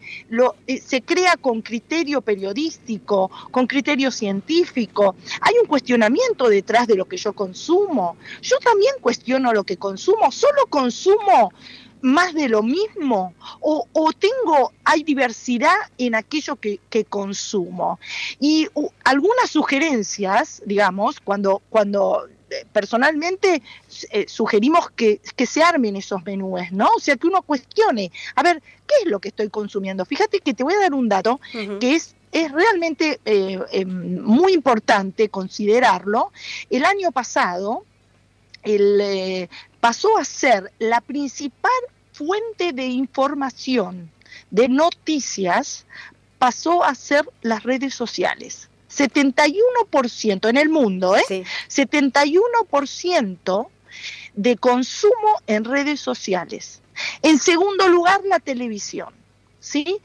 Eh, 0.66 0.80
¿Se 0.80 1.02
crea 1.02 1.36
con 1.36 1.62
criterio 1.62 2.20
periodístico, 2.20 3.30
con 3.50 3.66
criterio 3.66 4.10
científico? 4.10 5.14
¿Hay 5.40 5.54
un 5.60 5.66
cuestionamiento 5.66 6.48
detrás 6.48 6.86
de 6.86 6.96
lo 6.96 7.06
que 7.06 7.16
yo 7.16 7.32
consumo? 7.32 8.16
Yo 8.42 8.58
también 8.58 8.94
cuestiono 9.00 9.52
lo 9.52 9.64
que 9.64 9.76
consumo, 9.76 10.30
solo 10.32 10.66
consumo 10.68 11.52
más 12.02 12.34
de 12.34 12.48
lo 12.48 12.62
mismo 12.62 13.34
o, 13.60 13.86
tengo, 14.18 14.72
hay 14.84 15.02
diversidad 15.02 15.74
en 15.98 16.14
aquello 16.14 16.56
que, 16.56 16.80
consumo. 17.08 17.98
Y 18.38 18.68
algunas 19.04 19.50
sugerencias, 19.50 20.62
digamos, 20.64 21.20
cuando, 21.20 21.62
cuando 21.70 22.28
eh, 22.50 22.66
personalmente 22.72 23.62
eh, 24.10 24.26
sugerimos 24.28 24.90
que, 24.90 25.20
se 25.46 25.62
armen 25.62 25.96
esos 25.96 26.24
menúes, 26.24 26.72
¿no? 26.72 26.88
O 26.96 27.00
sea, 27.00 27.16
que 27.16 27.26
uno 27.26 27.42
cuestione, 27.42 28.10
a 28.34 28.42
ver, 28.42 28.62
¿qué 28.86 28.94
es 29.04 29.10
lo 29.10 29.20
que 29.20 29.28
estoy 29.28 29.48
consumiendo? 29.48 30.04
Fíjate 30.04 30.40
que 30.40 30.54
te 30.54 30.64
voy 30.64 30.74
a 30.74 30.80
dar 30.80 30.94
un 30.94 31.08
dato 31.08 31.40
que 31.80 31.94
es 31.94 32.14
es 32.32 32.52
realmente 32.52 33.18
eh, 33.24 33.84
muy 33.84 34.52
importante 34.52 35.30
considerarlo. 35.30 36.30
El 36.70 36.84
año 36.84 37.10
pasado, 37.10 37.84
el, 38.62 39.48
pasó 39.80 40.16
a 40.18 40.24
ser 40.24 40.72
la 40.78 41.00
principal 41.00 41.70
fuente 42.12 42.72
de 42.72 42.86
información, 42.86 44.10
de 44.50 44.68
noticias, 44.68 45.86
pasó 46.38 46.84
a 46.84 46.94
ser 46.94 47.28
las 47.42 47.62
redes 47.62 47.94
sociales. 47.94 48.68
71% 48.90 50.48
en 50.48 50.56
el 50.56 50.68
mundo, 50.68 51.16
¿eh? 51.16 51.44
71% 51.68 53.68
de 54.34 54.56
consumo 54.56 55.40
en 55.46 55.64
redes 55.64 56.00
sociales. 56.00 56.82
En 57.22 57.38
segundo 57.38 57.88
lugar, 57.88 58.20
la 58.24 58.40
televisión. 58.40 59.14
¿Sí? 59.70 60.00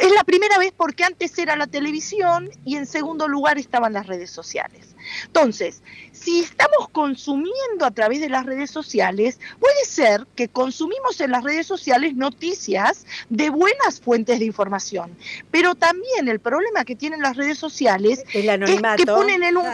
Es 0.00 0.12
la 0.12 0.24
primera 0.24 0.58
vez 0.58 0.72
porque 0.76 1.04
antes 1.04 1.36
era 1.38 1.56
la 1.56 1.66
televisión 1.66 2.50
y 2.64 2.76
en 2.76 2.86
segundo 2.86 3.26
lugar 3.26 3.58
estaban 3.58 3.92
las 3.92 4.06
redes 4.06 4.30
sociales. 4.30 4.94
Entonces, 5.26 5.82
si 6.12 6.40
estamos 6.40 6.88
consumiendo 6.92 7.84
a 7.84 7.90
través 7.90 8.20
de 8.20 8.28
las 8.28 8.46
redes 8.46 8.70
sociales, 8.70 9.40
puede 9.58 9.84
ser 9.84 10.26
que 10.36 10.48
consumimos 10.48 11.20
en 11.20 11.32
las 11.32 11.42
redes 11.42 11.66
sociales 11.66 12.14
noticias 12.14 13.06
de 13.28 13.50
buenas 13.50 14.00
fuentes 14.00 14.38
de 14.38 14.44
información, 14.44 15.16
pero 15.50 15.74
también 15.74 16.28
el 16.28 16.38
problema 16.38 16.84
que 16.84 16.94
tienen 16.94 17.20
las 17.20 17.36
redes 17.36 17.58
sociales 17.58 18.24
es 18.32 18.96
que 18.96 19.06
ponen 19.06 19.42
en 19.42 19.56
un... 19.56 19.66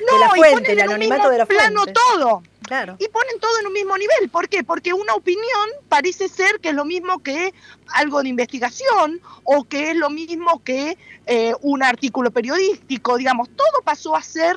No, 0.00 0.18
la 0.18 0.30
fuente, 0.30 0.72
el 0.72 0.80
anonimato 0.80 1.30
de 1.30 1.38
la 1.38 1.46
plano 1.46 1.84
todo. 1.86 2.42
Claro. 2.62 2.96
Y 2.98 3.08
ponen 3.08 3.38
todo 3.40 3.60
en 3.60 3.66
un 3.66 3.72
mismo 3.72 3.96
nivel. 3.98 4.30
¿Por 4.30 4.48
qué? 4.48 4.64
Porque 4.64 4.92
una 4.92 5.14
opinión 5.14 5.68
parece 5.88 6.28
ser 6.28 6.60
que 6.60 6.70
es 6.70 6.74
lo 6.74 6.84
mismo 6.84 7.22
que 7.22 7.52
algo 7.88 8.22
de 8.22 8.30
investigación 8.30 9.20
o 9.44 9.64
que 9.64 9.90
es 9.90 9.96
lo 9.96 10.08
mismo 10.08 10.62
que 10.64 10.96
eh, 11.26 11.52
un 11.60 11.82
artículo 11.82 12.30
periodístico, 12.30 13.18
digamos, 13.18 13.50
todo 13.54 13.82
pasó 13.84 14.16
a 14.16 14.22
ser, 14.22 14.56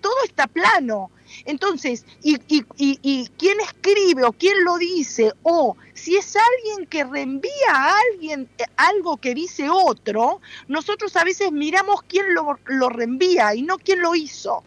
todo 0.00 0.14
está 0.24 0.46
plano. 0.46 1.10
Entonces, 1.44 2.04
y, 2.22 2.36
y, 2.48 2.64
y, 2.76 2.98
y, 3.02 3.28
quién 3.38 3.58
escribe 3.60 4.24
o 4.24 4.32
quién 4.32 4.64
lo 4.64 4.76
dice, 4.76 5.32
o 5.42 5.76
si 5.94 6.16
es 6.16 6.36
alguien 6.36 6.86
que 6.86 7.04
reenvía 7.04 7.70
a 7.70 7.94
alguien 8.12 8.48
eh, 8.58 8.64
algo 8.76 9.16
que 9.16 9.34
dice 9.34 9.68
otro, 9.70 10.40
nosotros 10.68 11.16
a 11.16 11.24
veces 11.24 11.50
miramos 11.52 12.02
quién 12.02 12.34
lo, 12.34 12.58
lo 12.66 12.88
reenvía 12.88 13.54
y 13.54 13.62
no 13.62 13.78
quién 13.78 14.02
lo 14.02 14.14
hizo. 14.14 14.62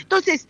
Entonces, 0.00 0.48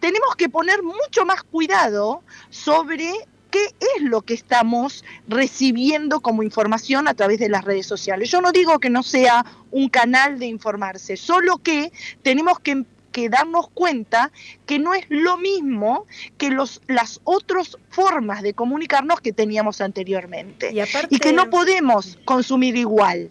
tenemos 0.00 0.36
que 0.36 0.48
poner 0.48 0.82
mucho 0.82 1.24
más 1.24 1.42
cuidado 1.42 2.22
sobre 2.50 3.10
qué 3.50 3.66
es 3.96 4.02
lo 4.02 4.22
que 4.22 4.34
estamos 4.34 5.04
recibiendo 5.28 6.20
como 6.20 6.42
información 6.42 7.06
a 7.06 7.14
través 7.14 7.38
de 7.38 7.48
las 7.48 7.64
redes 7.64 7.86
sociales. 7.86 8.28
Yo 8.30 8.40
no 8.40 8.50
digo 8.50 8.80
que 8.80 8.90
no 8.90 9.02
sea 9.02 9.46
un 9.70 9.88
canal 9.88 10.38
de 10.38 10.46
informarse, 10.46 11.16
solo 11.16 11.58
que 11.58 11.92
tenemos 12.22 12.58
que, 12.58 12.84
darnos 13.30 13.68
cuenta 13.68 14.32
que 14.66 14.80
no 14.80 14.92
es 14.92 15.06
lo 15.08 15.38
mismo 15.38 16.04
que 16.36 16.50
los, 16.50 16.82
las 16.88 17.20
otras 17.22 17.78
formas 17.88 18.42
de 18.42 18.54
comunicarnos 18.54 19.20
que 19.20 19.32
teníamos 19.32 19.80
anteriormente. 19.80 20.74
y 21.10 21.18
que 21.20 21.32
no 21.32 21.48
podemos 21.48 22.18
consumir 22.24 22.76
igual. 22.76 23.30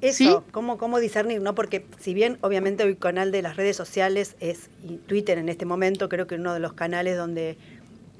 Eso, 0.00 0.44
¿cómo, 0.52 0.78
¿cómo 0.78 1.00
discernir? 1.00 1.42
¿no? 1.42 1.54
Porque 1.54 1.84
si 1.98 2.14
bien 2.14 2.38
obviamente 2.40 2.84
el 2.84 2.96
canal 2.98 3.32
de 3.32 3.42
las 3.42 3.56
redes 3.56 3.76
sociales 3.76 4.36
es 4.40 4.70
Twitter 5.06 5.38
en 5.38 5.48
este 5.48 5.64
momento, 5.64 6.08
creo 6.08 6.26
que 6.26 6.36
uno 6.36 6.54
de 6.54 6.60
los 6.60 6.72
canales 6.72 7.16
donde 7.16 7.56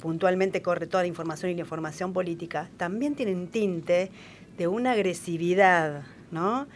puntualmente 0.00 0.62
corre 0.62 0.86
toda 0.86 1.02
la 1.02 1.08
información 1.08 1.50
y 1.50 1.54
la 1.54 1.60
información 1.60 2.12
política, 2.12 2.70
también 2.76 3.14
tienen 3.14 3.48
tinte 3.48 4.10
de 4.56 4.66
una 4.66 4.92
agresividad, 4.92 6.02
¿no? 6.30 6.66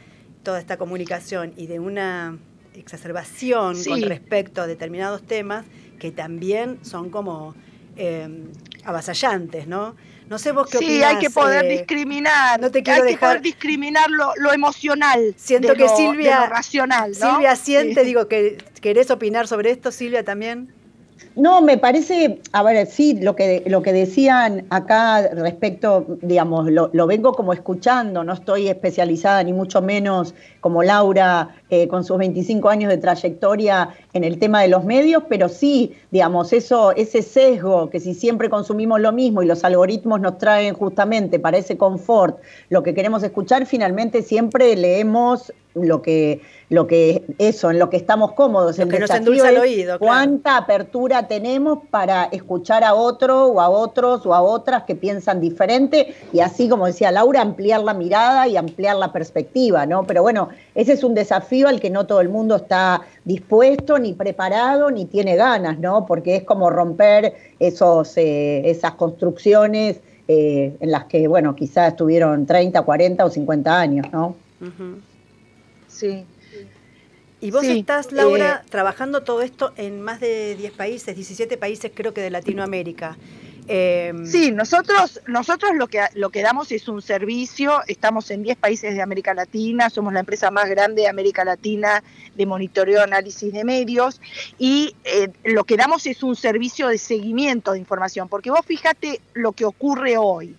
Toda 0.42 0.58
esta 0.58 0.76
comunicación 0.76 1.52
y 1.56 1.66
de 1.66 1.80
una 1.80 2.38
exacerbación 2.74 3.82
con 3.84 4.02
respecto 4.02 4.62
a 4.62 4.66
determinados 4.66 5.22
temas 5.22 5.66
que 5.98 6.10
también 6.10 6.78
son 6.82 7.10
como 7.10 7.54
eh, 7.96 8.28
avasallantes, 8.84 9.66
¿no? 9.66 9.94
No 10.32 10.38
sé 10.38 10.52
vos 10.52 10.66
qué 10.66 10.78
sí, 10.78 11.02
hay 11.02 11.18
que 11.18 11.28
poder 11.28 11.66
eh, 11.66 11.76
discriminar. 11.76 12.58
No 12.58 12.70
te 12.70 12.82
quiero 12.82 13.02
hay 13.02 13.12
que 13.12 13.18
poder 13.18 13.42
discriminar 13.42 14.08
lo, 14.10 14.32
emocional. 14.50 15.34
Siento 15.36 15.74
que 15.74 15.86
Silvia. 15.90 16.46
racional. 16.46 17.14
Silvia 17.14 17.54
siente, 17.54 18.02
digo, 18.02 18.28
que 18.28 18.56
querés 18.80 19.10
opinar 19.10 19.46
sobre 19.46 19.72
esto, 19.72 19.92
Silvia, 19.92 20.24
también. 20.24 20.72
No, 21.34 21.62
me 21.62 21.78
parece, 21.78 22.40
a 22.52 22.62
ver, 22.62 22.86
sí, 22.86 23.18
lo 23.18 23.34
que, 23.34 23.62
lo 23.66 23.80
que 23.80 23.94
decían 23.94 24.66
acá 24.68 25.28
respecto, 25.28 26.04
digamos, 26.20 26.70
lo, 26.70 26.90
lo, 26.92 27.06
vengo 27.06 27.32
como 27.32 27.54
escuchando, 27.54 28.22
no 28.22 28.34
estoy 28.34 28.68
especializada 28.68 29.42
ni 29.42 29.54
mucho 29.54 29.80
menos 29.80 30.34
como 30.60 30.82
Laura 30.82 31.48
eh, 31.70 31.88
con 31.88 32.04
sus 32.04 32.18
25 32.18 32.68
años 32.68 32.90
de 32.90 32.98
trayectoria 32.98 33.88
en 34.12 34.24
el 34.24 34.38
tema 34.38 34.60
de 34.60 34.68
los 34.68 34.84
medios, 34.84 35.22
pero 35.26 35.48
sí, 35.48 35.94
digamos, 36.10 36.52
eso, 36.52 36.92
ese 36.92 37.22
sesgo 37.22 37.88
que 37.88 37.98
si 37.98 38.12
siempre 38.12 38.50
consumimos 38.50 39.00
lo 39.00 39.12
mismo 39.12 39.42
y 39.42 39.46
los 39.46 39.64
algoritmos 39.64 40.20
nos 40.20 40.36
traen 40.36 40.74
justamente 40.74 41.38
para 41.38 41.56
ese 41.56 41.78
confort 41.78 42.40
lo 42.68 42.82
que 42.82 42.92
queremos 42.92 43.22
escuchar, 43.22 43.64
finalmente 43.64 44.20
siempre 44.20 44.76
leemos 44.76 45.50
lo 45.74 46.02
que 46.02 46.40
lo 46.72 46.86
que 46.86 47.22
eso, 47.36 47.70
en 47.70 47.78
lo 47.78 47.90
que 47.90 47.98
estamos 47.98 48.32
cómodos. 48.32 48.78
Lo 48.78 48.84
el 48.84 48.90
que 48.90 48.98
nos 48.98 49.10
endulza 49.10 49.50
el 49.50 49.58
oído. 49.58 49.98
Cuánta 49.98 50.56
apertura 50.56 51.28
tenemos 51.28 51.80
para 51.90 52.24
escuchar 52.32 52.82
a 52.82 52.94
otro 52.94 53.48
o 53.48 53.60
a 53.60 53.68
otros 53.68 54.24
o 54.24 54.34
a 54.34 54.40
otras 54.40 54.84
que 54.84 54.94
piensan 54.94 55.38
diferente 55.38 56.14
y 56.32 56.40
así, 56.40 56.70
como 56.70 56.86
decía 56.86 57.10
Laura, 57.10 57.42
ampliar 57.42 57.82
la 57.82 57.92
mirada 57.92 58.48
y 58.48 58.56
ampliar 58.56 58.96
la 58.96 59.12
perspectiva, 59.12 59.84
¿no? 59.84 60.04
Pero 60.04 60.22
bueno, 60.22 60.48
ese 60.74 60.94
es 60.94 61.04
un 61.04 61.14
desafío 61.14 61.68
al 61.68 61.78
que 61.78 61.90
no 61.90 62.06
todo 62.06 62.22
el 62.22 62.30
mundo 62.30 62.56
está 62.56 63.02
dispuesto, 63.24 63.98
ni 63.98 64.14
preparado, 64.14 64.90
ni 64.90 65.04
tiene 65.04 65.36
ganas, 65.36 65.78
¿no? 65.78 66.06
Porque 66.06 66.36
es 66.36 66.44
como 66.44 66.70
romper 66.70 67.34
esos, 67.58 68.16
eh, 68.16 68.62
esas 68.70 68.92
construcciones 68.92 70.00
eh, 70.26 70.74
en 70.80 70.90
las 70.90 71.04
que, 71.04 71.28
bueno, 71.28 71.54
quizás 71.54 71.88
estuvieron 71.88 72.46
30, 72.46 72.80
40 72.80 73.24
o 73.26 73.28
50 73.28 73.78
años, 73.78 74.06
¿no? 74.10 74.36
Sí. 76.02 76.26
Y 77.40 77.50
vos 77.50 77.64
estás, 77.64 78.12
Laura, 78.12 78.62
eh, 78.64 78.68
trabajando 78.70 79.22
todo 79.22 79.42
esto 79.42 79.72
en 79.76 80.00
más 80.00 80.20
de 80.20 80.54
10 80.56 80.72
países, 80.72 81.16
17 81.16 81.56
países 81.56 81.90
creo 81.94 82.12
que 82.12 82.20
de 82.20 82.30
Latinoamérica. 82.30 83.16
Em, 83.68 84.26
sí, 84.26 84.50
nosotros, 84.50 85.20
nosotros 85.28 85.72
lo 85.76 85.86
que, 85.86 86.00
lo 86.14 86.30
que 86.30 86.42
damos 86.42 86.72
es 86.72 86.88
un 86.88 87.00
servicio, 87.00 87.80
estamos 87.86 88.30
en 88.30 88.42
10 88.42 88.56
países 88.58 88.94
de 88.94 89.02
América 89.02 89.34
Latina, 89.34 89.88
somos 89.88 90.12
la 90.12 90.20
empresa 90.20 90.50
más 90.50 90.68
grande 90.68 91.02
de 91.02 91.08
América 91.08 91.44
Latina 91.44 92.02
de 92.34 92.46
monitoreo 92.46 93.02
análisis 93.02 93.52
de 93.52 93.64
medios 93.64 94.20
y 94.58 94.96
eh, 95.04 95.28
lo 95.44 95.64
que 95.64 95.76
damos 95.76 96.06
es 96.06 96.22
un 96.22 96.34
servicio 96.34 96.88
de 96.88 96.98
seguimiento 96.98 97.72
de 97.72 97.78
información, 97.78 98.28
porque 98.28 98.50
vos 98.50 98.64
fíjate 98.66 99.20
lo 99.34 99.52
que 99.52 99.64
ocurre 99.64 100.16
hoy. 100.16 100.56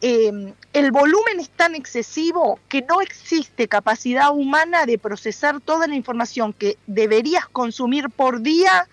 Eh, 0.00 0.54
el 0.72 0.92
volumen 0.92 1.40
es 1.40 1.50
tan 1.50 1.74
excesivo 1.74 2.60
que 2.68 2.82
no 2.82 3.00
existe 3.00 3.66
capacidad 3.66 4.32
humana 4.32 4.86
de 4.86 4.98
procesar 4.98 5.60
toda 5.60 5.86
la 5.86 5.96
información 5.96 6.52
que 6.52 6.78
deberías 6.86 7.48
consumir 7.48 8.08
por 8.10 8.40
día 8.42 8.88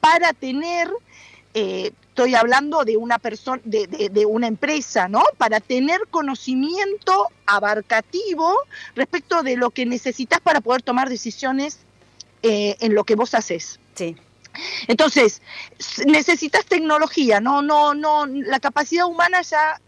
para 0.00 0.32
tener 0.32 0.90
eh, 1.54 1.92
estoy 2.20 2.34
hablando 2.34 2.84
de 2.84 2.96
una 2.96 3.18
persona, 3.18 3.62
de, 3.64 4.26
una 4.26 4.46
empresa, 4.46 5.08
¿no? 5.08 5.22
Para 5.38 5.60
tener 5.60 6.00
conocimiento 6.10 7.28
abarcativo 7.46 8.54
respecto 8.94 9.42
de 9.42 9.56
lo 9.56 9.70
que 9.70 9.86
necesitas 9.86 10.40
para 10.40 10.60
poder 10.60 10.82
tomar 10.82 11.08
decisiones 11.08 11.78
eh, 12.42 12.76
en 12.80 12.94
lo 12.94 13.04
que 13.04 13.14
vos 13.14 13.34
haces. 13.34 13.80
Sí. 13.94 14.16
Entonces, 14.88 15.42
necesitas 16.06 16.64
tecnología, 16.66 17.40
no, 17.40 17.62
no, 17.62 17.94
no, 17.94 18.26
la 18.26 18.60
capacidad 18.60 19.06
humana 19.06 19.42
ya 19.42 19.80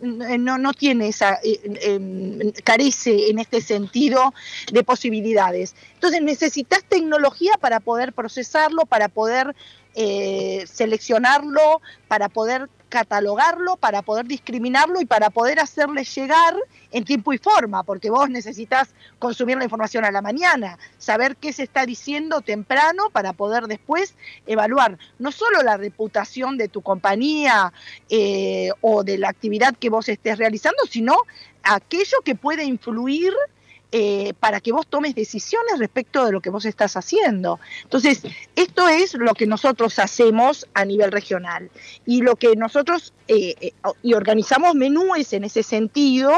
no, 0.00 0.58
no 0.58 0.72
tiene 0.72 1.08
esa, 1.08 1.38
eh, 1.42 1.60
em, 1.82 2.52
carece 2.64 3.30
en 3.30 3.38
este 3.38 3.60
sentido 3.60 4.34
de 4.72 4.84
posibilidades. 4.84 5.74
Entonces, 5.94 6.22
necesitas 6.22 6.84
tecnología 6.84 7.52
para 7.60 7.80
poder 7.80 8.12
procesarlo, 8.12 8.84
para 8.86 9.08
poder 9.08 9.54
eh, 9.94 10.64
seleccionarlo, 10.70 11.80
para 12.08 12.28
poder 12.28 12.68
catalogarlo, 12.94 13.76
para 13.76 14.02
poder 14.02 14.24
discriminarlo 14.24 15.00
y 15.00 15.04
para 15.04 15.28
poder 15.28 15.58
hacerle 15.58 16.04
llegar 16.04 16.54
en 16.92 17.04
tiempo 17.04 17.32
y 17.32 17.38
forma, 17.38 17.82
porque 17.82 18.08
vos 18.08 18.30
necesitas 18.30 18.94
consumir 19.18 19.56
la 19.56 19.64
información 19.64 20.04
a 20.04 20.12
la 20.12 20.22
mañana, 20.22 20.78
saber 20.96 21.34
qué 21.34 21.52
se 21.52 21.64
está 21.64 21.86
diciendo 21.86 22.40
temprano 22.40 23.10
para 23.10 23.32
poder 23.32 23.64
después 23.64 24.14
evaluar 24.46 24.96
no 25.18 25.32
solo 25.32 25.64
la 25.64 25.76
reputación 25.76 26.56
de 26.56 26.68
tu 26.68 26.82
compañía 26.82 27.72
eh, 28.10 28.70
o 28.80 29.02
de 29.02 29.18
la 29.18 29.28
actividad 29.28 29.74
que 29.74 29.90
vos 29.90 30.08
estés 30.08 30.38
realizando, 30.38 30.84
sino 30.88 31.16
aquello 31.64 32.18
que 32.24 32.36
puede 32.36 32.62
influir 32.62 33.32
eh, 33.96 34.34
para 34.40 34.58
que 34.58 34.72
vos 34.72 34.88
tomes 34.88 35.14
decisiones 35.14 35.78
respecto 35.78 36.24
de 36.26 36.32
lo 36.32 36.40
que 36.40 36.50
vos 36.50 36.64
estás 36.64 36.96
haciendo. 36.96 37.60
Entonces, 37.84 38.22
esto 38.56 38.88
es 38.88 39.14
lo 39.14 39.34
que 39.34 39.46
nosotros 39.46 40.00
hacemos 40.00 40.66
a 40.74 40.84
nivel 40.84 41.12
regional 41.12 41.70
y 42.04 42.20
lo 42.20 42.34
que 42.34 42.56
nosotros 42.56 43.12
eh, 43.28 43.54
eh, 43.60 43.72
y 44.02 44.14
organizamos 44.14 44.74
menúes 44.74 45.32
en 45.32 45.44
ese 45.44 45.62
sentido 45.62 46.32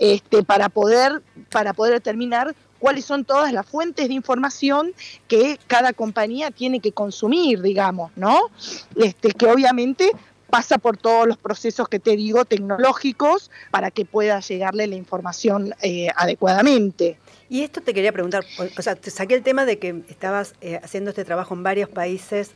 este, 0.00 0.42
para 0.42 0.68
poder 0.68 1.22
para 1.48 1.74
poder 1.74 1.92
determinar 1.92 2.56
cuáles 2.80 3.04
son 3.04 3.24
todas 3.24 3.52
las 3.52 3.66
fuentes 3.66 4.08
de 4.08 4.14
información 4.14 4.92
que 5.28 5.60
cada 5.68 5.92
compañía 5.92 6.50
tiene 6.50 6.80
que 6.80 6.90
consumir, 6.90 7.62
digamos, 7.62 8.10
¿no? 8.16 8.50
Este, 8.96 9.30
que 9.30 9.46
obviamente 9.46 10.10
pasa 10.50 10.78
por 10.78 10.96
todos 10.96 11.26
los 11.26 11.36
procesos 11.36 11.88
que 11.88 11.98
te 11.98 12.16
digo 12.16 12.44
tecnológicos 12.44 13.50
para 13.70 13.90
que 13.90 14.04
pueda 14.04 14.40
llegarle 14.40 14.86
la 14.86 14.96
información 14.96 15.74
eh, 15.82 16.08
adecuadamente. 16.16 17.18
Y 17.48 17.62
esto 17.62 17.80
te 17.80 17.94
quería 17.94 18.12
preguntar, 18.12 18.44
o 18.58 18.82
sea, 18.82 18.96
te 18.96 19.10
saqué 19.10 19.34
el 19.34 19.42
tema 19.42 19.64
de 19.64 19.78
que 19.78 20.02
estabas 20.08 20.54
eh, 20.60 20.80
haciendo 20.82 21.10
este 21.10 21.24
trabajo 21.24 21.54
en 21.54 21.62
varios 21.62 21.88
países 21.88 22.54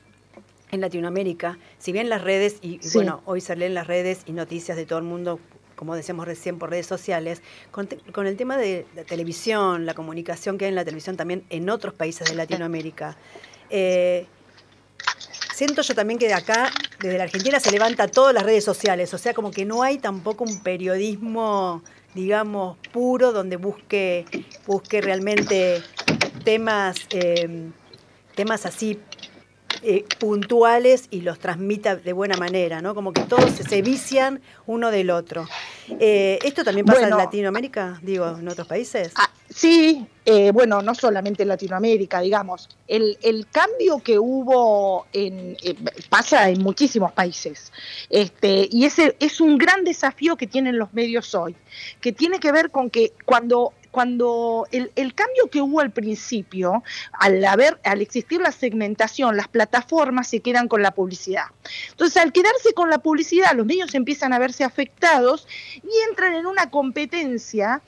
en 0.73 0.81
Latinoamérica, 0.81 1.59
si 1.79 1.93
bien 1.93 2.09
las 2.09 2.23
redes, 2.23 2.59
y 2.63 2.81
bueno, 2.95 3.23
hoy 3.25 3.41
se 3.41 3.57
leen 3.57 3.75
las 3.75 3.87
redes 3.87 4.23
y 4.27 4.33
noticias 4.33 4.77
de 4.77 4.87
todo 4.87 4.99
el 4.99 5.05
mundo, 5.05 5.41
como 5.75 5.97
decíamos 5.97 6.27
recién, 6.27 6.59
por 6.59 6.71
redes 6.71 6.87
sociales, 6.87 7.43
con, 7.73 7.89
el 8.27 8.37
tema 8.37 8.57
de 8.57 8.87
la 8.95 9.03
televisión, 9.05 9.85
la 9.85 9.95
comunicación 9.95 10.59
que 10.59 10.67
hay 10.67 10.69
en 10.69 10.77
la 10.77 10.85
televisión 10.85 11.17
también 11.17 11.45
en 11.51 11.71
otros 11.71 11.95
países 11.95 12.29
de 12.29 12.37
Latinoamérica. 12.37 13.17
Eh, 13.69 14.27
siento 15.61 15.83
yo 15.83 15.95
también 15.95 16.19
que 16.19 16.27
de 16.27 16.33
acá, 16.33 16.71
desde 17.01 17.19
la 17.19 17.25
Argentina, 17.25 17.61
se 17.61 17.71
levanta 17.71 18.09
todas 18.09 18.33
las 18.33 18.45
redes 18.45 18.65
sociales, 18.65 19.13
o 19.13 19.19
sea, 19.19 19.35
como 19.35 19.51
que 19.51 19.67
no 19.67 19.83
hay 19.83 19.99
tampoco 19.99 20.43
un 20.43 20.63
periodismo, 20.63 21.83
digamos, 22.15 22.79
puro 22.93 23.31
donde 23.31 23.57
busque, 23.57 24.25
busque 24.67 25.03
realmente 25.03 25.83
temas, 26.45 26.97
eh, 27.11 27.69
temas 28.35 28.65
así 28.65 29.01
eh, 29.83 30.07
puntuales 30.19 31.09
y 31.11 31.21
los 31.21 31.39
transmita 31.39 31.95
de 31.95 32.15
buena 32.15 32.39
manera, 32.39 32.81
¿no? 32.81 32.95
Como 32.95 33.13
que 33.13 33.21
todos 33.25 33.51
se, 33.51 33.83
vician 33.83 34.41
uno 34.65 34.91
del 34.91 35.11
otro. 35.11 35.47
Eh, 35.99 36.39
¿Esto 36.43 36.65
también 36.65 36.87
pasa 36.87 37.09
en 37.09 37.11
Latinoamérica, 37.11 37.99
digo, 38.03 38.37
en 38.39 38.49
otros 38.49 38.67
países? 38.67 39.13
Ah, 39.17 39.31
sí, 39.49 40.07
eh, 40.25 40.51
bueno, 40.53 40.83
no 40.83 40.95
solamente 40.95 41.43
en 41.43 41.49
Latinoamérica, 41.49 42.21
digamos. 42.21 42.69
El, 42.87 43.47
cambio 43.51 43.99
que 44.01 44.19
hubo 44.19 45.07
en, 45.13 45.57
pasa 46.09 46.51
en 46.51 46.63
muchísimos 46.63 47.13
países. 47.13 47.73
Este, 48.09 48.69
y 48.71 48.85
ese 48.85 49.17
es 49.19 49.41
un 49.41 49.59
gran 49.59 49.85
desafío 49.85 50.37
que 50.37 50.47
tienen 50.47 50.79
los 50.79 50.93
medios 50.93 51.35
hoy, 51.35 51.57
que 52.01 52.13
tiene 52.13 52.39
que 52.39 52.53
ver 52.53 52.71
con 52.71 52.91
que 52.91 53.13
cuando 53.25 53.73
cuando 53.91 54.67
el, 54.71 55.15
cambio 55.15 55.49
que 55.51 55.61
hubo 55.61 55.81
al 55.81 55.91
principio, 55.91 56.83
al 57.13 57.45
haber, 57.45 57.81
al 57.85 58.01
existir 58.01 58.41
la 58.41 58.53
segmentación, 58.53 59.37
las 59.37 59.49
plataformas 59.49 60.29
se 60.29 60.41
quedan 60.41 60.69
con 60.69 60.83
la 60.83 60.93
publicidad. 60.93 61.47
Entonces, 61.91 62.17
al 62.23 62.33
quedarse 62.33 62.73
con 62.75 62.91
la 62.91 62.99
publicidad, 62.99 63.53
los 63.55 63.67
medios 63.67 63.95
empiezan 63.95 64.33
a 64.33 64.39
verse 64.39 64.65
afectados 64.65 65.47
y 65.75 66.09
entran 66.09 66.35
en 66.35 66.47
una 66.47 66.71
competencia 66.71 67.83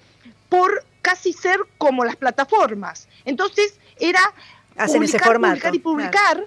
por 0.49 0.85
casi 1.03 1.33
ser 1.33 1.59
como 1.79 2.05
las 2.05 2.17
plataformas. 2.17 3.09
Entonces, 3.25 3.79
era 3.99 4.21
publicar, 4.87 5.41
publicar 5.41 5.75
y 5.75 5.79
publicar. 5.79 6.11
Claro, 6.11 6.47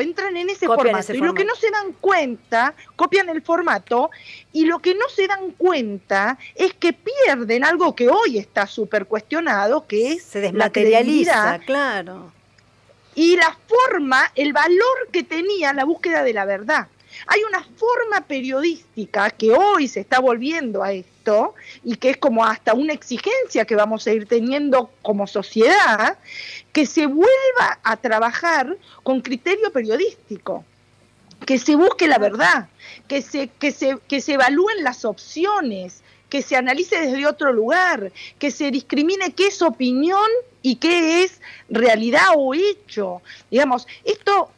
entran 0.00 0.36
en 0.36 0.50
ese 0.50 0.66
formato. 0.66 1.12
y 1.12 1.18
lo 1.18 1.34
que 1.34 1.44
no 1.44 1.54
se 1.54 1.70
dan 1.70 1.92
cuenta, 2.00 2.74
copian 2.96 3.28
el 3.28 3.42
formato, 3.42 4.10
y 4.52 4.64
lo 4.66 4.78
que 4.78 4.94
no 4.94 5.08
se 5.08 5.26
dan 5.26 5.50
cuenta 5.52 6.38
es 6.54 6.74
que 6.74 6.92
pierden 6.92 7.64
algo 7.64 7.94
que 7.94 8.08
hoy 8.08 8.38
está 8.38 8.66
súper 8.66 9.06
cuestionado, 9.06 9.86
que 9.86 10.12
es 10.12 10.22
se 10.22 10.40
desmaterializa, 10.40 11.60
claro. 11.60 12.32
Y 13.14 13.36
la 13.36 13.56
forma, 13.66 14.32
el 14.34 14.52
valor 14.52 15.08
que 15.12 15.22
tenía 15.22 15.72
la 15.72 15.84
búsqueda 15.84 16.24
de 16.24 16.32
la 16.32 16.44
verdad. 16.44 16.88
Hay 17.28 17.42
una 17.48 17.62
forma 17.62 18.22
periodística 18.22 19.30
que 19.30 19.52
hoy 19.52 19.86
se 19.86 20.00
está 20.00 20.18
volviendo 20.18 20.82
a 20.82 20.92
y 21.82 21.96
que 21.96 22.10
es 22.10 22.16
como 22.16 22.44
hasta 22.44 22.74
una 22.74 22.92
exigencia 22.92 23.64
que 23.64 23.76
vamos 23.76 24.06
a 24.06 24.12
ir 24.12 24.26
teniendo 24.26 24.90
como 25.02 25.26
sociedad, 25.26 26.18
que 26.72 26.86
se 26.86 27.06
vuelva 27.06 27.78
a 27.82 27.96
trabajar 27.96 28.76
con 29.02 29.20
criterio 29.20 29.70
periodístico 29.72 30.64
que 31.46 31.58
se 31.58 31.76
busque 31.76 32.08
la 32.08 32.18
verdad, 32.18 32.68
que 33.06 33.22
se, 33.22 33.48
que 33.48 33.70
se, 33.70 33.98
que 34.08 34.20
se 34.20 34.34
evalúen 34.34 34.82
las 34.82 35.04
opciones, 35.04 36.02
que 36.30 36.42
se 36.42 36.56
analice 36.56 36.98
desde 36.98 37.26
otro 37.26 37.52
lugar, 37.52 38.12
que 38.38 38.50
se 38.50 38.70
discrimine 38.70 39.32
qué 39.34 39.48
es 39.48 39.60
opinión 39.62 40.28
y 40.62 40.76
qué 40.76 41.22
es 41.22 41.40
realidad 41.68 42.28
o 42.34 42.54
hecho. 42.54 43.20
Digamos, 43.50 43.86
esto 44.04 44.50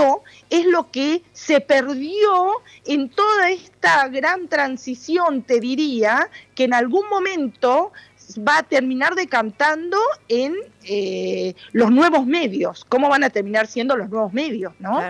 esto 0.00 0.22
es 0.48 0.66
lo 0.66 0.90
que 0.90 1.22
se 1.32 1.60
perdió 1.60 2.62
en 2.84 3.10
toda 3.10 3.50
esta 3.50 4.08
gran 4.08 4.48
transición, 4.48 5.42
te 5.42 5.60
diría, 5.60 6.28
que 6.54 6.64
en 6.64 6.74
algún 6.74 7.08
momento 7.08 7.92
va 8.38 8.58
a 8.58 8.62
terminar 8.62 9.14
decantando 9.14 9.98
en 10.28 10.56
eh, 10.84 11.54
los 11.72 11.90
nuevos 11.90 12.26
medios. 12.26 12.84
¿Cómo 12.88 13.08
van 13.08 13.24
a 13.24 13.30
terminar 13.30 13.66
siendo 13.66 13.96
los 13.96 14.08
nuevos 14.08 14.32
medios, 14.32 14.72
no? 14.78 15.00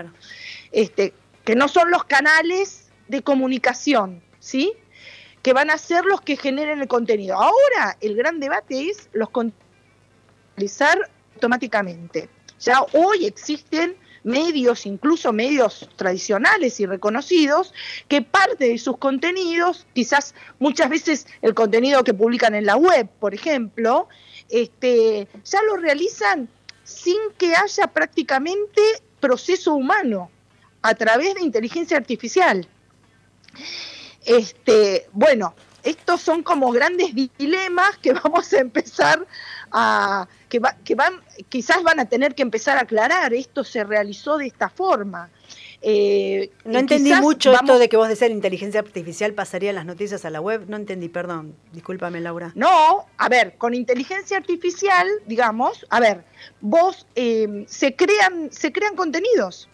Este, 0.71 1.13
que 1.43 1.55
no 1.55 1.67
son 1.67 1.91
los 1.91 2.03
canales 2.03 2.89
de 3.07 3.21
comunicación, 3.21 4.21
¿sí? 4.39 4.73
Que 5.41 5.53
van 5.53 5.69
a 5.69 5.77
ser 5.77 6.05
los 6.05 6.21
que 6.21 6.35
generen 6.35 6.81
el 6.81 6.87
contenido. 6.87 7.35
Ahora 7.35 7.97
el 8.01 8.15
gran 8.15 8.39
debate 8.39 8.89
es 8.89 9.09
los 9.13 9.29
realizar 10.55 11.09
automáticamente. 11.35 12.29
Ya 12.59 12.81
hoy 12.93 13.25
existen 13.25 13.95
medios, 14.23 14.85
incluso 14.85 15.33
medios 15.33 15.89
tradicionales 15.95 16.79
y 16.79 16.85
reconocidos, 16.85 17.73
que 18.07 18.21
parte 18.21 18.69
de 18.69 18.77
sus 18.77 18.97
contenidos, 18.97 19.87
quizás 19.93 20.35
muchas 20.59 20.89
veces 20.89 21.27
el 21.41 21.53
contenido 21.53 22.03
que 22.03 22.13
publican 22.13 22.55
en 22.55 22.65
la 22.65 22.75
web, 22.75 23.07
por 23.19 23.33
ejemplo, 23.33 24.07
este, 24.49 25.27
ya 25.43 25.61
lo 25.63 25.77
realizan 25.77 26.49
sin 26.83 27.17
que 27.37 27.55
haya 27.55 27.87
prácticamente 27.87 28.81
proceso 29.19 29.73
humano 29.73 30.29
a 30.81 30.93
través 30.95 31.35
de 31.35 31.41
inteligencia 31.41 31.97
artificial. 31.97 32.67
Este, 34.25 35.07
bueno, 35.13 35.55
estos 35.83 36.21
son 36.21 36.43
como 36.43 36.71
grandes 36.71 37.13
dilemas 37.37 37.97
que 37.97 38.13
vamos 38.23 38.51
a 38.53 38.59
empezar 38.59 39.25
a 39.71 40.27
que, 40.51 40.61
que 40.83 40.95
van 40.95 41.21
quizás 41.47 41.81
van 41.81 42.01
a 42.01 42.05
tener 42.05 42.35
que 42.35 42.41
empezar 42.41 42.77
a 42.77 42.81
aclarar 42.81 43.33
esto 43.33 43.63
se 43.63 43.85
realizó 43.85 44.37
de 44.37 44.47
esta 44.47 44.69
forma. 44.69 45.29
Eh, 45.81 46.51
no 46.65 46.77
entendí 46.77 47.11
mucho 47.13 47.53
esto 47.53 47.79
de 47.79 47.89
que 47.89 47.97
vos 47.97 48.07
de 48.07 48.29
la 48.29 48.35
inteligencia 48.35 48.81
artificial 48.81 49.33
pasaría 49.33 49.71
las 49.71 49.85
noticias 49.85 50.25
a 50.25 50.29
la 50.29 50.41
web. 50.41 50.65
No 50.67 50.75
entendí, 50.75 51.07
perdón. 51.07 51.55
Discúlpame, 51.71 52.19
Laura. 52.19 52.51
No, 52.53 53.07
a 53.17 53.29
ver, 53.29 53.57
con 53.57 53.73
inteligencia 53.73 54.37
artificial, 54.37 55.07
digamos, 55.25 55.87
a 55.89 55.99
ver, 56.01 56.25
vos 56.59 57.07
eh, 57.15 57.63
se 57.67 57.95
crean 57.95 58.49
se 58.51 58.73
crean 58.73 58.95
contenidos 58.95 59.69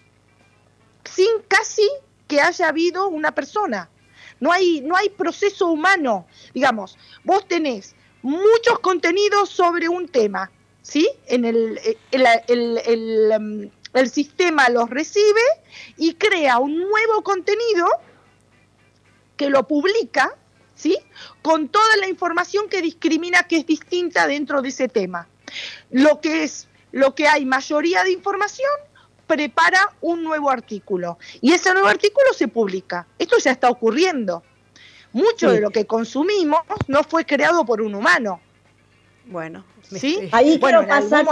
sin 1.04 1.42
casi 1.48 1.90
que 2.28 2.40
haya 2.40 2.70
habido 2.70 3.08
una 3.08 3.34
persona. 3.34 3.90
no 4.40 4.52
hay, 4.52 4.82
no 4.82 4.96
hay 4.96 5.10
proceso 5.10 5.66
humano. 5.68 6.28
Digamos, 6.54 6.98
vos 7.24 7.48
tenés 7.48 7.96
muchos 8.22 8.80
contenidos 8.82 9.50
sobre 9.50 9.90
un 9.90 10.08
tema, 10.08 10.52
¿sí? 10.88 11.10
En 11.28 11.46
el, 11.46 11.80
el, 12.12 13.32
em, 13.32 13.70
el 13.94 14.10
sistema 14.10 14.70
los 14.70 14.90
recibe 14.90 15.42
y 15.98 16.14
crea 16.14 16.60
un 16.60 16.78
nuevo 16.80 17.24
contenido 17.24 17.88
que 19.36 19.50
lo 19.50 19.68
publica, 19.68 20.36
¿sí? 20.76 20.98
Con 21.42 21.68
toda 21.68 21.98
la 21.98 22.08
información 22.08 22.70
que 22.70 22.82
discrimina 22.82 23.44
que 23.44 23.58
es 23.58 23.66
distinta 23.66 24.28
dentro 24.28 24.62
de 24.62 24.70
ese 24.70 24.88
tema. 24.88 25.28
Lo 25.92 26.22
que 26.22 26.44
es, 26.44 26.68
lo 26.92 27.16
que 27.16 27.28
hay 27.28 27.46
mayoría 27.46 28.04
de 28.04 28.12
información, 28.12 28.72
prepara 29.28 29.94
un 30.00 30.24
nuevo 30.24 30.50
artículo 30.50 31.20
y 31.42 31.52
ese 31.52 31.74
nuevo 31.74 31.90
artículo 31.90 32.34
se 32.34 32.48
publica. 32.48 33.06
Esto 33.20 33.38
ya 33.40 33.52
está 33.52 33.70
ocurriendo. 33.70 34.42
Mucho 35.12 35.52
de 35.52 35.60
lo 35.60 35.70
que 35.70 35.86
consumimos 35.86 36.62
no 36.88 37.04
fue 37.04 37.26
creado 37.26 37.66
por 37.66 37.82
un 37.82 37.96
humano. 37.96 38.40
Bueno, 39.26 39.66
¿Sí? 39.96 40.30
Ahí 40.32 40.60
quiero, 40.60 40.86
pasar 40.86 41.26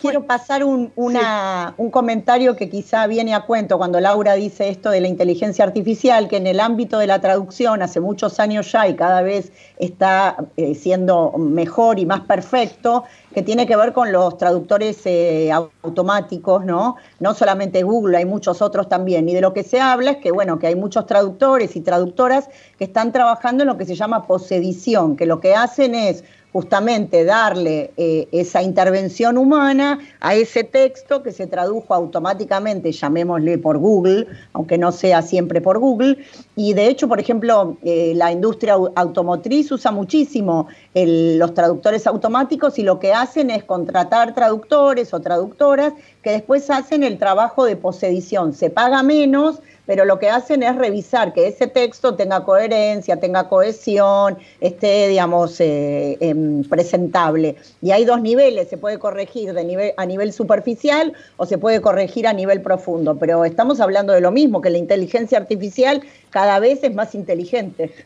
quiero 0.00 0.26
pasar 0.26 0.64
un, 0.64 0.92
un 0.96 1.90
comentario 1.90 2.56
que 2.56 2.68
quizá 2.68 3.06
viene 3.06 3.34
a 3.34 3.42
cuento 3.42 3.78
cuando 3.78 4.00
Laura 4.00 4.34
dice 4.34 4.68
esto 4.68 4.90
de 4.90 5.00
la 5.00 5.08
inteligencia 5.08 5.64
artificial, 5.64 6.28
que 6.28 6.36
en 6.36 6.46
el 6.46 6.60
ámbito 6.60 6.98
de 6.98 7.06
la 7.06 7.20
traducción 7.20 7.82
hace 7.82 8.00
muchos 8.00 8.40
años 8.40 8.70
ya 8.72 8.88
y 8.88 8.96
cada 8.96 9.22
vez 9.22 9.52
está 9.78 10.36
eh, 10.56 10.74
siendo 10.74 11.32
mejor 11.38 11.98
y 11.98 12.06
más 12.06 12.20
perfecto, 12.22 13.04
que 13.32 13.42
tiene 13.42 13.66
que 13.66 13.76
ver 13.76 13.92
con 13.92 14.10
los 14.10 14.36
traductores 14.38 15.00
eh, 15.04 15.52
automáticos, 15.52 16.64
¿no? 16.64 16.96
No 17.20 17.34
solamente 17.34 17.82
Google, 17.82 18.16
hay 18.16 18.24
muchos 18.24 18.60
otros 18.60 18.88
también. 18.88 19.28
Y 19.28 19.34
de 19.34 19.40
lo 19.40 19.52
que 19.52 19.62
se 19.62 19.80
habla 19.80 20.12
es 20.12 20.16
que, 20.16 20.32
bueno, 20.32 20.58
que 20.58 20.66
hay 20.66 20.74
muchos 20.74 21.06
traductores 21.06 21.76
y 21.76 21.80
traductoras 21.80 22.48
que 22.76 22.84
están 22.84 23.12
trabajando 23.12 23.62
en 23.62 23.68
lo 23.68 23.78
que 23.78 23.84
se 23.84 23.94
llama 23.94 24.26
posedición, 24.26 25.16
que 25.16 25.26
lo 25.26 25.40
que 25.40 25.54
hacen 25.54 25.94
es 25.94 26.24
justamente 26.52 27.24
darle 27.24 27.92
eh, 27.96 28.28
esa 28.32 28.62
intervención 28.62 29.38
humana 29.38 29.98
a 30.20 30.34
ese 30.34 30.64
texto 30.64 31.22
que 31.22 31.32
se 31.32 31.46
tradujo 31.46 31.94
automáticamente, 31.94 32.92
llamémosle 32.92 33.58
por 33.58 33.78
Google, 33.78 34.26
aunque 34.52 34.76
no 34.76 34.92
sea 34.92 35.22
siempre 35.22 35.60
por 35.60 35.78
Google. 35.78 36.18
Y 36.56 36.74
de 36.74 36.88
hecho, 36.88 37.08
por 37.08 37.20
ejemplo, 37.20 37.76
eh, 37.82 38.12
la 38.16 38.32
industria 38.32 38.74
automotriz 38.94 39.70
usa 39.70 39.92
muchísimo 39.92 40.66
los 40.94 41.54
traductores 41.54 42.06
automáticos 42.06 42.78
y 42.78 42.82
lo 42.82 42.98
que 42.98 43.12
hacen 43.12 43.50
es 43.50 43.64
contratar 43.64 44.34
traductores 44.34 45.14
o 45.14 45.20
traductoras 45.20 45.92
que 46.22 46.30
después 46.30 46.68
hacen 46.70 47.04
el 47.04 47.18
trabajo 47.18 47.64
de 47.64 47.76
posedición. 47.76 48.52
Se 48.52 48.70
paga 48.70 49.02
menos, 49.02 49.60
pero 49.90 50.04
lo 50.04 50.20
que 50.20 50.30
hacen 50.30 50.62
es 50.62 50.76
revisar 50.76 51.32
que 51.32 51.48
ese 51.48 51.66
texto 51.66 52.14
tenga 52.14 52.44
coherencia, 52.44 53.16
tenga 53.16 53.48
cohesión, 53.48 54.38
esté, 54.60 55.08
digamos, 55.08 55.60
eh, 55.60 56.16
em, 56.20 56.62
presentable. 56.62 57.56
Y 57.82 57.90
hay 57.90 58.04
dos 58.04 58.22
niveles, 58.22 58.68
se 58.68 58.76
puede 58.76 59.00
corregir 59.00 59.52
de 59.52 59.64
nivel, 59.64 59.92
a 59.96 60.06
nivel 60.06 60.32
superficial 60.32 61.12
o 61.38 61.44
se 61.44 61.58
puede 61.58 61.80
corregir 61.80 62.28
a 62.28 62.32
nivel 62.32 62.62
profundo, 62.62 63.18
pero 63.18 63.44
estamos 63.44 63.80
hablando 63.80 64.12
de 64.12 64.20
lo 64.20 64.30
mismo, 64.30 64.60
que 64.60 64.70
la 64.70 64.78
inteligencia 64.78 65.38
artificial 65.38 66.04
cada 66.30 66.60
vez 66.60 66.84
es 66.84 66.94
más 66.94 67.16
inteligente. 67.16 67.92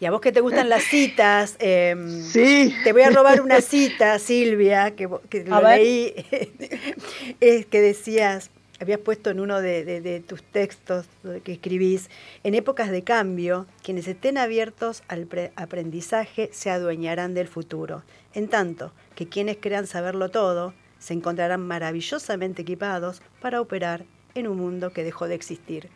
Y 0.00 0.06
a 0.06 0.10
vos 0.10 0.20
que 0.20 0.32
te 0.32 0.40
gustan 0.40 0.68
las 0.68 0.82
citas, 0.82 1.56
em, 1.60 2.20
sí. 2.20 2.74
te 2.82 2.92
voy 2.92 3.02
a 3.02 3.10
robar 3.10 3.40
una 3.40 3.60
cita, 3.60 4.18
Silvia, 4.18 4.90
que, 4.90 5.06
lo 5.06 5.62
leí, 5.62 6.14
es 7.40 7.64
que 7.66 7.80
decías, 7.80 8.50
habías 8.80 9.00
puesto 9.00 9.30
en 9.30 9.40
uno 9.40 9.60
de, 9.60 10.22
tus 10.26 10.42
textos 10.42 11.06
que 11.44 11.52
escribís, 11.52 12.10
en 12.42 12.54
épocas 12.54 12.90
de 12.90 13.02
cambio, 13.02 13.66
quienes 13.82 14.08
estén 14.08 14.38
abiertos 14.38 15.02
al 15.08 15.28
aprendizaje 15.56 16.50
se 16.52 16.70
adueñarán 16.70 17.34
del 17.34 17.48
futuro, 17.48 18.02
en 18.32 18.48
tanto 18.48 18.92
que 19.14 19.28
quienes 19.28 19.58
crean 19.60 19.86
saberlo 19.86 20.30
todo 20.30 20.74
se 20.98 21.14
encontrarán 21.14 21.66
maravillosamente 21.66 22.62
equipados 22.62 23.22
para 23.40 23.60
operar 23.60 24.04
en 24.34 24.48
un 24.48 24.56
mundo 24.56 24.92
que 24.92 25.04
dejó 25.04 25.28
de 25.28 25.34
existir. 25.34 25.88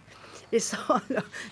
Eso 0.53 0.79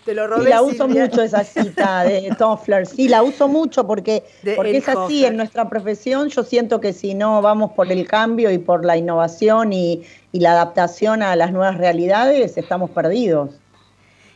te 0.04 0.14
lo 0.14 0.26
robé. 0.26 0.44
Y 0.44 0.48
la 0.48 0.62
uso 0.62 0.88
mucho 0.88 1.22
esa 1.22 1.44
cita 1.44 2.04
de 2.04 2.34
Toffler. 2.38 2.86
Sí, 2.86 3.08
la 3.08 3.22
uso 3.22 3.48
mucho 3.48 3.86
porque, 3.86 4.24
porque 4.54 4.78
es 4.78 4.88
así 4.88 5.24
en 5.24 5.36
nuestra 5.36 5.68
profesión. 5.68 6.28
Yo 6.28 6.42
siento 6.42 6.80
que 6.80 6.92
si 6.92 7.14
no 7.14 7.42
vamos 7.42 7.72
por 7.72 7.90
el 7.92 8.06
cambio 8.06 8.50
y 8.50 8.58
por 8.58 8.84
la 8.84 8.96
innovación 8.96 9.72
y, 9.72 10.02
y 10.32 10.40
la 10.40 10.52
adaptación 10.52 11.22
a 11.22 11.36
las 11.36 11.52
nuevas 11.52 11.76
realidades, 11.76 12.56
estamos 12.56 12.90
perdidos. 12.90 13.50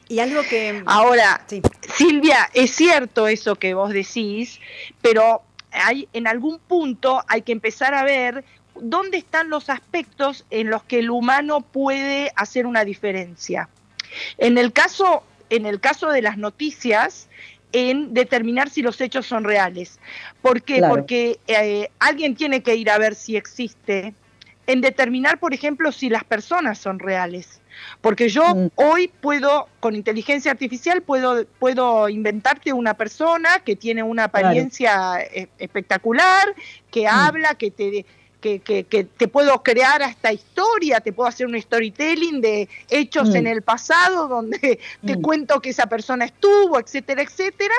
Y 0.09 0.19
algo 0.19 0.43
que... 0.43 0.83
Ahora, 0.87 1.41
Silvia, 1.97 2.51
es 2.53 2.73
cierto 2.73 3.29
eso 3.29 3.55
que 3.55 3.75
vos 3.75 3.93
decís, 3.93 4.59
pero 5.01 5.43
hay, 5.71 6.09
en 6.13 6.27
algún 6.27 6.59
punto 6.59 7.23
hay 7.29 7.43
que 7.43 7.53
empezar 7.53 7.95
a 7.95 8.03
ver 8.03 8.45
dónde 8.75 9.19
están 9.19 9.51
los 9.51 9.71
aspectos 9.71 10.45
en 10.51 10.69
los 10.69 10.83
que 10.83 10.99
el 10.99 11.11
humano 11.11 11.61
puede 11.61 12.33
hacer 12.35 12.67
una 12.67 12.85
diferencia. 12.85 13.69
En 14.39 14.59
el 14.59 14.73
caso, 14.73 15.23
en 15.49 15.67
el 15.67 15.81
caso 15.81 16.11
de 16.11 16.23
las 16.23 16.39
noticias, 16.39 17.29
en 17.73 18.15
determinar 18.15 18.71
si 18.71 18.83
los 18.83 19.01
hechos 19.01 19.27
son 19.27 19.45
reales. 19.45 19.99
¿Por 20.43 20.63
qué? 20.63 20.83
Porque 20.89 21.39
eh, 21.47 21.89
alguien 21.99 22.35
tiene 22.35 22.63
que 22.63 22.75
ir 22.75 22.91
a 22.91 22.99
ver 22.99 23.15
si 23.15 23.37
existe, 23.37 24.15
en 24.67 24.81
determinar, 24.81 25.39
por 25.39 25.55
ejemplo, 25.55 25.91
si 25.93 26.09
las 26.09 26.25
personas 26.25 26.79
son 26.79 26.99
reales. 26.99 27.61
Porque 28.01 28.29
yo 28.29 28.55
mm. 28.55 28.71
hoy 28.77 29.09
puedo, 29.09 29.69
con 29.81 29.97
inteligencia 29.97 30.51
artificial, 30.51 31.03
puedo, 31.03 31.45
puedo 31.59 32.09
inventarte 32.09 32.73
una 32.73 32.95
persona 32.95 33.61
que 33.65 33.75
tiene 33.75 34.03
una 34.03 34.25
apariencia 34.25 35.21
e, 35.23 35.49
espectacular, 35.59 36.55
que 36.91 37.05
mm. 37.05 37.09
habla, 37.09 37.55
que 37.55 37.71
te, 37.71 38.05
que, 38.41 38.61
que, 38.61 39.05
te 39.05 39.29
puedo 39.29 39.63
crear 39.63 40.03
hasta 40.03 40.33
historia, 40.33 41.01
te 41.01 41.13
puedo 41.13 41.29
hacer 41.29 41.47
un 41.47 41.61
storytelling 41.61 42.41
de 42.41 42.69
hechos 42.89 43.31
mm. 43.31 43.37
en 43.37 43.47
el 43.47 43.63
pasado 43.63 44.29
donde 44.29 44.81
te 45.07 45.17
mm. 45.17 45.23
cuento 45.23 45.61
que 45.61 45.71
esa 45.71 45.87
persona 45.87 46.25
estuvo, 46.25 46.79
etcétera, 46.79 47.23
etcétera. 47.23 47.75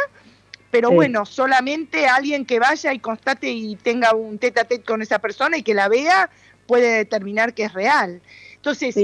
Pero 0.70 0.89
bueno, 0.89 1.26
solamente 1.26 2.07
alguien 2.07 2.45
que 2.45 2.57
vaya 2.57 2.93
y 2.93 2.99
constate 2.99 3.49
y 3.49 3.76
tenga 3.76 4.16
un 4.16 4.38
tete 4.38 4.62
a 4.62 4.64
tete 4.64 4.86
con 4.86 5.01
esa 5.01 5.20
persona 5.20 5.57
y 5.57 5.64
que 5.64 5.74
la 5.74 5.89
vea 5.89 6.30
puede 6.66 6.95
determinar 6.99 7.53
que 7.53 7.66
es 7.66 7.74
real. 7.74 8.22
Entonces, 8.55 8.95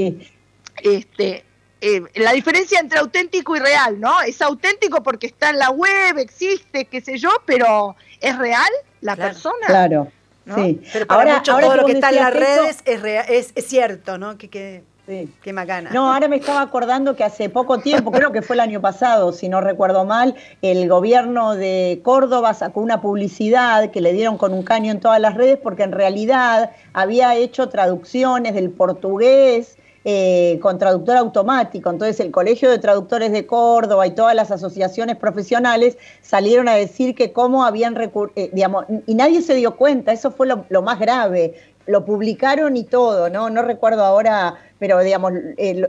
este, 0.81 1.43
eh, 1.81 2.01
la 2.15 2.31
diferencia 2.31 2.79
entre 2.79 2.99
auténtico 2.99 3.55
y 3.55 3.59
real, 3.59 3.99
¿no? 3.99 4.21
Es 4.21 4.41
auténtico 4.41 5.03
porque 5.03 5.27
está 5.27 5.49
en 5.49 5.59
la 5.59 5.69
web, 5.69 6.17
existe, 6.17 6.85
qué 6.85 7.01
sé 7.01 7.17
yo, 7.17 7.29
pero 7.45 7.95
¿es 8.21 8.37
real 8.37 8.71
la 9.01 9.15
persona? 9.15 9.67
Claro. 9.67 10.11
Sí. 10.55 10.81
Pero 10.93 11.05
ahora, 11.09 11.43
todo 11.43 11.75
lo 11.75 11.85
que 11.85 11.93
está 11.93 12.09
en 12.09 12.15
las 12.15 12.33
redes 12.33 12.83
es, 12.85 13.53
es, 13.55 13.67
cierto, 13.67 14.17
¿no? 14.17 14.37
Que, 14.37 14.49
que, 14.49 14.83
sí. 15.05 15.29
Qué 15.41 15.53
macana. 15.53 15.89
No, 15.91 16.13
ahora 16.13 16.27
me 16.27 16.37
estaba 16.37 16.61
acordando 16.61 17.15
que 17.15 17.23
hace 17.23 17.49
poco 17.49 17.79
tiempo, 17.79 18.11
creo 18.11 18.31
que 18.31 18.41
fue 18.41 18.55
el 18.55 18.61
año 18.61 18.81
pasado, 18.81 19.33
si 19.33 19.49
no 19.49 19.61
recuerdo 19.61 20.05
mal, 20.05 20.35
el 20.61 20.87
gobierno 20.87 21.55
de 21.55 22.01
Córdoba 22.03 22.53
sacó 22.53 22.81
una 22.81 23.01
publicidad 23.01 23.91
que 23.91 24.01
le 24.01 24.13
dieron 24.13 24.37
con 24.37 24.53
un 24.53 24.63
caño 24.63 24.91
en 24.91 24.99
todas 24.99 25.19
las 25.19 25.35
redes 25.35 25.57
porque 25.61 25.83
en 25.83 25.91
realidad 25.91 26.71
había 26.93 27.35
hecho 27.35 27.69
traducciones 27.69 28.53
del 28.53 28.69
portugués 28.69 29.76
eh, 30.05 30.59
con 30.61 30.77
traductor 30.77 31.17
automático. 31.17 31.89
Entonces 31.89 32.19
el 32.19 32.31
Colegio 32.31 32.69
de 32.69 32.79
Traductores 32.79 33.31
de 33.31 33.45
Córdoba 33.45 34.07
y 34.07 34.11
todas 34.11 34.35
las 34.35 34.51
asociaciones 34.51 35.17
profesionales 35.17 35.97
salieron 36.21 36.67
a 36.67 36.75
decir 36.75 37.15
que 37.15 37.33
cómo 37.33 37.65
habían 37.65 37.95
recurrido, 37.95 38.33
eh, 38.35 38.49
digamos, 38.53 38.85
y 39.05 39.15
nadie 39.15 39.41
se 39.41 39.55
dio 39.55 39.75
cuenta, 39.75 40.11
eso 40.11 40.31
fue 40.31 40.47
lo, 40.47 40.81
más 40.81 40.99
grave. 40.99 41.55
Lo 41.85 42.03
publicaron 42.03 42.75
y 42.75 42.83
todo, 42.83 43.29
¿no? 43.29 43.49
No 43.49 43.61
recuerdo 43.61 44.03
ahora, 44.03 44.55
pero 44.77 44.99
digamos, 44.99 45.31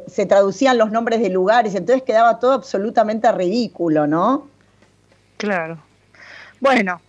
se 0.06 0.26
traducían 0.26 0.78
los 0.78 0.92
nombres 0.92 1.20
de 1.20 1.28
lugares, 1.28 1.74
entonces 1.74 2.04
quedaba 2.04 2.38
todo 2.38 2.52
absolutamente 2.52 3.30
ridículo, 3.32 4.06
¿no? 4.06 4.46
Claro. 5.38 5.78
Bueno, 6.60 7.00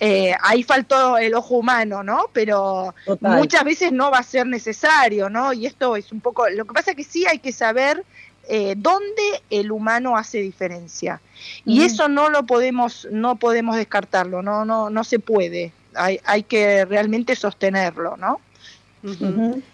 eh, 0.00 0.34
ahí 0.42 0.62
faltó 0.62 1.16
el 1.18 1.34
ojo 1.34 1.56
humano, 1.56 2.02
¿no? 2.02 2.28
Pero 2.32 2.94
muchas 3.20 3.64
veces 3.64 3.92
no 3.92 4.10
va 4.10 4.18
a 4.18 4.22
ser 4.22 4.46
necesario, 4.46 5.30
¿no? 5.30 5.52
Y 5.52 5.66
esto 5.66 5.96
es 5.96 6.12
un 6.12 6.20
poco, 6.20 6.48
lo 6.48 6.64
que 6.64 6.74
pasa 6.74 6.90
es 6.90 6.96
que 6.96 7.04
sí 7.04 7.26
hay 7.26 7.38
que 7.38 7.52
saber 7.52 8.04
eh, 8.48 8.74
dónde 8.76 9.42
el 9.50 9.70
humano 9.70 10.16
hace 10.16 10.38
diferencia. 10.38 11.20
Y 11.64 11.82
eso 11.82 12.08
no 12.08 12.28
lo 12.28 12.44
podemos, 12.44 13.06
no 13.10 13.36
podemos 13.36 13.76
descartarlo, 13.76 14.42
no, 14.42 14.64
no, 14.64 14.90
no 14.90 15.04
se 15.04 15.18
puede. 15.18 15.72
Hay, 15.94 16.20
hay 16.24 16.42
que 16.42 16.84
realmente 16.84 17.36
sostenerlo, 17.36 18.16
¿no? 18.16 18.40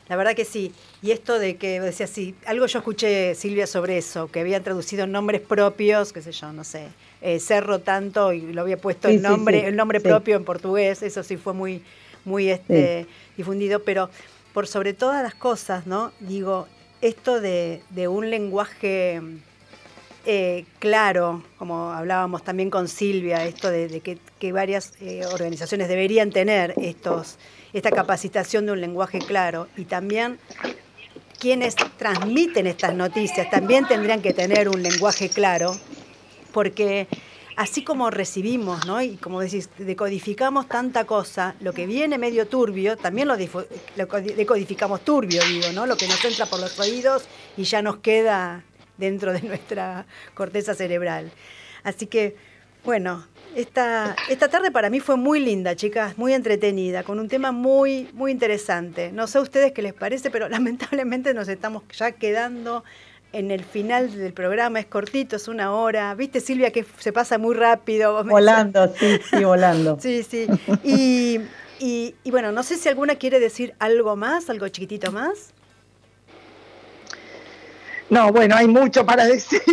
La 0.09 0.16
verdad 0.16 0.35
que 0.35 0.45
sí. 0.45 0.73
Y 1.03 1.12
esto 1.12 1.39
de 1.39 1.57
que 1.57 1.81
decía 1.81 2.09
sí, 2.09 2.35
algo 2.47 2.66
yo 2.66 2.81
escuché 2.81 3.35
Silvia 3.37 3.66
sobre 3.66 3.97
eso, 3.97 4.29
que 4.29 4.41
había 4.41 4.61
traducido 4.62 5.07
nombres 5.07 5.41
propios, 5.41 6.12
qué 6.12 6.21
sé 6.21 6.33
yo, 6.33 6.53
no 6.53 6.64
sé, 6.64 6.89
eh, 7.23 7.39
Cerro 7.39 7.81
tanto 7.81 8.33
y 8.33 8.53
lo 8.53 8.62
había 8.62 8.77
puesto 8.77 9.09
el 9.09 9.23
nombre, 9.23 9.66
el 9.66 9.77
nombre 9.77 10.01
propio 10.01 10.37
en 10.37 10.45
portugués, 10.45 11.03
eso 11.03 11.23
sí 11.23 11.37
fue 11.37 11.53
muy, 11.53 11.83
muy 12.25 12.51
este, 12.51 13.07
difundido, 13.37 13.83
pero 13.83 14.11
por 14.53 14.66
sobre 14.66 14.95
todas 14.95 15.23
las 15.23 15.35
cosas, 15.35 15.87
¿no? 15.87 16.12
Digo, 16.21 16.66
esto 17.01 17.41
de, 17.41 17.81
un 18.09 18.31
lenguaje 18.31 19.21
eh, 20.27 20.64
claro, 20.79 21.43
como 21.59 21.91
hablábamos 21.93 22.45
también 22.45 22.71
con 22.71 22.89
Silvia, 22.89 23.45
esto 23.45 23.71
de, 23.71 24.01
que, 24.39 24.53
varias 24.53 24.93
eh, 25.01 25.25
organizaciones 25.33 25.89
deberían 25.89 26.31
tener 26.31 26.75
estos, 26.79 27.39
esta 27.73 27.91
capacitación 27.91 28.66
de 28.66 28.73
un 28.73 28.81
lenguaje 28.81 29.18
claro 29.18 29.68
y 29.77 29.85
también 29.85 30.39
quienes 31.39 31.75
transmiten 31.97 32.66
estas 32.66 32.95
noticias 32.95 33.49
también 33.51 33.89
tendrían 33.89 34.21
que 34.21 34.35
tener 34.35 34.68
un 34.68 34.83
lenguaje 34.83 35.31
claro, 35.31 35.75
porque 36.51 37.09
así 37.57 37.82
como 37.84 38.11
recibimos, 38.11 38.86
¿no? 38.86 39.03
Y 39.03 39.16
como 39.16 39.40
decís, 39.40 39.68
decodificamos 39.76 40.66
tanta 40.66 41.05
cosa, 41.05 41.55
lo 41.61 41.72
que 41.72 41.86
viene 41.86 42.16
medio 42.16 42.46
turbio, 42.46 42.96
también 42.96 43.28
lo, 43.28 43.36
decodificamos 43.36 45.03
turbio, 45.05 45.42
digo, 45.44 45.72
¿no? 45.74 45.86
Lo 45.86 45.96
que 45.96 46.09
nos 46.09 46.24
entra 46.24 46.46
por 46.46 46.61
los 46.61 46.78
oídos 46.78 47.26
y 47.57 47.64
ya 47.64 47.82
nos 47.82 47.98
queda 47.98 48.64
dentro 48.96 49.32
de 49.32 49.42
nuestra 49.42 50.07
corteza 50.34 50.74
cerebral. 50.74 51.32
Así 51.82 52.07
que, 52.07 52.36
bueno, 52.84 53.26
esta, 53.55 54.16
esta 54.28 54.48
tarde 54.48 54.70
para 54.70 54.88
mí 54.90 55.01
fue 55.01 55.16
muy 55.16 55.40
linda, 55.40 55.76
chicas, 55.76 56.16
muy 56.16 56.32
entretenida, 56.32 57.03
con 57.03 57.18
un 57.18 57.28
tema 57.28 57.53
muy, 57.53 58.09
muy 58.12 58.30
interesante. 58.30 59.12
No 59.12 59.26
sé 59.26 59.38
a 59.38 59.40
ustedes 59.40 59.72
qué 59.72 59.82
les 59.82 59.94
parece, 59.94 60.30
pero 60.30 60.48
lamentablemente 60.57 61.34
nos 61.34 61.48
estamos 61.48 61.82
ya 61.92 62.12
quedando 62.12 62.84
en 63.33 63.51
el 63.51 63.64
final 63.64 64.16
del 64.16 64.33
programa, 64.33 64.81
es 64.81 64.87
cortito, 64.87 65.37
es 65.37 65.49
una 65.49 65.72
hora. 65.72 66.14
¿Viste, 66.14 66.41
Silvia, 66.41 66.70
que 66.70 66.85
se 66.99 67.12
pasa 67.12 67.39
muy 67.39 67.55
rápido? 67.55 68.22
Volando, 68.24 68.93
sí, 68.95 69.18
sí, 69.31 69.45
volando. 69.45 69.99
sí, 70.01 70.22
sí. 70.22 70.47
Y, 70.83 71.41
y, 71.78 72.14
y 72.24 72.31
bueno, 72.31 72.53
no 72.53 72.62
sé 72.62 72.76
si 72.76 72.89
alguna 72.89 73.16
quiere 73.16 73.41
decir 73.41 73.74
algo 73.78 74.16
más, 74.16 74.51
algo 74.51 74.68
chiquitito 74.68 75.12
más. 75.12 75.53
No, 78.11 78.33
bueno, 78.33 78.57
hay 78.57 78.67
mucho 78.67 79.07
para 79.07 79.25
decir. 79.25 79.63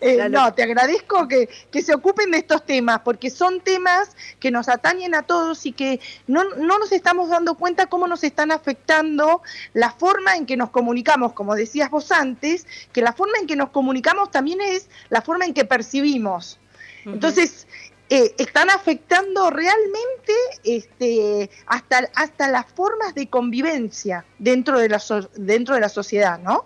Eh, 0.00 0.28
no, 0.28 0.52
te 0.54 0.62
agradezco 0.62 1.28
que, 1.28 1.48
se 1.82 1.94
ocupen 1.94 2.30
de 2.30 2.38
estos 2.38 2.64
temas, 2.64 3.00
porque 3.00 3.30
son 3.30 3.60
temas 3.60 4.16
que 4.38 4.50
nos 4.50 4.68
atañen 4.68 5.14
a 5.14 5.22
todos 5.22 5.66
y 5.66 5.72
que 5.72 6.00
no, 6.26 6.44
no 6.44 6.78
nos 6.78 6.92
estamos 6.92 7.28
dando 7.28 7.54
cuenta 7.54 7.86
cómo 7.86 8.06
nos 8.06 8.22
están 8.22 8.52
afectando 8.52 9.42
la 9.72 9.90
forma 9.90 10.36
en 10.36 10.46
que 10.46 10.56
nos 10.56 10.70
comunicamos, 10.70 11.32
como 11.32 11.54
decías 11.54 11.90
vos 11.90 12.12
antes, 12.12 12.66
que 12.92 13.02
la 13.02 13.12
forma 13.12 13.38
en 13.40 13.46
que 13.46 13.56
nos 13.56 13.70
comunicamos 13.70 14.30
también 14.30 14.60
es 14.60 14.88
la 15.08 15.22
forma 15.22 15.46
en 15.46 15.54
que 15.54 15.64
percibimos. 15.64 16.58
Entonces, 17.04 17.66
eh, 18.10 18.34
están 18.38 18.70
afectando 18.70 19.50
realmente 19.50 20.32
este, 20.64 21.50
hasta, 21.66 22.08
hasta 22.14 22.48
las 22.48 22.66
formas 22.66 23.14
de 23.14 23.28
convivencia 23.28 24.24
dentro 24.38 24.78
de 24.78 24.88
la, 24.88 25.02
dentro 25.36 25.74
de 25.74 25.80
la 25.80 25.88
sociedad, 25.88 26.38
¿no? 26.38 26.64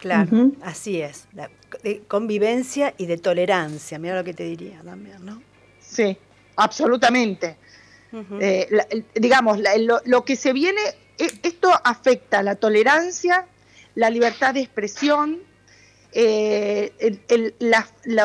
Claro, 0.00 0.52
así 0.62 1.00
es. 1.02 1.28
de 1.82 2.00
convivencia 2.08 2.94
y 2.96 3.06
de 3.06 3.18
tolerancia, 3.18 3.98
mira 3.98 4.16
lo 4.16 4.24
que 4.24 4.34
te 4.34 4.44
diría 4.44 4.80
también, 4.82 5.24
¿no? 5.24 5.42
Sí, 5.78 6.16
absolutamente. 6.56 7.56
Eh, 8.40 8.68
digamos, 9.14 9.58
lo, 10.04 10.24
que 10.24 10.36
se 10.36 10.52
viene, 10.52 10.80
e, 11.18 11.30
esto 11.42 11.70
afecta 11.84 12.42
la 12.42 12.56
tolerancia, 12.56 13.46
la 13.94 14.10
libertad 14.10 14.54
de 14.54 14.60
expresión, 14.60 15.38
eh, 16.12 16.92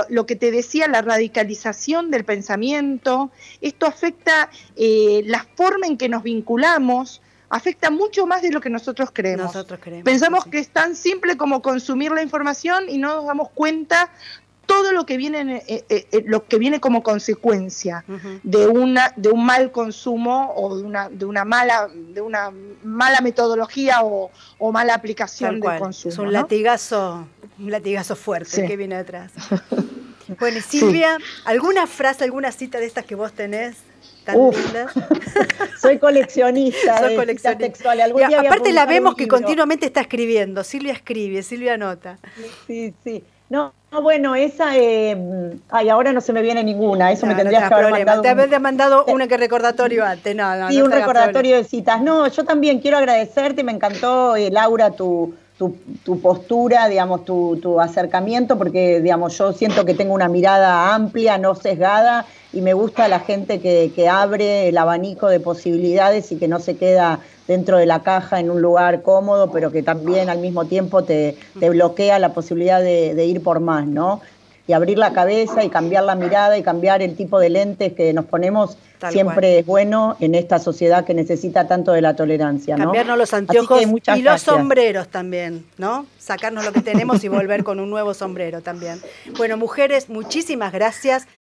lo 0.09 0.25
que 0.25 0.35
te 0.35 0.51
decía, 0.51 0.87
la 0.87 1.01
radicalización 1.01 2.09
del 2.09 2.23
pensamiento, 2.23 3.31
esto 3.61 3.85
afecta 3.85 4.49
eh, 4.75 5.21
la 5.25 5.45
forma 5.55 5.85
en 5.87 5.97
que 5.97 6.09
nos 6.09 6.23
vinculamos, 6.23 7.21
afecta 7.49 7.89
mucho 7.89 8.25
más 8.25 8.41
de 8.41 8.51
lo 8.51 8.61
que 8.61 8.69
nosotros 8.69 9.09
creemos. 9.13 9.55
Pensamos 10.03 10.45
que 10.45 10.59
es 10.59 10.69
tan 10.69 10.95
simple 10.95 11.37
como 11.37 11.61
consumir 11.61 12.11
la 12.11 12.21
información 12.21 12.89
y 12.89 12.97
no 12.97 13.15
nos 13.15 13.25
damos 13.25 13.49
cuenta 13.49 14.11
todo 14.65 14.91
lo 14.91 15.05
que 15.05 15.17
viene 15.17 15.63
eh, 15.67 15.85
eh, 15.89 16.07
eh, 16.11 16.23
lo 16.25 16.47
que 16.47 16.57
viene 16.57 16.79
como 16.79 17.03
consecuencia 17.03 18.03
de 18.43 18.67
una 18.67 19.13
de 19.15 19.29
un 19.29 19.45
mal 19.45 19.71
consumo 19.71 20.53
o 20.55 20.77
de 20.77 20.83
una 20.83 21.09
de 21.09 21.25
una 21.25 21.45
mala 21.45 21.87
de 21.93 22.21
una 22.21 22.51
mala 22.83 23.21
metodología 23.21 23.99
o, 24.03 24.31
mala 24.71 24.95
aplicación 24.95 25.59
del 25.59 25.79
consumo. 25.79 26.11
Es 26.11 26.17
un 26.17 26.33
latigazo 26.33 27.27
un 27.59 27.71
latigazo 27.71 28.15
fuerte 28.15 28.65
que 28.65 28.75
viene 28.75 28.95
atrás. 28.95 29.31
bueno, 30.39 30.59
Silvia, 30.61 31.17
¿alguna 31.45 31.87
frase, 31.87 32.23
alguna 32.23 32.51
cita 32.51 32.79
de 32.79 32.85
estas 32.85 33.05
que 33.05 33.15
vos 33.15 33.31
tenés 33.33 33.77
soy 35.79 35.99
coleccionista 35.99 36.99
Soy 36.99 37.15
coleccionista. 37.15 37.91
aparte 38.35 38.71
la 38.73 38.85
vemos 38.85 39.15
que 39.15 39.27
continuamente 39.27 39.85
está 39.85 40.01
escribiendo. 40.01 40.63
Silvia 40.63 40.93
escribe, 40.93 41.43
Silvia 41.43 41.73
anota. 41.73 42.17
Sí, 42.67 42.93
sí. 43.03 43.23
No, 43.47 43.73
bueno, 44.01 44.35
esa, 44.35 44.75
eh, 44.75 45.15
ay, 45.69 45.89
ahora 45.89 46.11
no 46.11 46.19
se 46.19 46.33
me 46.33 46.41
viene 46.41 46.63
ninguna, 46.63 47.11
eso 47.11 47.27
me 47.27 47.35
tendrías 47.35 47.67
que 47.67 47.73
haber 47.75 47.91
mandado. 47.91 48.21
Te 48.23 48.29
había 48.29 48.59
mandado 48.59 49.05
una 49.05 49.27
que 49.27 49.37
recordatorio 49.37 50.03
antes, 50.03 50.35
no, 50.35 50.55
no 50.55 50.69
Sí, 50.69 50.81
un 50.81 50.91
recordatorio 50.91 51.57
de 51.57 51.63
citas. 51.63 52.01
No, 52.01 52.27
yo 52.27 52.43
también 52.43 52.79
quiero 52.79 52.97
agradecerte, 52.97 53.63
me 53.63 53.71
encantó, 53.71 54.35
eh, 54.35 54.49
Laura, 54.49 54.91
tu, 54.91 55.35
tu, 55.57 55.75
tu, 56.03 56.19
postura, 56.19 56.87
digamos, 56.89 57.23
tu, 57.23 57.57
tu 57.61 57.79
acercamiento, 57.79 58.57
porque, 58.57 59.01
digamos, 59.01 59.37
yo 59.37 59.53
siento 59.53 59.85
que 59.85 59.93
tengo 59.93 60.13
una 60.13 60.27
mirada 60.27 60.93
amplia, 60.93 61.37
no 61.37 61.55
sesgada, 61.55 62.25
y 62.51 62.61
me 62.61 62.73
gusta 62.73 63.07
la 63.07 63.19
gente 63.19 63.59
que, 63.59 63.91
que, 63.95 64.09
abre 64.09 64.67
el 64.69 64.77
abanico 64.77 65.27
de 65.27 65.39
posibilidades 65.39 66.31
y 66.31 66.37
que 66.37 66.47
no 66.47 66.59
se 66.59 66.75
queda 66.75 67.19
dentro 67.47 67.77
de 67.77 67.85
la 67.85 68.01
caja 68.01 68.39
en 68.39 68.49
un 68.49 68.61
lugar 68.61 69.01
cómodo, 69.01 69.51
pero 69.51 69.71
que 69.71 69.83
también 69.83 70.29
al 70.29 70.39
mismo 70.39 70.65
tiempo 70.65 71.03
te, 71.03 71.37
te 71.59 71.69
bloquea 71.69 72.19
la 72.19 72.33
posibilidad 72.33 72.81
de, 72.81 73.13
de, 73.13 73.25
ir 73.25 73.41
por 73.43 73.59
más, 73.59 73.85
¿no? 73.85 74.21
Y 74.67 74.73
abrir 74.73 74.97
la 74.97 75.13
cabeza 75.13 75.63
y 75.63 75.69
cambiar 75.69 76.03
la 76.03 76.15
mirada 76.15 76.57
y 76.57 76.63
cambiar 76.63 77.01
el 77.01 77.15
tipo 77.15 77.39
de 77.39 77.49
lentes 77.49 77.93
que 77.93 78.13
nos 78.13 78.25
ponemos 78.25 78.77
siempre 79.11 79.59
es 79.59 79.65
bueno 79.65 80.15
en 80.19 80.35
esta 80.35 80.59
sociedad 80.59 81.05
que 81.05 81.13
necesita 81.13 81.67
tanto 81.67 81.91
de 81.91 82.01
la 82.01 82.15
tolerancia. 82.15 82.77
¿no? 82.77 82.85
Cambiarnos 82.85 83.17
los 83.17 83.33
anteojos 83.33 83.83
y 84.15 84.21
los 84.21 84.41
sombreros 84.41 85.07
también, 85.09 85.65
¿no? 85.77 86.05
Sacarnos 86.17 86.65
lo 86.65 86.71
que 86.71 86.81
tenemos 86.81 87.23
y 87.23 87.27
volver 87.27 87.63
con 87.63 87.79
un 87.79 87.89
nuevo 87.89 88.13
sombrero 88.13 88.61
también. 88.61 88.99
Bueno, 89.37 89.57
mujeres, 89.57 90.09
muchísimas 90.09 90.73
gracias. 90.73 91.27